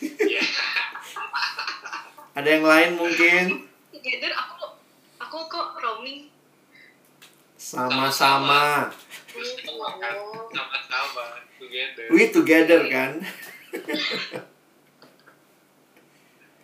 Iya. 0.00 0.42
Ada 2.38 2.48
yang 2.56 2.64
lain 2.64 2.90
mungkin? 2.94 3.66
Together 3.90 4.30
aku 4.32 4.78
aku 5.18 5.38
kok 5.50 5.68
roaming. 5.82 6.30
Sama-sama. 7.58 8.88
Sama-sama. 9.30 11.24
Together. 11.60 12.04
We 12.10 12.22
together 12.28 12.80
kan? 12.88 13.20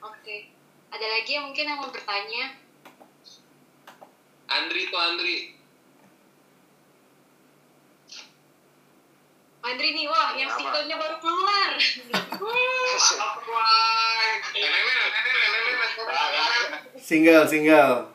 Oke. 0.02 0.36
Ada 0.90 1.06
lagi 1.06 1.30
yang 1.30 1.44
mungkin 1.46 1.64
yang 1.64 1.78
mau 1.78 1.92
bertanya? 1.92 2.58
Andri 4.46 4.88
tuh 4.88 4.98
Andri. 4.98 5.36
Andri 9.60 9.88
nih, 9.92 10.06
wah 10.06 10.30
yang 10.34 10.46
singlenya 10.48 10.94
baru 10.94 11.18
keluar. 11.18 11.74
Single, 16.96 17.46
single. 17.46 18.10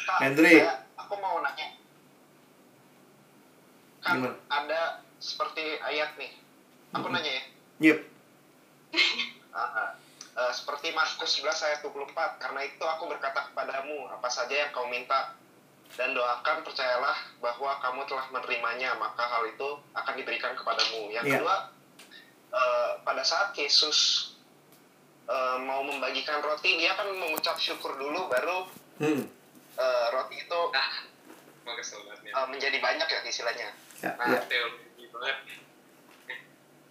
Kak, 0.00 0.18
Hendrik. 0.22 0.62
saya- 0.62 0.82
aku 0.96 1.14
mau 1.18 1.38
nanya. 1.38 1.66
Kan 4.10 4.18
Gimana? 4.18 4.34
ada 4.50 4.80
seperti 5.16 5.62
ayat 5.80 6.18
nih. 6.18 6.34
Aku 6.90 7.06
Mm-mm. 7.06 7.14
nanya 7.14 7.30
ya. 7.30 7.44
Yep. 7.80 7.98
Ah, 9.50 9.98
eh, 10.32 10.52
seperti 10.52 10.94
Markus 10.94 11.34
11 11.36 11.50
ayat 11.60 11.78
24. 11.82 12.14
Karena 12.38 12.62
itu 12.62 12.78
aku 12.80 13.06
berkata 13.06 13.50
kepadamu, 13.50 14.06
apa 14.08 14.26
saja 14.26 14.54
yang 14.56 14.70
kau 14.70 14.86
minta 14.86 15.34
dan 15.92 16.14
doakan 16.14 16.62
percayalah 16.62 17.18
bahwa 17.38 17.74
kamu 17.78 18.06
telah 18.06 18.30
menerimanya, 18.30 18.94
maka 18.94 19.26
hal 19.26 19.42
itu 19.44 19.66
akan 19.90 20.14
diberikan 20.14 20.54
kepadamu. 20.54 21.10
Yang 21.10 21.24
Iya. 21.24 21.34
kedua, 21.36 21.56
eh, 22.48 22.90
pada 23.00 23.22
saat 23.22 23.50
Yesus 23.54 24.30
eh, 25.26 25.56
mau 25.60 25.82
membagikan 25.82 26.38
roti, 26.40 26.74
dia 26.74 26.90
akan 26.92 27.10
mengucap 27.16 27.54
syukur 27.56 27.94
dulu, 27.94 28.26
baru 28.26 28.66
Hmm. 28.98 29.22
eh, 29.76 30.06
roti 30.10 30.36
itu 30.38 30.60
Ah, 30.72 30.90
eh, 31.66 32.46
menjadi 32.48 32.78
banyak 32.78 33.06
ya 33.08 33.20
istilahnya. 33.24 33.70
Ya, 34.00 34.16
Nah, 34.16 34.26
ya. 34.30 34.40
Teologi 34.44 35.04
banget. 35.10 35.36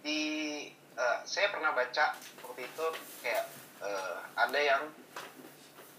di 0.00 0.20
eh, 0.72 1.18
saya 1.24 1.50
pernah 1.50 1.70
baca 1.70 2.04
waktu 2.40 2.60
itu 2.62 2.84
kayak 3.20 3.44
eh, 3.80 4.16
ada 4.34 4.56
yang 4.58 4.82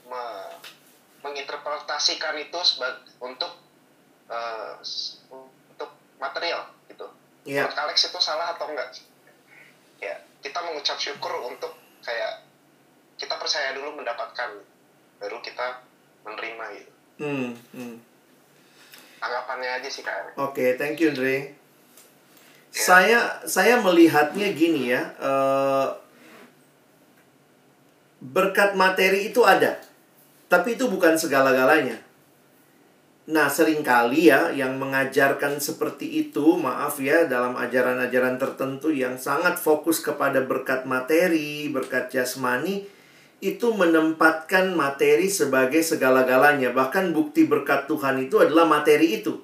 me- 0.03 0.57
menginterpretasikan 1.21 2.33
itu 2.39 2.59
sebagai 2.63 3.13
untuk 3.19 3.51
eh, 4.27 4.73
s- 4.81 5.21
untuk 5.29 5.91
material 6.17 6.65
gitu. 6.87 7.05
Iya. 7.43 7.65
Menurut 7.65 7.77
Alex 7.79 7.97
itu 8.03 8.19
salah 8.19 8.55
atau 8.55 8.69
enggak? 8.69 8.89
Ya, 9.97 10.15
kita 10.41 10.59
mengucap 10.63 10.97
syukur 10.97 11.45
untuk 11.45 11.73
kayak 12.01 12.41
kita 13.15 13.37
percaya 13.37 13.75
dulu 13.75 13.93
mendapatkan 13.93 14.49
baru 15.19 15.37
kita 15.41 15.85
menerima 16.23 16.65
gitu. 16.73 16.91
Hmm, 17.19 17.53
hmm. 17.71 17.95
Tanggapannya 19.21 19.69
aja 19.77 19.89
sih 19.89 20.01
kak. 20.01 20.33
Oke, 20.41 20.73
thank 20.81 20.97
you, 20.97 21.13
Andre. 21.13 21.53
Saya 22.73 23.45
saya 23.45 23.77
melihatnya 23.77 24.49
gini 24.57 24.89
ya, 24.89 25.13
eh, 25.21 25.87
berkat 28.17 28.73
materi 28.73 29.29
itu 29.29 29.45
ada, 29.45 29.77
tapi 30.49 30.73
itu 30.73 30.89
bukan 30.89 31.13
segala-galanya. 31.19 32.01
Nah, 33.29 33.45
sering 33.45 33.85
kali 33.85 34.33
ya 34.33 34.49
yang 34.49 34.81
mengajarkan 34.81 35.61
seperti 35.61 36.25
itu, 36.25 36.57
maaf 36.57 36.97
ya, 36.97 37.29
dalam 37.29 37.53
ajaran-ajaran 37.53 38.41
tertentu 38.41 38.89
yang 38.89 39.21
sangat 39.21 39.61
fokus 39.61 40.01
kepada 40.01 40.41
berkat 40.41 40.89
materi, 40.89 41.69
berkat 41.69 42.09
jasmani, 42.09 42.89
itu 43.41 43.73
menempatkan 43.73 44.77
materi 44.77 45.25
sebagai 45.25 45.81
segala-galanya. 45.81 46.69
Bahkan 46.77 47.09
bukti 47.09 47.49
berkat 47.49 47.89
Tuhan 47.89 48.29
itu 48.29 48.37
adalah 48.37 48.69
materi 48.69 49.17
itu. 49.17 49.41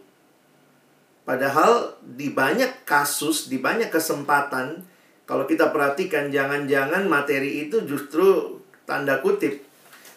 Padahal 1.26 1.98
di 2.06 2.32
banyak 2.32 2.86
kasus, 2.86 3.50
di 3.52 3.58
banyak 3.60 3.92
kesempatan, 3.92 4.86
kalau 5.28 5.44
kita 5.44 5.76
perhatikan 5.76 6.32
jangan-jangan 6.32 7.04
materi 7.10 7.68
itu 7.68 7.84
justru 7.84 8.56
tanda 8.88 9.20
kutip 9.20 9.60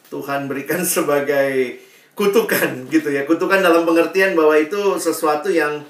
Tuhan 0.06 0.46
berikan 0.46 0.84
sebagai 0.94 1.80
kutukan 2.12 2.84
gitu 2.92 3.08
ya. 3.10 3.24
Kutukan 3.24 3.64
dalam 3.64 3.88
pengertian 3.88 4.36
bahwa 4.36 4.54
itu 4.60 5.00
sesuatu 5.00 5.48
yang 5.48 5.80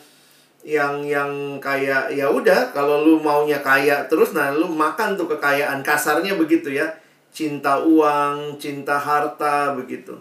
yang 0.61 1.01
yang 1.03 1.57
kayak 1.57 2.13
ya 2.13 2.29
udah 2.29 2.71
kalau 2.77 3.01
lu 3.01 3.17
maunya 3.17 3.65
kaya 3.65 4.05
terus 4.13 4.37
nah 4.37 4.53
lu 4.53 4.69
makan 4.69 5.17
tuh 5.17 5.25
kekayaan 5.25 5.83
kasarnya 5.83 6.39
begitu 6.39 6.71
ya. 6.71 7.00
Cinta 7.31 7.79
uang, 7.83 8.59
cinta 8.59 8.99
harta 8.99 9.73
begitu. 9.79 10.19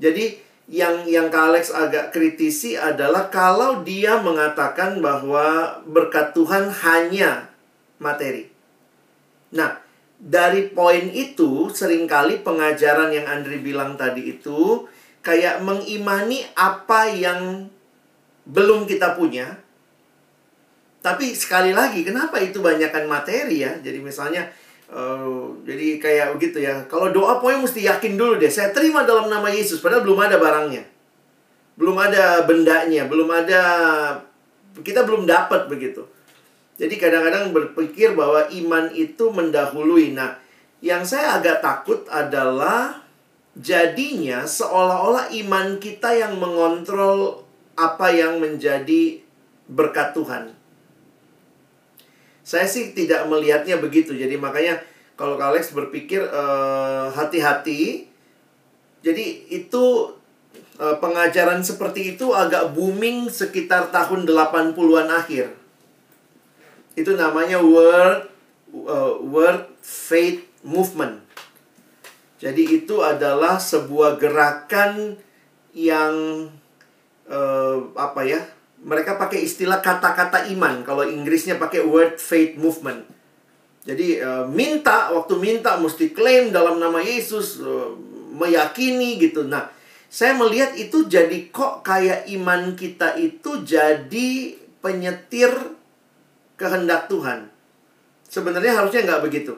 Jadi 0.00 0.40
yang 0.70 1.04
yang 1.04 1.28
Kak 1.28 1.50
Alex 1.50 1.74
agak 1.74 2.14
kritisi 2.14 2.78
adalah 2.78 3.26
kalau 3.28 3.82
dia 3.82 4.22
mengatakan 4.22 5.02
bahwa 5.02 5.78
berkat 5.84 6.30
Tuhan 6.30 6.70
hanya 6.70 7.50
materi. 7.98 8.46
Nah, 9.50 9.82
dari 10.16 10.70
poin 10.70 11.10
itu 11.10 11.68
sering 11.74 12.06
kali 12.06 12.40
pengajaran 12.40 13.10
yang 13.10 13.26
Andri 13.26 13.58
bilang 13.58 13.98
tadi 13.98 14.38
itu 14.38 14.86
kayak 15.26 15.60
mengimani 15.60 16.46
apa 16.54 17.10
yang 17.10 17.66
belum 18.46 18.86
kita 18.86 19.18
punya. 19.18 19.58
Tapi 21.00 21.32
sekali 21.32 21.72
lagi, 21.72 22.04
kenapa 22.04 22.36
itu 22.38 22.60
banyakkan 22.60 23.08
materi 23.08 23.64
ya? 23.64 23.72
Jadi 23.80 23.98
misalnya 24.04 24.52
eh, 24.90 25.42
jadi 25.66 25.86
kayak 26.02 26.28
begitu 26.36 26.58
ya. 26.62 26.84
Kalau 26.90 27.14
doa 27.14 27.38
pokoknya 27.38 27.64
mesti 27.64 27.80
yakin 27.86 28.18
dulu 28.18 28.36
deh. 28.36 28.50
Saya 28.50 28.74
terima 28.74 29.06
dalam 29.06 29.30
nama 29.30 29.46
Yesus. 29.46 29.78
Padahal 29.78 30.02
belum 30.02 30.18
ada 30.18 30.36
barangnya. 30.36 30.84
Belum 31.78 31.96
ada 31.96 32.44
bendanya. 32.44 33.06
Belum 33.06 33.30
ada... 33.30 33.62
Kita 34.82 35.02
belum 35.06 35.26
dapat 35.26 35.66
begitu. 35.66 36.06
Jadi 36.80 36.96
kadang-kadang 36.96 37.52
berpikir 37.52 38.16
bahwa 38.16 38.48
iman 38.48 38.88
itu 38.96 39.28
mendahului. 39.28 40.16
Nah, 40.16 40.40
yang 40.80 41.04
saya 41.04 41.36
agak 41.36 41.60
takut 41.60 42.08
adalah 42.08 43.04
jadinya 43.52 44.48
seolah-olah 44.48 45.28
iman 45.44 45.76
kita 45.76 46.16
yang 46.16 46.40
mengontrol 46.40 47.44
apa 47.76 48.08
yang 48.12 48.40
menjadi 48.40 49.20
berkat 49.68 50.16
Tuhan. 50.16 50.56
Saya 52.50 52.66
sih 52.66 52.90
tidak 52.90 53.30
melihatnya 53.30 53.78
begitu. 53.78 54.10
Jadi 54.10 54.34
makanya 54.34 54.82
kalau 55.14 55.38
Alex 55.38 55.70
berpikir 55.70 56.18
eh, 56.18 57.06
hati-hati. 57.14 58.10
Jadi 59.06 59.54
itu 59.54 60.10
eh, 60.82 60.96
pengajaran 60.98 61.62
seperti 61.62 62.18
itu 62.18 62.34
agak 62.34 62.74
booming 62.74 63.30
sekitar 63.30 63.94
tahun 63.94 64.26
80-an 64.26 65.08
akhir. 65.14 65.54
Itu 66.98 67.14
namanya 67.14 67.62
word 67.62 68.26
uh, 68.74 69.14
word 69.22 69.70
faith 69.78 70.42
movement. 70.66 71.22
Jadi 72.42 72.82
itu 72.82 72.98
adalah 72.98 73.62
sebuah 73.62 74.18
gerakan 74.18 75.14
yang 75.70 76.48
eh, 77.30 77.76
apa 77.94 78.20
ya? 78.26 78.42
Mereka 78.80 79.20
pakai 79.20 79.44
istilah 79.44 79.84
kata-kata 79.84 80.48
iman. 80.56 80.80
Kalau 80.84 81.04
Inggrisnya 81.04 81.60
pakai 81.60 81.84
word 81.84 82.16
faith 82.16 82.56
movement. 82.56 83.04
Jadi 83.84 84.20
eh, 84.20 84.44
minta 84.48 85.12
waktu 85.12 85.36
minta 85.40 85.80
mesti 85.80 86.12
klaim 86.12 86.52
dalam 86.52 86.76
nama 86.76 87.00
Yesus 87.00 87.60
eh, 87.60 87.90
meyakini 88.36 89.20
gitu. 89.20 89.44
Nah, 89.48 89.68
saya 90.10 90.36
melihat 90.36 90.76
itu 90.76 91.08
jadi 91.08 91.48
kok 91.48 91.86
kayak 91.86 92.28
iman 92.34 92.76
kita 92.76 93.16
itu 93.20 93.62
jadi 93.64 94.58
penyetir 94.80 95.52
kehendak 96.60 97.08
Tuhan. 97.08 97.48
Sebenarnya 98.28 98.76
harusnya 98.76 99.06
nggak 99.06 99.24
begitu. 99.24 99.54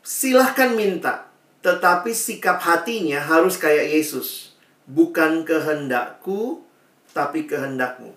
Silahkan 0.00 0.72
minta, 0.72 1.28
tetapi 1.60 2.14
sikap 2.14 2.62
hatinya 2.62 3.20
harus 3.20 3.60
kayak 3.60 3.90
Yesus. 3.90 4.56
Bukan 4.88 5.44
kehendakku, 5.44 6.64
tapi 7.10 7.46
kehendakmu. 7.46 8.12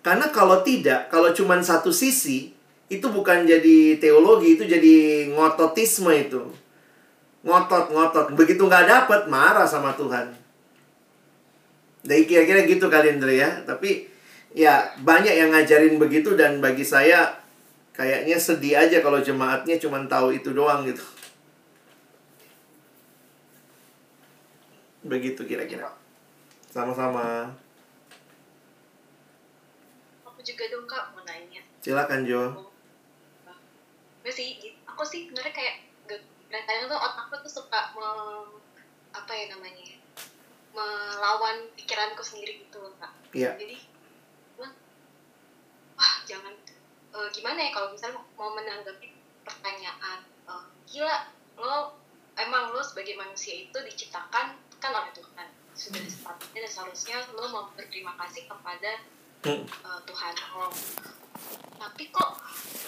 Karena 0.00 0.30
kalau 0.32 0.64
tidak, 0.64 1.12
kalau 1.12 1.34
cuma 1.36 1.60
satu 1.60 1.92
sisi, 1.92 2.54
itu 2.88 3.06
bukan 3.12 3.44
jadi 3.44 4.00
teologi, 4.00 4.56
itu 4.56 4.64
jadi 4.64 5.28
ngototisme 5.36 6.08
itu. 6.16 6.48
Ngotot-ngotot. 7.44 8.32
Begitu 8.32 8.64
nggak 8.64 8.88
dapet, 8.88 9.20
marah 9.28 9.68
sama 9.68 9.92
Tuhan. 9.92 10.32
Jadi 12.08 12.22
kira-kira 12.24 12.64
gitu 12.64 12.88
kali 12.88 13.20
Andre 13.20 13.34
ya. 13.36 13.50
Tapi 13.68 14.08
ya 14.56 14.96
banyak 15.04 15.34
yang 15.34 15.52
ngajarin 15.52 16.00
begitu 16.00 16.32
dan 16.32 16.64
bagi 16.64 16.86
saya 16.86 17.36
kayaknya 17.92 18.40
sedih 18.40 18.80
aja 18.80 19.04
kalau 19.04 19.20
jemaatnya 19.20 19.76
cuma 19.76 20.00
tahu 20.08 20.32
itu 20.32 20.56
doang 20.56 20.88
gitu. 20.88 21.04
Begitu 25.04 25.44
kira-kira. 25.44 25.92
Sama-sama. 26.72 27.52
Juga 30.48 30.64
dong 30.72 30.88
kak 30.88 31.12
mau 31.12 31.20
nanya. 31.28 31.60
Silakan 31.84 32.24
Jo. 32.24 32.72
Gue 34.24 34.32
sih, 34.32 34.56
gitu. 34.56 34.72
aku 34.88 35.04
sih 35.04 35.28
sebenarnya 35.28 35.52
kayak 35.52 35.76
kadang 36.48 36.88
tuh 36.88 36.96
otakku 36.96 37.36
tuh 37.44 37.52
suka 37.60 37.92
me, 37.92 38.08
apa 39.12 39.32
ya 39.36 39.52
namanya 39.52 39.84
ya, 39.84 40.00
melawan 40.72 41.68
pikiranku 41.76 42.24
sendiri 42.24 42.64
gitu 42.64 42.80
loh 42.80 42.92
kak. 42.96 43.12
Iya. 43.36 43.60
Jadi, 43.60 43.76
wah 44.56 44.72
jangan 46.24 46.56
eh, 47.12 47.28
gimana 47.36 47.58
ya 47.68 47.70
kalau 47.76 47.92
misalnya 47.92 48.24
mau 48.40 48.52
menanggapi 48.56 49.12
pertanyaan, 49.44 50.24
eh, 50.48 50.64
gila 50.88 51.28
lo 51.60 52.00
emang 52.38 52.72
lo 52.72 52.80
sebagai 52.80 53.18
manusia 53.20 53.68
itu 53.68 53.78
diciptakan 53.84 54.56
kan 54.78 54.92
oleh 54.94 55.10
Tuhan 55.10 55.48
sudah 55.74 56.02
sepatutnya 56.06 56.64
dan 56.64 56.70
seharusnya 56.70 57.16
lo 57.34 57.44
mau 57.50 57.64
berterima 57.74 58.14
kasih 58.14 58.46
kepada 58.46 59.02
Hmm. 59.38 59.62
uh, 59.86 60.00
Tuhan 60.02 60.34
lo 60.34 60.66
tapi 61.78 62.10
kok 62.10 62.30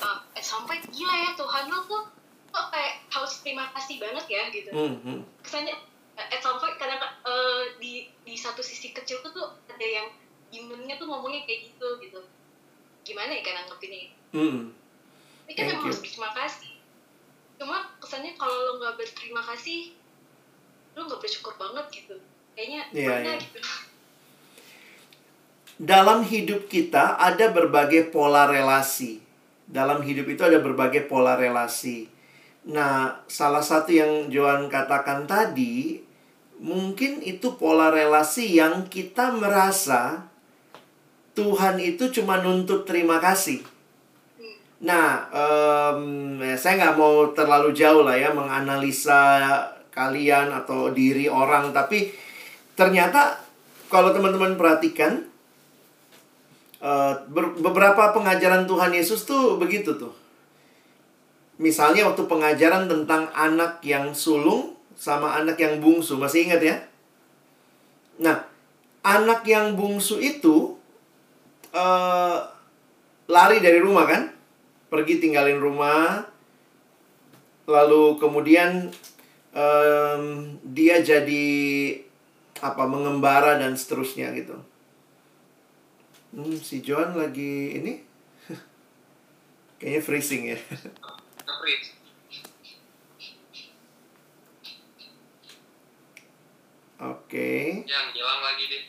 uh, 0.02 0.18
eh, 0.34 0.42
sampai 0.42 0.82
gila 0.90 1.14
ya 1.14 1.30
Tuhan 1.38 1.70
lo 1.70 1.86
tuh 1.86 2.02
kok 2.50 2.66
kayak 2.74 3.06
harus 3.06 3.38
terima 3.46 3.70
kasih 3.70 4.02
banget 4.02 4.26
ya 4.26 4.42
gitu 4.50 4.70
Hmm, 4.74 4.98
hmm. 5.06 5.20
kesannya 5.46 5.74
at 6.18 6.42
some 6.42 6.58
point 6.58 6.74
kadang 6.76 6.98
uh, 7.00 7.62
di 7.78 8.10
di 8.26 8.34
satu 8.34 8.60
sisi 8.60 8.90
kecil 8.90 9.22
tuh 9.22 9.30
tuh 9.30 9.46
ada 9.70 9.86
yang 9.86 10.10
imunnya 10.50 10.98
tuh 10.98 11.06
ngomongnya 11.06 11.46
kayak 11.46 11.70
gitu 11.70 11.88
gitu 12.02 12.20
gimana 13.06 13.30
ya 13.30 13.42
kan 13.46 13.54
nanggepinnya 13.64 14.10
Hmm. 14.30 14.70
tapi 15.46 15.52
kan 15.54 15.66
emang 15.70 15.86
harus 15.86 15.98
berterima 15.98 16.30
kasih 16.34 16.70
cuma 17.58 17.90
kesannya 17.98 18.34
kalau 18.38 18.54
lo 18.54 18.72
nggak 18.78 18.94
berterima 18.98 19.42
kasih 19.42 19.94
lo 20.94 21.06
nggak 21.06 21.18
bersyukur 21.22 21.54
banget 21.58 21.86
gitu 21.94 22.16
kayaknya 22.54 22.86
Iya, 22.94 23.06
mana 23.10 23.30
iya. 23.34 23.42
gitu 23.42 23.58
Dalam 25.80 26.20
hidup 26.28 26.68
kita 26.68 27.16
ada 27.16 27.48
berbagai 27.48 28.12
pola 28.12 28.44
relasi. 28.44 29.24
Dalam 29.64 30.04
hidup 30.04 30.28
itu 30.28 30.44
ada 30.44 30.60
berbagai 30.60 31.08
pola 31.08 31.40
relasi. 31.40 32.04
Nah, 32.68 33.24
salah 33.24 33.64
satu 33.64 33.88
yang 33.88 34.28
Johan 34.28 34.68
katakan 34.68 35.24
tadi, 35.24 36.04
mungkin 36.60 37.24
itu 37.24 37.56
pola 37.56 37.88
relasi 37.88 38.60
yang 38.60 38.92
kita 38.92 39.32
merasa 39.32 40.28
Tuhan 41.32 41.80
itu 41.80 42.12
cuma 42.12 42.44
nuntut 42.44 42.84
terima 42.84 43.16
kasih. 43.16 43.64
Nah, 44.84 45.32
ya, 46.44 46.56
saya 46.60 46.74
nggak 46.76 47.00
mau 47.00 47.32
terlalu 47.32 47.72
jauh 47.72 48.04
lah 48.04 48.20
ya 48.20 48.28
menganalisa 48.36 49.48
kalian 49.88 50.52
atau 50.52 50.92
diri 50.92 51.24
orang, 51.24 51.72
tapi 51.72 52.12
ternyata 52.76 53.40
kalau 53.88 54.12
teman-teman 54.12 54.60
perhatikan 54.60 55.29
eh, 56.80 57.14
ber- 57.28 57.56
beberapa 57.60 58.12
pengajaran 58.16 58.64
Tuhan 58.66 58.92
Yesus 58.92 59.24
tuh 59.28 59.56
begitu 59.60 59.96
tuh. 59.96 60.12
Misalnya 61.60 62.08
waktu 62.08 62.24
pengajaran 62.24 62.88
tentang 62.88 63.28
anak 63.36 63.84
yang 63.84 64.16
sulung 64.16 64.74
sama 64.96 65.36
anak 65.36 65.60
yang 65.60 65.80
bungsu, 65.80 66.16
masih 66.16 66.48
ingat 66.48 66.60
ya? 66.64 66.76
Nah, 68.20 68.48
anak 69.04 69.44
yang 69.44 69.76
bungsu 69.76 70.20
itu 70.20 70.76
eh, 71.72 72.38
lari 73.28 73.58
dari 73.60 73.78
rumah 73.78 74.04
kan? 74.08 74.22
Pergi 74.90 75.22
tinggalin 75.22 75.62
rumah, 75.62 76.26
lalu 77.70 78.18
kemudian 78.18 78.90
em, 79.54 80.22
dia 80.66 80.98
jadi 80.98 81.48
apa 82.58 82.84
mengembara 82.90 83.56
dan 83.56 83.78
seterusnya 83.78 84.34
gitu. 84.34 84.58
Hmm, 86.30 86.54
si 86.58 86.78
John 86.80 87.18
lagi 87.18 87.74
ini 87.74 87.92
kayaknya 89.82 90.00
freezing 90.00 90.42
ya. 90.54 90.58
Oke. 97.00 97.80
yang 97.88 98.06
hilang 98.12 98.40
lagi 98.44 98.64
deh 98.68 98.84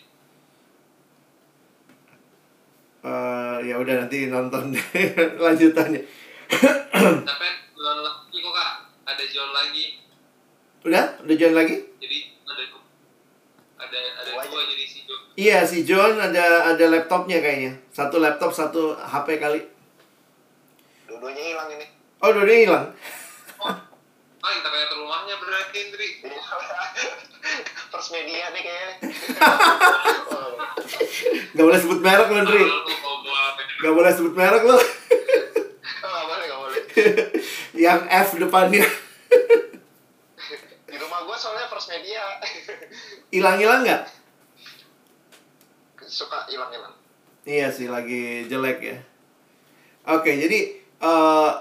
Eh, 3.02 3.58
ya 3.66 3.82
udah 3.82 4.06
nanti 4.06 4.30
nonton 4.30 4.78
lanjutannya. 5.42 6.02
tapi 7.26 7.48
John 7.74 7.98
lagi 8.06 8.38
kok 8.38 8.54
kak 8.54 8.72
ada 9.10 9.24
John 9.26 9.50
lagi 9.50 9.86
Udah? 10.86 11.06
Udah 11.26 11.36
John 11.36 11.56
lagi? 11.58 11.82
Ada 13.92 14.00
ada 14.24 14.32
ada 14.32 14.48
Dua 14.48 14.64
jadi 14.72 14.86
si 14.88 15.00
John 15.04 15.22
Iya, 15.36 15.58
si 15.68 15.78
John 15.84 16.16
ada 16.16 16.72
ada 16.72 16.86
laptopnya 16.88 17.44
kayaknya. 17.44 17.76
Satu 17.92 18.24
laptop, 18.24 18.56
satu 18.56 18.96
HP 18.96 19.36
kali. 19.36 19.60
Dua-duanya 21.08 21.44
hilang 21.44 21.70
ini. 21.76 21.86
Oh, 22.24 22.32
dua 22.32 22.48
hilang. 22.48 22.88
ah 24.42 24.50
internet 24.58 24.90
rumahnya 24.98 25.38
berarti 25.38 25.78
Indri 25.86 26.10
First 27.94 28.10
media 28.10 28.50
nih 28.56 28.64
kayaknya. 28.64 28.96
Oh, 30.32 30.56
Gak 31.52 31.66
boleh 31.68 31.78
sebut 31.78 32.00
merek 32.02 32.28
lo, 32.32 32.42
Ndri. 32.42 32.64
Kalau 32.64 32.88
lu 32.88 32.96
mau 33.04 33.16
gua 33.22 33.42
Gak 33.60 33.94
boleh 33.94 34.12
sebut 34.16 34.34
merek 34.34 34.64
lo. 34.66 34.74
oh, 34.74 34.82
nggak 36.02 36.26
boleh, 36.26 36.46
nggak 36.48 36.60
boleh. 36.64 36.82
Yang 37.76 38.00
F 38.08 38.30
depannya. 38.40 38.86
Gua 41.26 41.38
soalnya 41.38 41.68
first 41.72 41.90
media. 41.90 42.22
Hilang-hilang 43.36 43.88
nggak? 43.88 44.04
Suka 46.12 46.44
hilang-hilang. 46.52 46.92
Iya 47.48 47.72
sih, 47.72 47.88
lagi 47.88 48.46
jelek 48.52 48.80
ya. 48.84 48.98
Oke, 50.12 50.36
jadi 50.36 50.76
eh, 51.00 51.52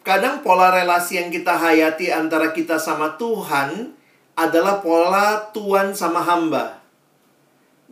kadang 0.00 0.40
pola 0.40 0.72
relasi 0.72 1.20
yang 1.20 1.28
kita 1.28 1.52
hayati 1.52 2.08
antara 2.08 2.56
kita 2.56 2.80
sama 2.80 3.20
Tuhan 3.20 3.92
adalah 4.32 4.80
pola 4.80 5.52
Tuhan 5.52 5.92
sama 5.92 6.24
hamba. 6.24 6.80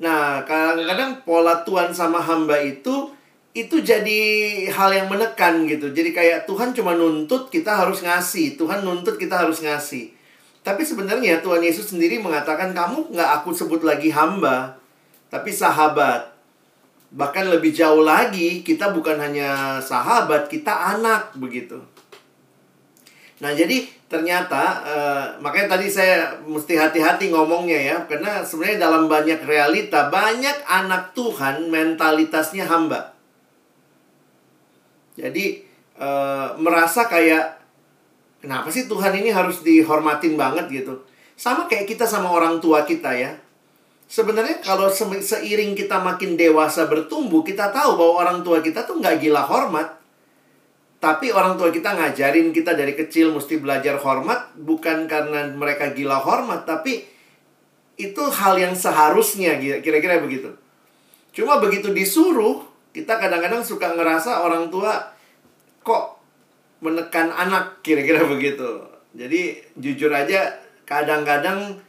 Nah, 0.00 0.40
kadang-kadang 0.48 1.20
pola 1.28 1.60
Tuhan 1.68 1.92
sama 1.92 2.24
hamba 2.24 2.56
itu 2.64 3.12
itu 3.56 3.80
jadi 3.84 4.20
hal 4.72 4.92
yang 4.92 5.08
menekan 5.12 5.68
gitu. 5.68 5.92
Jadi 5.92 6.16
kayak 6.16 6.48
Tuhan 6.48 6.72
cuma 6.72 6.96
nuntut 6.96 7.52
kita 7.52 7.84
harus 7.84 8.00
ngasih, 8.00 8.56
Tuhan 8.56 8.84
nuntut 8.84 9.20
kita 9.20 9.44
harus 9.44 9.60
ngasih. 9.60 10.15
Tapi 10.66 10.82
sebenarnya 10.82 11.38
Tuhan 11.46 11.62
Yesus 11.62 11.94
sendiri 11.94 12.18
mengatakan 12.18 12.74
kamu 12.74 13.14
nggak 13.14 13.30
aku 13.38 13.54
sebut 13.54 13.86
lagi 13.86 14.10
hamba, 14.10 14.74
tapi 15.30 15.54
sahabat. 15.54 16.34
Bahkan 17.14 17.54
lebih 17.54 17.70
jauh 17.70 18.02
lagi, 18.02 18.66
kita 18.66 18.90
bukan 18.90 19.14
hanya 19.22 19.78
sahabat, 19.78 20.50
kita 20.50 20.74
anak 20.98 21.30
begitu. 21.38 21.78
Nah, 23.38 23.54
jadi 23.54 23.86
ternyata 24.10 24.82
eh, 24.82 25.26
makanya 25.38 25.78
tadi 25.78 25.86
saya 25.86 26.34
mesti 26.42 26.74
hati-hati 26.74 27.30
ngomongnya 27.30 27.78
ya, 27.78 27.96
karena 28.10 28.42
sebenarnya 28.42 28.90
dalam 28.90 29.06
banyak 29.06 29.46
realita 29.46 30.10
banyak 30.10 30.66
anak 30.66 31.14
Tuhan 31.14 31.70
mentalitasnya 31.70 32.66
hamba. 32.66 33.14
Jadi 35.14 35.62
eh, 35.94 36.48
merasa 36.58 37.06
kayak 37.06 37.65
kenapa 38.46 38.70
sih 38.70 38.86
Tuhan 38.86 39.10
ini 39.18 39.34
harus 39.34 39.66
dihormatin 39.66 40.38
banget 40.38 40.70
gitu. 40.70 41.02
Sama 41.34 41.66
kayak 41.66 41.90
kita 41.90 42.06
sama 42.06 42.30
orang 42.30 42.62
tua 42.62 42.86
kita 42.86 43.10
ya. 43.10 43.34
Sebenarnya 44.06 44.62
kalau 44.62 44.86
se- 44.86 45.18
seiring 45.18 45.74
kita 45.74 45.98
makin 45.98 46.38
dewasa 46.38 46.86
bertumbuh, 46.86 47.42
kita 47.42 47.74
tahu 47.74 47.98
bahwa 47.98 48.14
orang 48.22 48.38
tua 48.46 48.62
kita 48.62 48.86
tuh 48.86 49.02
nggak 49.02 49.18
gila 49.18 49.42
hormat. 49.42 49.98
Tapi 51.02 51.34
orang 51.34 51.58
tua 51.58 51.74
kita 51.74 51.92
ngajarin 51.92 52.54
kita 52.54 52.72
dari 52.72 52.94
kecil 52.94 53.34
mesti 53.34 53.58
belajar 53.58 53.98
hormat 53.98 54.54
bukan 54.56 55.10
karena 55.10 55.50
mereka 55.52 55.90
gila 55.92 56.22
hormat, 56.22 56.64
tapi 56.64 57.04
itu 57.98 58.22
hal 58.30 58.56
yang 58.56 58.72
seharusnya 58.72 59.58
kira-kira 59.82 60.22
begitu. 60.22 60.54
Cuma 61.36 61.60
begitu 61.60 61.92
disuruh, 61.92 62.64
kita 62.96 63.20
kadang-kadang 63.20 63.60
suka 63.60 63.92
ngerasa 63.92 64.40
orang 64.40 64.72
tua 64.72 65.12
kok 65.84 66.15
menekan 66.80 67.32
anak 67.32 67.80
kira-kira 67.80 68.24
begitu. 68.32 68.82
Jadi 69.16 69.60
jujur 69.80 70.12
aja 70.12 70.52
kadang-kadang 70.84 71.80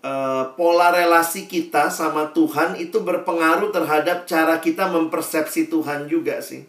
eh, 0.00 0.44
pola 0.54 0.94
relasi 0.94 1.50
kita 1.50 1.90
sama 1.90 2.30
Tuhan 2.30 2.78
itu 2.78 3.02
berpengaruh 3.02 3.74
terhadap 3.74 4.24
cara 4.24 4.62
kita 4.62 4.86
mempersepsi 4.86 5.66
Tuhan 5.66 6.06
juga 6.06 6.38
sih. 6.38 6.64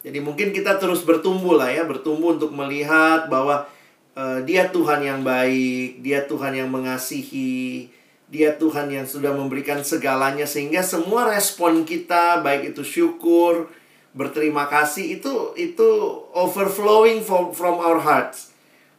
Jadi 0.00 0.16
mungkin 0.24 0.56
kita 0.56 0.80
terus 0.80 1.04
bertumbuh 1.04 1.60
lah 1.60 1.68
ya, 1.68 1.84
bertumbuh 1.84 2.32
untuk 2.32 2.56
melihat 2.56 3.28
bahwa 3.28 3.68
eh, 4.16 4.40
Dia 4.46 4.70
Tuhan 4.72 5.02
yang 5.04 5.20
baik, 5.26 6.00
Dia 6.00 6.24
Tuhan 6.24 6.56
yang 6.56 6.70
mengasihi, 6.72 7.90
Dia 8.30 8.56
Tuhan 8.56 8.88
yang 8.88 9.04
sudah 9.04 9.34
memberikan 9.34 9.82
segalanya 9.84 10.46
sehingga 10.46 10.80
semua 10.80 11.28
respon 11.28 11.84
kita 11.84 12.40
baik 12.40 12.72
itu 12.72 12.86
syukur, 12.86 13.68
berterima 14.10 14.66
kasih 14.66 15.18
itu 15.18 15.54
itu 15.54 15.88
overflowing 16.34 17.22
from 17.22 17.54
from 17.54 17.78
our 17.78 17.98
hearts. 17.98 18.50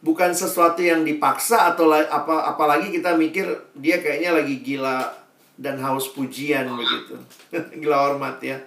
Bukan 0.02 0.34
sesuatu 0.34 0.82
yang 0.82 1.06
dipaksa 1.06 1.70
atau 1.70 1.86
la- 1.86 2.08
apa 2.08 2.48
apalagi 2.48 2.90
kita 2.90 3.14
mikir 3.14 3.46
dia 3.76 4.02
kayaknya 4.02 4.34
lagi 4.34 4.58
gila 4.58 5.14
dan 5.54 5.78
haus 5.78 6.10
pujian 6.10 6.66
begitu. 6.72 7.14
gila 7.80 8.10
hormat 8.10 8.42
ya. 8.42 8.58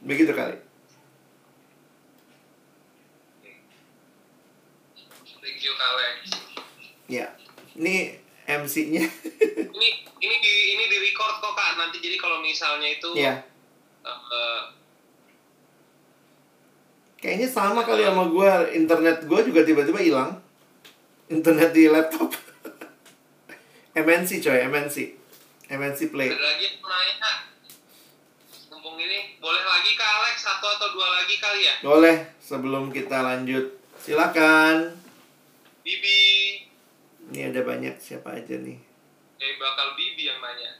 Begitu 0.00 0.32
kali. 0.32 0.56
Thank 5.40 5.60
you 5.60 5.72
Kale. 5.74 6.06
Ya. 7.06 7.26
Ini 7.74 8.16
MC-nya. 8.44 9.04
Ini 9.70 9.88
ini 10.20 10.36
di 10.36 10.52
ini 10.72 10.84
di 10.84 10.96
record 11.00 11.40
kok 11.40 11.52
kak. 11.54 11.76
Nanti 11.76 11.96
jadi 11.98 12.16
kalau 12.16 12.40
misalnya 12.40 12.88
itu 12.88 13.08
ya. 13.14 13.40
eh, 14.04 14.60
Kayaknya 17.20 17.48
sama 17.52 17.84
kali 17.84 18.08
sama 18.08 18.32
gue 18.32 18.50
Internet 18.80 19.28
gue 19.28 19.40
juga 19.52 19.60
tiba-tiba 19.60 20.00
hilang 20.00 20.40
Internet 21.28 21.70
di 21.76 21.84
laptop 21.84 22.32
MNC 24.04 24.40
coy, 24.40 24.58
MNC 24.72 24.96
MNC 25.68 26.00
Play 26.08 26.32
ada 26.32 26.40
lagi 26.40 26.64
yang 26.64 26.80
nanya. 26.80 27.32
Mumpung 28.72 28.96
ini 28.96 29.36
boleh 29.36 29.62
lagi 29.62 29.92
kak 30.00 30.08
Alex 30.08 30.36
satu 30.40 30.66
atau 30.66 30.88
dua 30.96 31.06
lagi 31.20 31.36
kali 31.36 31.60
ya. 31.68 31.74
Boleh 31.84 32.16
sebelum 32.40 32.88
kita 32.88 33.20
lanjut 33.20 33.68
Silakan 34.00 34.96
Bibi. 35.84 36.64
Ini 37.30 37.52
ada 37.52 37.60
banyak 37.62 38.00
siapa 38.00 38.32
aja 38.32 38.56
nih 38.56 38.80
Eh 39.36 39.52
bakal 39.60 39.92
Bibi 39.92 40.24
yang 40.24 40.40
nanya. 40.40 40.70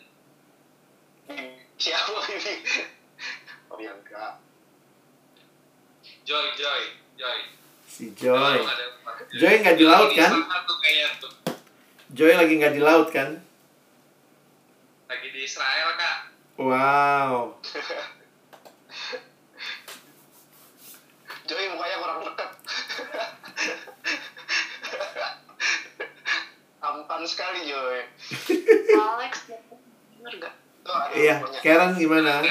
Siapa 1.77 2.21
ini? 2.33 2.55
Oh 3.69 3.77
ya 3.77 3.93
enggak. 3.93 4.50
Joy, 6.23 6.47
Joy, 6.55 6.83
Joy. 7.17 7.39
Si 7.87 8.05
Joy 8.15 8.37
Oh. 8.37 8.69
Joy 9.33 9.55
nggak 9.61 9.77
di 9.77 9.85
laut, 9.85 10.11
kan? 10.13 10.33
Joy 12.11 12.33
lagi 12.35 12.55
nggak 12.57 12.75
di 12.75 12.81
laut 12.81 13.09
kan? 13.11 13.39
Lagi 15.07 15.29
di 15.29 15.41
Israel 15.43 15.89
kak. 15.97 16.19
Wow 16.57 17.57
Joy 21.47 21.65
mukanya 21.69 21.97
kurang 21.99 22.21
dekat. 22.23 22.51
Tampan 26.81 27.23
sekali 27.25 27.61
Joy. 27.67 27.99
Alex 29.11 29.33
bener 30.17 30.35
gak? 30.39 30.55
Tuh 30.81 30.95
Iya. 31.13 31.35
Karen 31.61 31.93
gimana? 31.95 32.45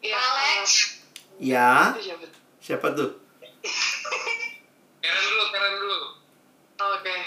Iya, 0.00 0.18
Alex. 0.18 0.98
Ya, 1.44 1.92
siapa? 2.00 2.24
siapa 2.56 2.86
tuh? 2.96 3.20
Karen 5.04 5.24
dulu, 5.28 5.44
Karen 5.52 5.74
dulu. 5.76 5.98
Oke, 6.80 7.18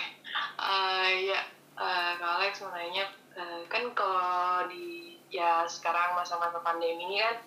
Eh, 0.57 1.09
ya 1.29 1.39
eh, 1.77 2.11
Kak 2.17 2.31
Alex 2.41 2.65
mau 2.65 2.73
nanya, 2.73 3.13
eh, 3.37 3.61
kan 3.69 3.93
kalau 3.93 4.65
di 4.73 5.21
ya 5.29 5.69
sekarang 5.69 6.17
masa-masa 6.17 6.57
pandemi 6.65 6.97
ini 6.97 7.21
kan 7.21 7.37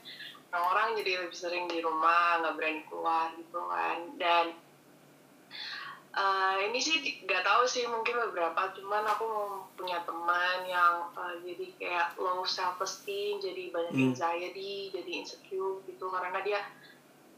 orang-orang 0.54 1.02
jadi 1.02 1.26
lebih 1.26 1.34
sering 1.34 1.66
di 1.66 1.82
rumah, 1.82 2.38
nggak 2.38 2.54
berani 2.54 2.82
keluar 2.86 3.34
gitu 3.34 3.60
kan, 3.66 3.98
dan 4.22 4.54
eh, 6.12 6.56
ini 6.66 6.78
sih 6.78 6.96
nggak 7.20 7.42
tahu 7.42 7.62
sih 7.64 7.86
mungkin 7.86 8.18
beberapa, 8.20 8.72
cuman 8.72 9.06
aku 9.06 9.24
mau 9.24 9.46
punya 9.72 10.02
teman 10.02 10.66
yang 10.66 11.06
eh, 11.12 11.34
jadi 11.44 11.66
kayak 11.76 12.08
low 12.16 12.42
self 12.42 12.78
esteem, 12.78 13.38
jadi 13.38 13.70
banyak 13.70 13.92
Hmm. 13.92 14.06
anxiety, 14.10 14.90
jadi 14.90 15.10
insecure 15.16 15.78
gitu 15.84 16.06
karena 16.06 16.40
dia 16.40 16.60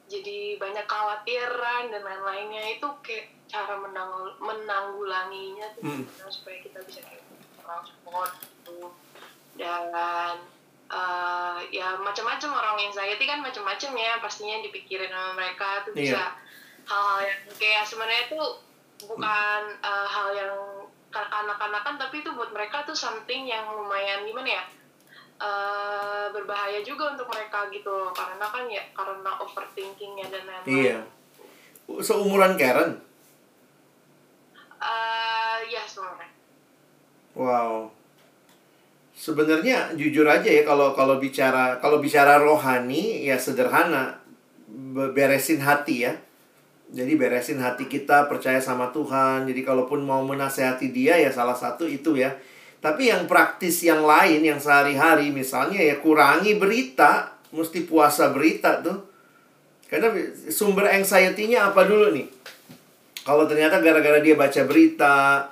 jadi 0.04 0.56
banyak 0.56 0.84
kekhawatiran 0.84 1.88
dan 1.88 2.02
lain-lainnya 2.02 2.76
itu 2.76 2.84
kayak 3.00 3.32
cara 3.46 3.76
menang 3.76 4.08
menanggulanginya 4.38 5.72
tuh 5.72 5.82
Hmm. 5.82 6.04
gimana 6.04 6.28
supaya 6.28 6.58
kita 6.60 6.80
bisa 6.84 7.00
kayak 7.02 7.24
orang 7.60 7.82
support 7.82 8.32
gitu 8.40 8.92
dan 9.54 10.36
eh, 10.88 11.58
ya 11.72 11.96
macam-macam 11.96 12.50
orang 12.52 12.76
anxiety 12.82 13.24
kan 13.24 13.40
macam-macam 13.40 13.90
ya 13.94 14.12
pastinya 14.18 14.60
dipikirin 14.60 15.08
sama 15.08 15.32
mereka 15.32 15.84
tuh 15.84 15.92
Iya. 15.92 16.00
bisa 16.04 16.22
hal-hal 16.86 17.20
yang 17.24 17.40
kayak 17.56 17.84
sebenarnya 17.86 18.26
tuh 18.28 18.58
bukan 19.06 19.60
eh, 19.82 20.06
hal 20.08 20.28
yang 20.32 20.54
kanak-kanakan 21.12 22.00
tapi 22.00 22.24
itu 22.24 22.30
buat 22.32 22.50
mereka 22.50 22.86
tuh 22.88 22.96
something 22.96 23.44
yang 23.44 23.68
lumayan 23.68 24.24
gimana 24.24 24.60
ya 24.60 24.64
eh, 25.42 26.26
berbahaya 26.30 26.80
juga 26.80 27.12
untuk 27.12 27.28
mereka 27.28 27.68
gitu 27.68 28.10
karena 28.14 28.46
kan 28.46 28.64
ya 28.70 28.82
karena 28.94 29.30
overthinkingnya 29.42 30.26
dan 30.30 30.42
lain-lain 30.48 30.70
Iya 30.70 30.98
Seumuran 32.00 32.54
Karen? 32.56 32.94
Eh, 34.82 35.58
ya 35.68 35.82
sebenarnya 35.84 36.30
Wow. 37.32 37.88
Sebenarnya 39.16 39.94
jujur 39.96 40.26
aja 40.28 40.44
ya 40.44 40.64
kalau 40.66 40.92
kalau 40.92 41.16
bicara 41.16 41.78
kalau 41.80 41.96
bicara 42.02 42.36
rohani 42.36 43.24
ya 43.24 43.38
sederhana 43.40 44.18
Be- 44.68 45.12
beresin 45.12 45.60
hati 45.60 46.08
ya. 46.08 46.12
Jadi 46.92 47.16
beresin 47.16 47.56
hati 47.56 47.88
kita 47.88 48.28
percaya 48.28 48.60
sama 48.60 48.92
Tuhan. 48.92 49.48
Jadi 49.48 49.64
kalaupun 49.64 50.04
mau 50.04 50.20
menasehati 50.20 50.92
dia 50.92 51.16
ya 51.16 51.32
salah 51.32 51.56
satu 51.56 51.88
itu 51.88 52.20
ya. 52.20 52.36
Tapi 52.84 53.08
yang 53.08 53.24
praktis 53.24 53.80
yang 53.80 54.04
lain 54.04 54.44
yang 54.44 54.60
sehari-hari 54.60 55.32
misalnya 55.32 55.80
ya 55.80 55.96
kurangi 56.04 56.60
berita, 56.60 57.32
mesti 57.48 57.88
puasa 57.88 58.28
berita 58.28 58.84
tuh. 58.84 59.08
Karena 59.88 60.12
sumber 60.52 60.92
anxiety-nya 60.92 61.72
apa 61.72 61.88
dulu 61.88 62.12
nih? 62.12 62.28
Kalau 63.24 63.48
ternyata 63.48 63.80
gara-gara 63.80 64.18
dia 64.20 64.34
baca 64.36 64.62
berita, 64.68 65.48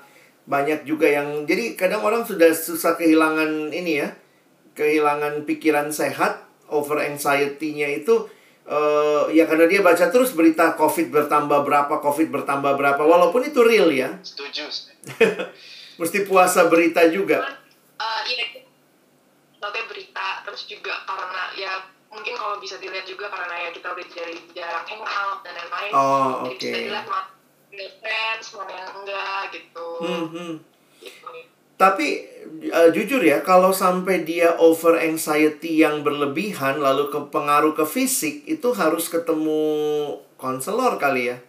banyak 0.51 0.83
juga 0.83 1.07
yang 1.07 1.47
jadi 1.47 1.79
kadang 1.79 2.03
orang 2.03 2.27
sudah 2.27 2.51
susah 2.51 2.99
kehilangan 2.99 3.71
ini 3.71 4.03
ya 4.03 4.11
kehilangan 4.75 5.47
pikiran 5.47 5.95
sehat 5.95 6.43
over 6.67 6.99
anxiety-nya 6.99 8.03
itu 8.03 8.27
eh, 8.71 9.23
ya 9.35 9.45
karena 9.51 9.67
dia 9.67 9.83
baca 9.83 10.07
terus 10.09 10.31
berita 10.31 10.79
covid 10.79 11.11
bertambah 11.11 11.67
berapa 11.67 11.95
covid 11.99 12.31
bertambah 12.31 12.79
berapa. 12.79 13.03
Walaupun 13.03 13.43
itu 13.43 13.61
real 13.67 13.91
ya. 13.91 14.15
Setuju. 14.23 14.71
mesti 16.01 16.19
puasa 16.25 16.71
berita 16.71 17.05
juga. 17.11 17.45
Eh, 17.99 18.21
iya 18.31 18.47
sebagai 19.59 19.85
berita. 19.91 20.47
Terus 20.47 20.63
juga 20.71 20.95
karena 21.05 21.43
ya 21.59 21.73
mungkin 22.09 22.35
kalau 22.39 22.57
bisa 22.63 22.79
dilihat 22.79 23.05
juga 23.05 23.27
karena 23.29 23.69
ya 23.69 23.71
kita 23.75 23.91
udah 23.91 24.07
jadi 24.07 24.37
jarang 24.55 24.87
hangout 24.87 25.43
dan 25.43 25.55
lain-lain. 25.59 25.93
Oh, 25.93 26.47
jadi 26.47 26.55
bisa 26.55 26.71
oke. 26.71 26.71
dilihat 26.79 27.07
mana 27.11 27.29
mana 28.57 28.73
yang 28.75 28.93
enggak 29.03 29.43
gitu. 29.55 29.89
Hmm, 30.03 30.27
hmm. 30.31 30.55
gitu 31.03 31.60
Tapi 31.81 32.29
uh, 32.69 32.93
jujur 32.93 33.25
ya, 33.25 33.41
kalau 33.41 33.73
sampai 33.73 34.29
dia 34.29 34.53
over 34.61 35.01
anxiety 35.01 35.81
yang 35.81 36.05
berlebihan 36.05 36.77
lalu 36.77 37.09
ke 37.09 37.17
pengaruh 37.33 37.73
ke 37.73 37.89
fisik 37.89 38.45
itu 38.45 38.69
harus 38.77 39.09
ketemu 39.09 39.65
konselor 40.37 41.01
kali 41.01 41.33
ya. 41.33 41.41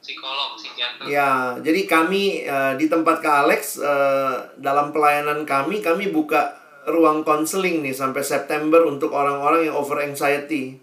psikolog 0.00 0.56
psikiater 0.56 1.08
Ya, 1.08 1.56
jadi 1.60 1.84
kami 1.84 2.44
uh, 2.48 2.76
di 2.76 2.88
tempat 2.88 3.20
Kak 3.20 3.48
Alex 3.48 3.80
uh, 3.80 4.36
dalam 4.60 4.92
pelayanan 4.92 5.44
kami 5.44 5.84
kami 5.84 6.08
buka 6.12 6.56
ruang 6.88 7.24
konseling 7.24 7.80
nih 7.80 7.96
sampai 7.96 8.20
September 8.20 8.84
untuk 8.84 9.12
orang-orang 9.12 9.68
yang 9.68 9.76
over 9.76 10.00
anxiety. 10.04 10.76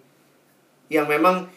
Yang 0.89 1.17
memang 1.17 1.49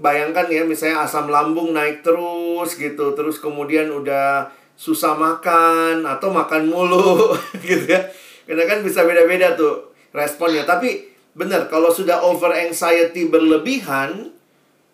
bayangkan 0.00 0.48
ya 0.48 0.64
misalnya 0.64 1.04
asam 1.04 1.28
lambung 1.32 1.72
naik 1.72 2.04
terus 2.04 2.76
gitu, 2.76 3.12
terus 3.16 3.40
kemudian 3.40 3.88
udah 3.88 4.52
susah 4.80 5.12
makan 5.12 6.08
atau 6.08 6.32
makan 6.32 6.72
mulu 6.72 7.36
gitu 7.68 7.84
ya. 7.84 8.00
Karena 8.48 8.64
kan 8.64 8.80
bisa 8.80 9.04
beda-beda 9.04 9.52
tuh 9.52 9.92
responnya. 10.16 10.64
Tapi 10.64 11.12
benar 11.36 11.68
kalau 11.68 11.92
sudah 11.92 12.24
over 12.24 12.50
anxiety 12.56 13.28
berlebihan 13.28 14.32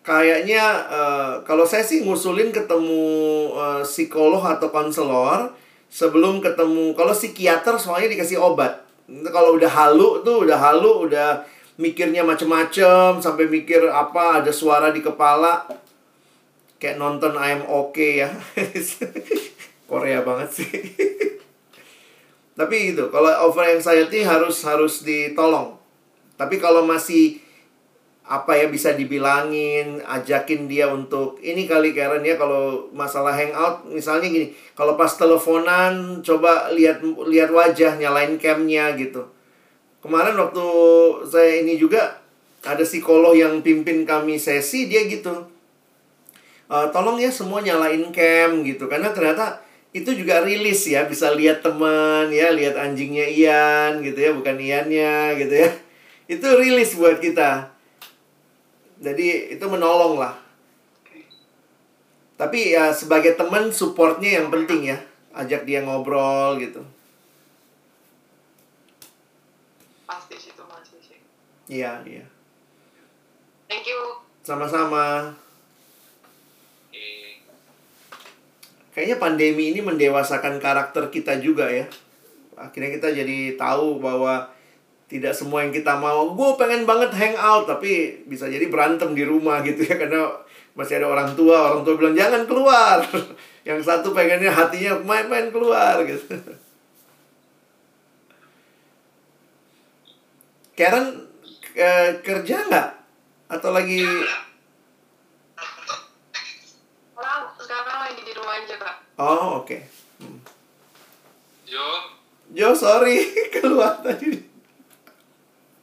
kayaknya 0.05 0.87
uh, 0.87 1.31
kalau 1.43 1.67
saya 1.67 1.83
sih 1.83 2.05
ngusulin 2.05 2.55
ketemu 2.55 3.03
uh, 3.51 3.81
psikolog 3.83 4.39
atau 4.39 4.69
konselor 4.69 5.51
sebelum 5.91 6.39
ketemu 6.39 6.93
kalau 6.93 7.11
psikiater 7.11 7.75
soalnya 7.75 8.15
dikasih 8.15 8.39
obat 8.39 8.87
kalau 9.33 9.59
udah 9.59 9.67
halu 9.67 10.21
tuh 10.21 10.47
udah 10.47 10.55
halu 10.55 11.09
udah 11.09 11.43
mikirnya 11.75 12.23
macem-macem 12.23 13.19
sampai 13.19 13.49
mikir 13.49 13.83
apa 13.89 14.43
ada 14.43 14.51
suara 14.53 14.95
di 14.95 15.03
kepala 15.03 15.67
kayak 16.77 17.01
nonton 17.01 17.33
I'm 17.35 17.65
okay 17.67 18.23
ya 18.23 18.29
Korea 19.87 20.21
banget 20.21 20.49
sih. 20.51 20.69
Tapi 22.59 22.93
gitu 22.93 23.07
kalau 23.09 23.31
over 23.47 23.63
anxiety 23.63 24.21
harus 24.21 24.61
harus 24.67 25.01
ditolong. 25.07 25.79
Tapi 26.37 26.61
kalau 26.61 26.85
masih 26.85 27.41
apa 28.27 28.59
ya 28.59 28.67
bisa 28.67 28.91
dibilangin 28.91 30.03
ajakin 30.03 30.67
dia 30.67 30.91
untuk 30.91 31.39
ini 31.39 31.63
kali 31.63 31.95
Karen 31.95 32.27
ya 32.27 32.35
kalau 32.35 32.91
masalah 32.91 33.31
hangout 33.31 33.87
misalnya 33.87 34.27
gini 34.27 34.51
kalau 34.75 34.99
pas 34.99 35.15
teleponan 35.15 36.19
coba 36.19 36.67
lihat 36.75 36.99
lihat 37.23 37.47
wajah 37.55 37.95
nyalain 37.95 38.35
camnya 38.35 38.91
gitu. 38.99 39.23
Kemarin 40.03 40.35
waktu 40.35 40.65
saya 41.23 41.63
ini 41.63 41.79
juga 41.79 42.19
ada 42.67 42.83
psikolog 42.83 43.31
yang 43.31 43.63
pimpin 43.63 44.03
kami 44.03 44.35
sesi 44.35 44.91
dia 44.91 45.07
gitu 45.07 45.47
e, 46.67 46.75
tolong 46.91 47.15
ya 47.15 47.31
semua 47.31 47.63
nyalain 47.63 48.11
cam 48.11 48.61
gitu. 48.67 48.91
Karena 48.91 49.15
ternyata 49.15 49.63
itu 49.95 50.09
juga 50.13 50.43
rilis 50.43 50.83
ya 50.87 51.07
bisa 51.07 51.31
lihat 51.31 51.63
teman 51.63 52.31
ya 52.33 52.51
lihat 52.51 52.75
anjingnya 52.75 53.27
Ian 53.27 54.03
gitu 54.03 54.19
ya 54.19 54.31
bukan 54.35 54.55
Iannya 54.59 55.39
gitu 55.39 55.55
ya 55.55 55.69
itu 56.27 56.47
rilis 56.59 56.95
buat 56.99 57.17
kita 57.23 57.77
jadi 58.97 59.53
itu 59.53 59.65
menolong 59.69 60.17
lah. 60.17 60.33
Tapi 62.37 62.73
ya 62.73 62.93
sebagai 62.93 63.33
teman 63.37 63.69
supportnya 63.73 64.41
yang 64.41 64.49
penting 64.49 64.93
ya. 64.93 64.97
Ajak 65.37 65.69
dia 65.69 65.85
ngobrol 65.85 66.57
gitu. 66.57 66.81
Pasti 70.09 70.35
sih 70.37 70.53
itu 70.53 70.63
pasti 70.65 70.97
sih. 71.01 71.19
Iya, 71.69 72.01
iya. 72.09 72.25
Thank 73.69 73.85
you. 73.85 74.01
Sama-sama. 74.41 75.33
Oke. 76.89 77.05
Kayaknya 78.97 79.17
pandemi 79.21 79.77
ini 79.77 79.85
mendewasakan 79.85 80.57
karakter 80.57 81.13
kita 81.13 81.37
juga 81.37 81.69
ya. 81.69 81.85
Akhirnya 82.57 82.97
kita 82.97 83.13
jadi 83.13 83.53
tahu 83.53 84.01
bahwa 84.01 84.49
tidak 85.05 85.37
semua 85.37 85.61
yang 85.61 85.69
kita 85.69 86.01
mau. 86.01 86.33
Gue 86.33 86.57
pengen 86.57 86.89
banget 86.89 87.13
hangout, 87.13 87.69
tapi 87.69 88.25
bisa 88.25 88.49
jadi 88.49 88.65
berantem 88.65 89.13
di 89.13 89.21
rumah 89.21 89.61
gitu 89.61 89.85
ya 89.85 90.01
karena 90.01 90.33
masih 90.73 90.97
ada 90.97 91.13
orang 91.13 91.37
tua. 91.37 91.77
Orang 91.77 91.85
tua 91.85 91.93
bilang 91.93 92.17
jangan 92.17 92.49
keluar. 92.49 93.05
yang 93.69 93.77
satu 93.85 94.17
pengennya 94.17 94.49
hatinya 94.49 94.97
main-main 95.05 95.53
keluar 95.53 96.01
gitu. 96.01 96.33
Karen 100.73 101.29
eh, 101.77 102.17
kerja 102.25 102.65
nggak? 102.65 102.89
Atau 103.53 103.77
lagi 103.77 104.01
Orang 107.17 107.49
sekarang 107.57 107.97
lagi 108.07 108.21
di 108.21 108.33
rumah 108.37 108.61
aja 108.61 108.77
kak. 108.77 109.06
Oh, 109.17 109.57
oke. 109.57 109.77
Hmm. 110.19 110.37
Jo 111.65 111.85
Jo, 112.49 112.71
sorry 112.73 113.17
keluar 113.53 113.99
tadi. 113.99 114.39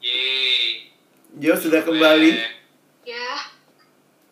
yeay 0.00 0.88
Jo 1.34 1.52
sudah 1.54 1.82
kembali. 1.82 2.30
ya 3.04 3.28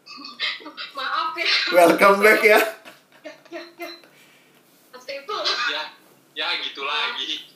maaf 0.96 1.34
ya 1.34 1.50
Welcome 1.72 2.18
back 2.20 2.40
ya. 2.40 2.60
ya 3.20 3.32
ya 3.50 3.62
ya 3.76 3.90
Pasti 4.90 5.12
itu 5.18 5.34
ya 5.68 5.82
ya 6.32 6.46
gitu 6.62 6.82
lagi 6.82 7.52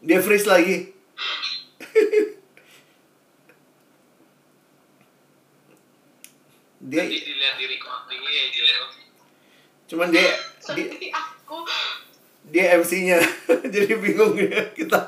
Dia 0.00 0.18
freeze 0.18 0.44
lagi. 0.44 0.92
dia 6.80 7.00
nanti 7.00 7.16
dilihat 7.18 7.54
di 7.56 7.64
recordingnya 7.66 8.30
ya 8.30 8.44
dilihat 8.50 8.90
cuman 9.84 10.08
dia 10.08 10.24
dia, 10.24 10.34
seperti 10.60 11.08
aku 11.08 11.56
dia 12.44 12.76
MC-nya. 12.76 13.18
Jadi 13.72 13.94
bingung 13.96 14.36
ya 14.36 14.62
kita. 14.72 15.00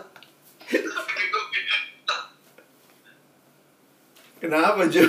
Kenapa, 4.37 4.85
Jo? 4.87 5.05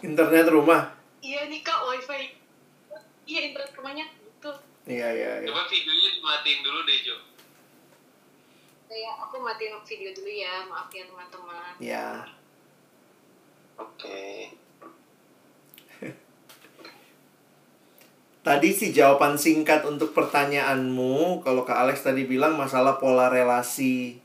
Internet 0.00 0.48
rumah. 0.48 0.94
iya 1.18 1.44
nih 1.44 1.60
kak 1.60 1.82
wifi 1.84 2.30
iya 3.26 3.40
internet 3.50 3.74
rumahnya 3.74 4.06
gitu 4.06 4.52
Iya, 4.86 5.08
iya, 5.10 5.30
iya. 5.42 5.48
coba 5.50 5.66
videonya 5.66 6.10
dimatiin 6.14 6.60
dulu 6.62 6.78
deh 6.86 6.98
Jo 7.02 7.16
kayak 8.86 9.14
aku 9.20 9.36
matiin 9.42 9.76
video 9.82 10.10
dulu 10.14 10.30
ya 10.30 10.64
maaf 10.64 10.88
ya 10.88 11.04
teman-teman 11.04 11.74
Ya. 11.76 12.06
Oke. 13.76 14.54
Tadi 18.48 18.72
sih 18.72 18.96
jawaban 18.96 19.36
singkat 19.36 19.84
untuk 19.84 20.16
pertanyaanmu, 20.16 21.44
kalau 21.44 21.68
Kak 21.68 21.84
Alex 21.84 22.00
tadi 22.00 22.24
bilang 22.24 22.56
masalah 22.56 22.96
pola 22.96 23.28
relasi. 23.28 24.16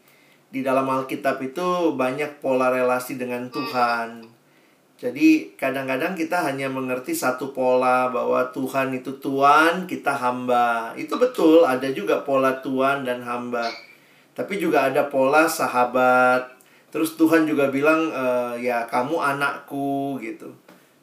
Di 0.48 0.64
dalam 0.64 0.88
Alkitab 0.88 1.44
itu 1.44 1.92
banyak 1.92 2.40
pola 2.40 2.72
relasi 2.72 3.20
dengan 3.20 3.52
Tuhan. 3.52 4.24
Jadi 4.96 5.60
kadang-kadang 5.60 6.16
kita 6.16 6.40
hanya 6.40 6.72
mengerti 6.72 7.12
satu 7.12 7.52
pola 7.52 8.08
bahwa 8.16 8.48
Tuhan 8.56 8.96
itu 8.96 9.12
Tuhan, 9.20 9.92
kita 9.92 10.16
hamba. 10.16 10.96
Itu 10.96 11.20
betul, 11.20 11.68
ada 11.68 11.92
juga 11.92 12.24
pola 12.24 12.64
Tuhan 12.64 13.04
dan 13.04 13.20
hamba. 13.28 13.68
Tapi 14.40 14.56
juga 14.56 14.88
ada 14.88 15.12
pola 15.12 15.52
sahabat. 15.52 16.48
Terus 16.96 17.20
Tuhan 17.20 17.44
juga 17.44 17.68
bilang 17.68 18.08
eh, 18.08 18.72
ya 18.72 18.88
kamu 18.88 19.20
anakku 19.20 20.16
gitu. 20.24 20.48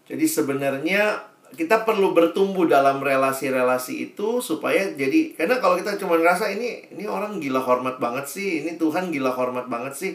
Jadi 0.08 0.24
sebenarnya 0.24 1.29
kita 1.54 1.82
perlu 1.82 2.14
bertumbuh 2.14 2.66
dalam 2.70 3.02
relasi-relasi 3.02 4.12
itu 4.12 4.38
supaya 4.38 4.94
jadi 4.94 5.34
karena 5.34 5.58
kalau 5.58 5.74
kita 5.74 5.98
cuma 5.98 6.14
ngerasa 6.14 6.46
ini 6.54 6.94
ini 6.94 7.04
orang 7.10 7.42
gila 7.42 7.58
hormat 7.58 7.98
banget 7.98 8.26
sih, 8.30 8.62
ini 8.62 8.78
Tuhan 8.78 9.10
gila 9.10 9.34
hormat 9.34 9.66
banget 9.66 9.94
sih. 9.94 10.12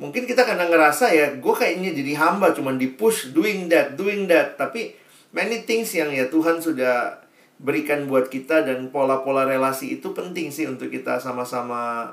Mungkin 0.00 0.24
kita 0.24 0.48
kadang 0.48 0.72
ngerasa 0.72 1.12
ya, 1.12 1.36
gue 1.36 1.54
kayaknya 1.54 1.92
jadi 1.92 2.16
hamba 2.16 2.56
cuman 2.56 2.80
di 2.80 2.88
push 2.88 3.36
doing 3.36 3.68
that, 3.68 4.00
doing 4.00 4.24
that. 4.32 4.56
Tapi 4.56 4.96
many 5.36 5.68
things 5.68 5.92
yang 5.92 6.08
ya 6.08 6.24
Tuhan 6.32 6.56
sudah 6.56 7.20
berikan 7.60 8.08
buat 8.08 8.32
kita 8.32 8.64
dan 8.64 8.88
pola-pola 8.88 9.44
relasi 9.44 10.00
itu 10.00 10.16
penting 10.16 10.48
sih 10.48 10.64
untuk 10.64 10.88
kita 10.88 11.20
sama-sama 11.20 12.08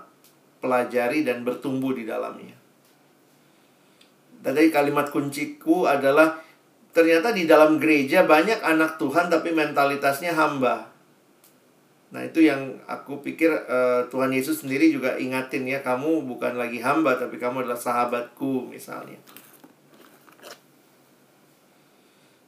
pelajari 0.59 1.23
dan 1.23 1.47
bertumbuh 1.47 1.95
di 1.95 2.03
dalamnya. 2.03 2.59
Tadi 4.43 4.67
kalimat 4.67 5.07
kunciku 5.07 5.87
adalah 5.87 6.43
ternyata 6.97 7.29
di 7.29 7.45
dalam 7.45 7.77
gereja 7.77 8.25
banyak 8.25 8.57
anak 8.65 8.97
Tuhan 8.97 9.29
tapi 9.29 9.53
mentalitasnya 9.53 10.33
hamba. 10.33 10.89
Nah, 12.07 12.23
itu 12.25 12.41
yang 12.41 12.81
aku 12.89 13.21
pikir 13.21 13.51
eh, 13.53 14.01
Tuhan 14.09 14.33
Yesus 14.33 14.65
sendiri 14.65 14.89
juga 14.89 15.19
ingatin 15.21 15.69
ya, 15.69 15.85
kamu 15.85 16.25
bukan 16.25 16.57
lagi 16.57 16.81
hamba 16.81 17.19
tapi 17.19 17.37
kamu 17.37 17.67
adalah 17.67 17.77
sahabatku 17.77 18.71
misalnya. 18.73 19.21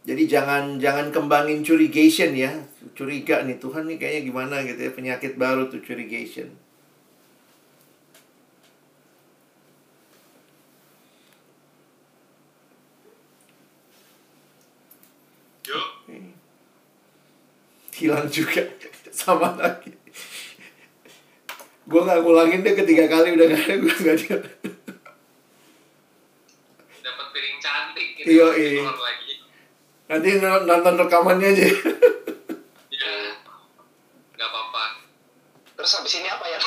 Jadi 0.07 0.25
jangan 0.25 0.81
jangan 0.81 1.13
kembangin 1.13 1.61
curigation 1.61 2.33
ya. 2.33 2.49
Curiga 2.97 3.45
nih 3.45 3.61
Tuhan 3.61 3.85
nih 3.85 4.01
kayaknya 4.01 4.21
gimana 4.25 4.55
gitu 4.65 4.79
ya, 4.79 4.91
penyakit 4.95 5.37
baru 5.37 5.69
tuh 5.69 5.83
curigation. 5.85 6.49
Jo 15.69 15.77
hilang 17.99 18.27
juga. 18.31 18.63
Sama 19.11 19.51
lagi. 19.59 19.91
Gue 21.89 22.01
nggak 22.05 22.21
ngulangin 22.23 22.63
deh 22.63 22.77
ketiga 22.77 23.09
kali 23.09 23.33
udah 23.33 23.45
gak 23.49 23.65
ada 23.65 23.75
gue 23.81 23.95
nggak 23.97 24.17
dia 24.21 24.37
dapat 27.01 27.25
piring 27.33 27.57
cantik 27.57 28.07
gitu 28.13 28.29
Iya, 28.29 28.45
nanti 28.45 28.61
iya. 28.77 29.37
nanti 30.05 30.29
nonton 30.69 30.95
rekamannya 31.01 31.49
aja. 31.49 31.65
Ya 32.93 33.13
nggak 34.37 34.47
apa-apa. 34.53 34.83
Terus 35.81 35.91
habis 35.97 36.13
ini 36.21 36.29
apa 36.29 36.45
ya? 36.45 36.59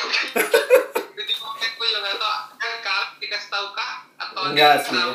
jadi 1.15 1.33
gue 1.39 1.85
juga 1.87 1.99
nggak 2.03 2.17
tahu. 2.19 2.35
Kan 2.59 2.71
kak 2.83 3.05
dikasih 3.23 3.49
tahu 3.49 3.67
kak? 3.71 3.93
Atau 4.19 4.41
ada 4.43 4.51
enggak 4.51 4.75
sih. 4.83 4.91
tahu? 4.91 5.13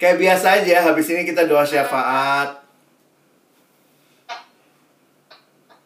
kayak 0.00 0.16
biasa 0.16 0.46
aja 0.64 0.76
habis 0.88 1.12
ini 1.12 1.28
kita 1.28 1.44
doa 1.44 1.60
syafaat 1.60 2.59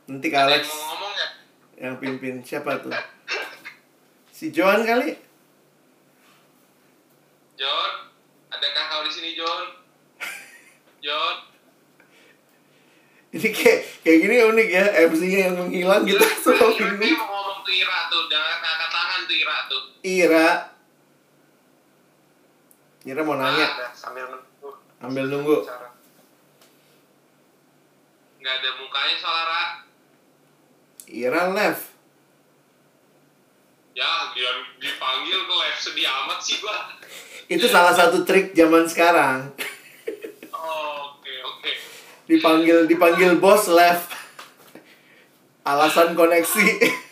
nanti 0.05 0.27
Kak 0.29 0.43
Alex. 0.49 0.65
Yang 0.69 0.81
ngomong 0.85 1.13
ya 1.13 1.29
yang 1.75 1.95
pimpin. 1.99 2.35
Siapa 2.45 2.79
tuh? 2.81 2.95
Si 4.31 4.55
Johan 4.55 4.87
kali? 4.87 5.15
John 7.55 7.93
adakah 8.51 8.85
kau 8.91 9.03
di 9.07 9.13
sini 9.13 9.31
John? 9.39 9.63
John? 11.03 11.37
Ini 13.35 13.49
kayak 13.51 13.81
kayak 14.07 14.19
gini 14.23 14.35
unik 14.47 14.69
ya. 14.71 14.85
MC-nya 15.11 15.39
yang 15.51 15.55
menghilang 15.59 16.03
gitu. 16.07 16.23
Ira 16.23 16.71
dia 16.71 16.87
ini 16.95 17.19
mau 17.19 17.27
ngomong 17.27 17.59
tuh 17.67 17.75
Ira 17.75 17.99
tuh. 18.07 18.23
Jangan 18.31 18.59
angkat 18.63 18.91
tangan 18.95 19.21
tuh 19.27 19.37
Ira 19.37 19.57
tuh. 19.67 19.83
Ira. 20.07 20.49
Ira 23.05 23.21
mau 23.27 23.37
nanya. 23.37 23.67
Ada 23.75 23.89
sambil 23.93 24.31
menunggu 24.31 24.71
ambil 25.05 25.25
nunggu. 25.29 25.57
Nggak 28.41 28.55
ada 28.61 28.71
mukanya 28.81 29.17
soal 29.21 29.49
Ra 31.05 31.13
Ira 31.13 31.53
left. 31.53 31.93
Ya 33.95 34.33
dia 34.35 34.51
dipanggil 34.81 35.39
ke 35.47 35.55
live 35.55 35.79
sedih 35.79 36.09
amat 36.09 36.39
sih 36.43 36.59
gua. 36.59 36.91
Itu 37.47 37.69
salah 37.69 37.95
satu 37.95 38.25
trik 38.27 38.57
zaman 38.57 38.89
sekarang. 38.89 39.53
Oh, 40.51 41.15
oke 41.15 41.35
oke. 41.45 41.73
Dipanggil 42.27 42.89
dipanggil 42.89 43.39
bos 43.39 43.69
left. 43.71 44.11
Alasan 45.65 46.17
koneksi. 46.17 46.67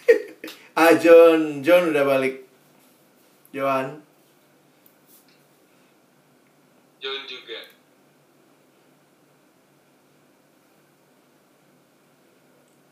Ah 0.72 0.96
John 0.96 1.60
John 1.60 1.92
udah 1.92 2.00
balik. 2.00 2.48
Johan. 3.52 4.00
John 6.96 7.28
juga. 7.28 7.60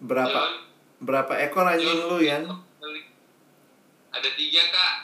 Berapa? 0.05 0.29
John 0.29 0.70
berapa 1.01 1.33
ekor 1.49 1.65
anjing 1.65 1.97
lu 2.13 2.21
Yan? 2.21 2.45
ada 4.11 4.29
tiga 4.37 4.61
kak. 4.69 4.97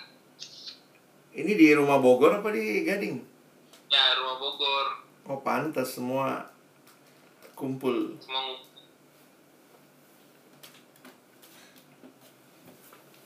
Ini 1.32 1.52
di 1.56 1.72
rumah 1.72 1.96
Bogor 1.96 2.40
apa 2.40 2.52
di 2.52 2.84
Gading? 2.84 3.16
Ya 3.88 4.04
rumah 4.20 4.36
Bogor. 4.36 4.86
Oh 5.24 5.40
pantas 5.40 5.96
semua 5.96 6.52
kumpul. 7.56 8.12
Semua 8.20 8.40
ngumpul. 8.44 8.82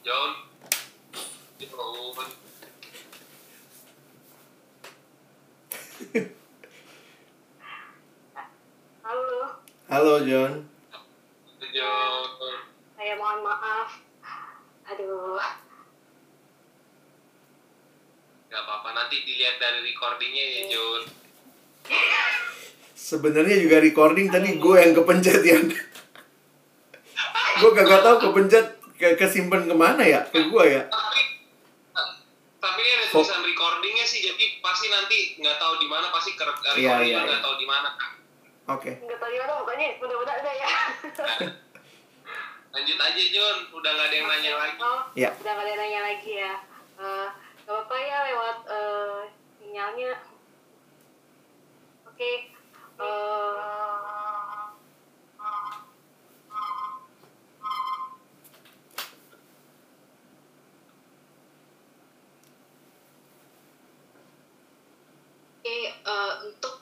John 0.07 0.31
John. 1.59 2.29
Halo, 9.03 9.59
halo 9.91 10.15
John 10.23 10.70
John 11.81 12.29
saya 12.95 13.17
mohon 13.17 13.41
maaf. 13.41 13.89
Aduh, 14.87 15.41
Gak 18.51 18.61
apa-apa, 18.61 18.93
nanti 18.93 19.23
dilihat 19.23 19.57
dari 19.57 19.81
recordingnya 19.81 20.45
ya, 20.45 20.63
John. 20.69 21.03
sebenarnya 22.93 23.57
juga 23.57 23.81
recording 23.81 24.29
tadi 24.29 24.61
gue 24.61 24.77
yang 24.77 24.93
kepencet 24.93 25.41
Yan. 25.41 25.65
Gue 27.57 27.71
kagak 27.73 28.05
tahu 28.05 28.17
kepencet 28.21 28.67
ke 28.95 29.17
kesimpan 29.17 29.65
ke 29.65 29.73
mana 29.73 30.03
ya 30.03 30.21
ke 30.27 30.45
gue 30.45 30.65
ya. 30.67 30.85
Tapi, 30.85 31.23
tapi 32.61 32.79
ini 32.83 32.91
ada 32.93 33.07
tulisan 33.09 33.41
recordingnya 33.41 34.05
sih, 34.05 34.21
jadi 34.21 34.61
pasti 34.61 34.93
nanti 34.93 35.19
nggak 35.39 35.57
tahu 35.57 35.81
di 35.81 35.89
mana, 35.89 36.13
pasti 36.13 36.37
ke 36.37 36.43
Iya, 36.43 36.53
recording 36.77 36.85
iya, 37.09 37.19
nggak 37.25 37.33
iya. 37.33 37.47
tahu 37.47 37.55
di 37.57 37.67
mana, 37.67 37.89
oke. 38.69 38.93
Nggak 38.99 39.19
tahu 39.19 39.31
gimana 39.33 39.53
pokoknya 39.57 39.87
mudah-mudahan 39.97 40.39
ada 40.39 40.53
ya. 40.53 40.69
Lanjut 42.71 42.99
aja, 42.99 43.23
John. 43.35 43.59
Udah 43.75 43.91
nggak 43.91 44.07
ada 44.09 44.17
yang 44.17 44.29
nanya 44.29 44.53
lagi. 44.57 44.79
Oh, 44.81 45.01
Ya. 45.15 45.31
udah 45.35 45.53
gak 45.53 45.65
ada 45.65 45.71
yang 45.71 45.81
nanya 45.81 46.01
lagi 46.05 46.33
ya. 46.37 46.55
Eh, 47.01 47.29
gak 47.61 47.69
apa-apa 47.69 47.97
ya 47.99 48.19
lewat 48.27 48.59
eh, 48.69 49.21
sinyalnya. 49.59 50.13
Oke. 52.07 52.33
Eh, 53.01 54.61
Oke, 65.61 65.77
eh, 65.87 66.33
untuk 66.47 66.77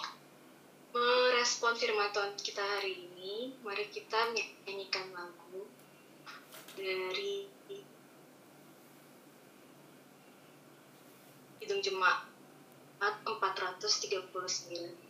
merespon 0.93 1.75
firman 1.75 2.11
Tuhan 2.11 2.33
kita 2.39 2.63
hari 2.63 2.95
ini, 3.05 3.35
mari 3.61 3.85
kita 3.89 4.33
nyanyikan 4.65 5.13
lagu 5.13 5.48
dari 6.79 7.43
Hidung 11.59 11.83
Jemaat 11.83 12.23
439. 13.27 15.08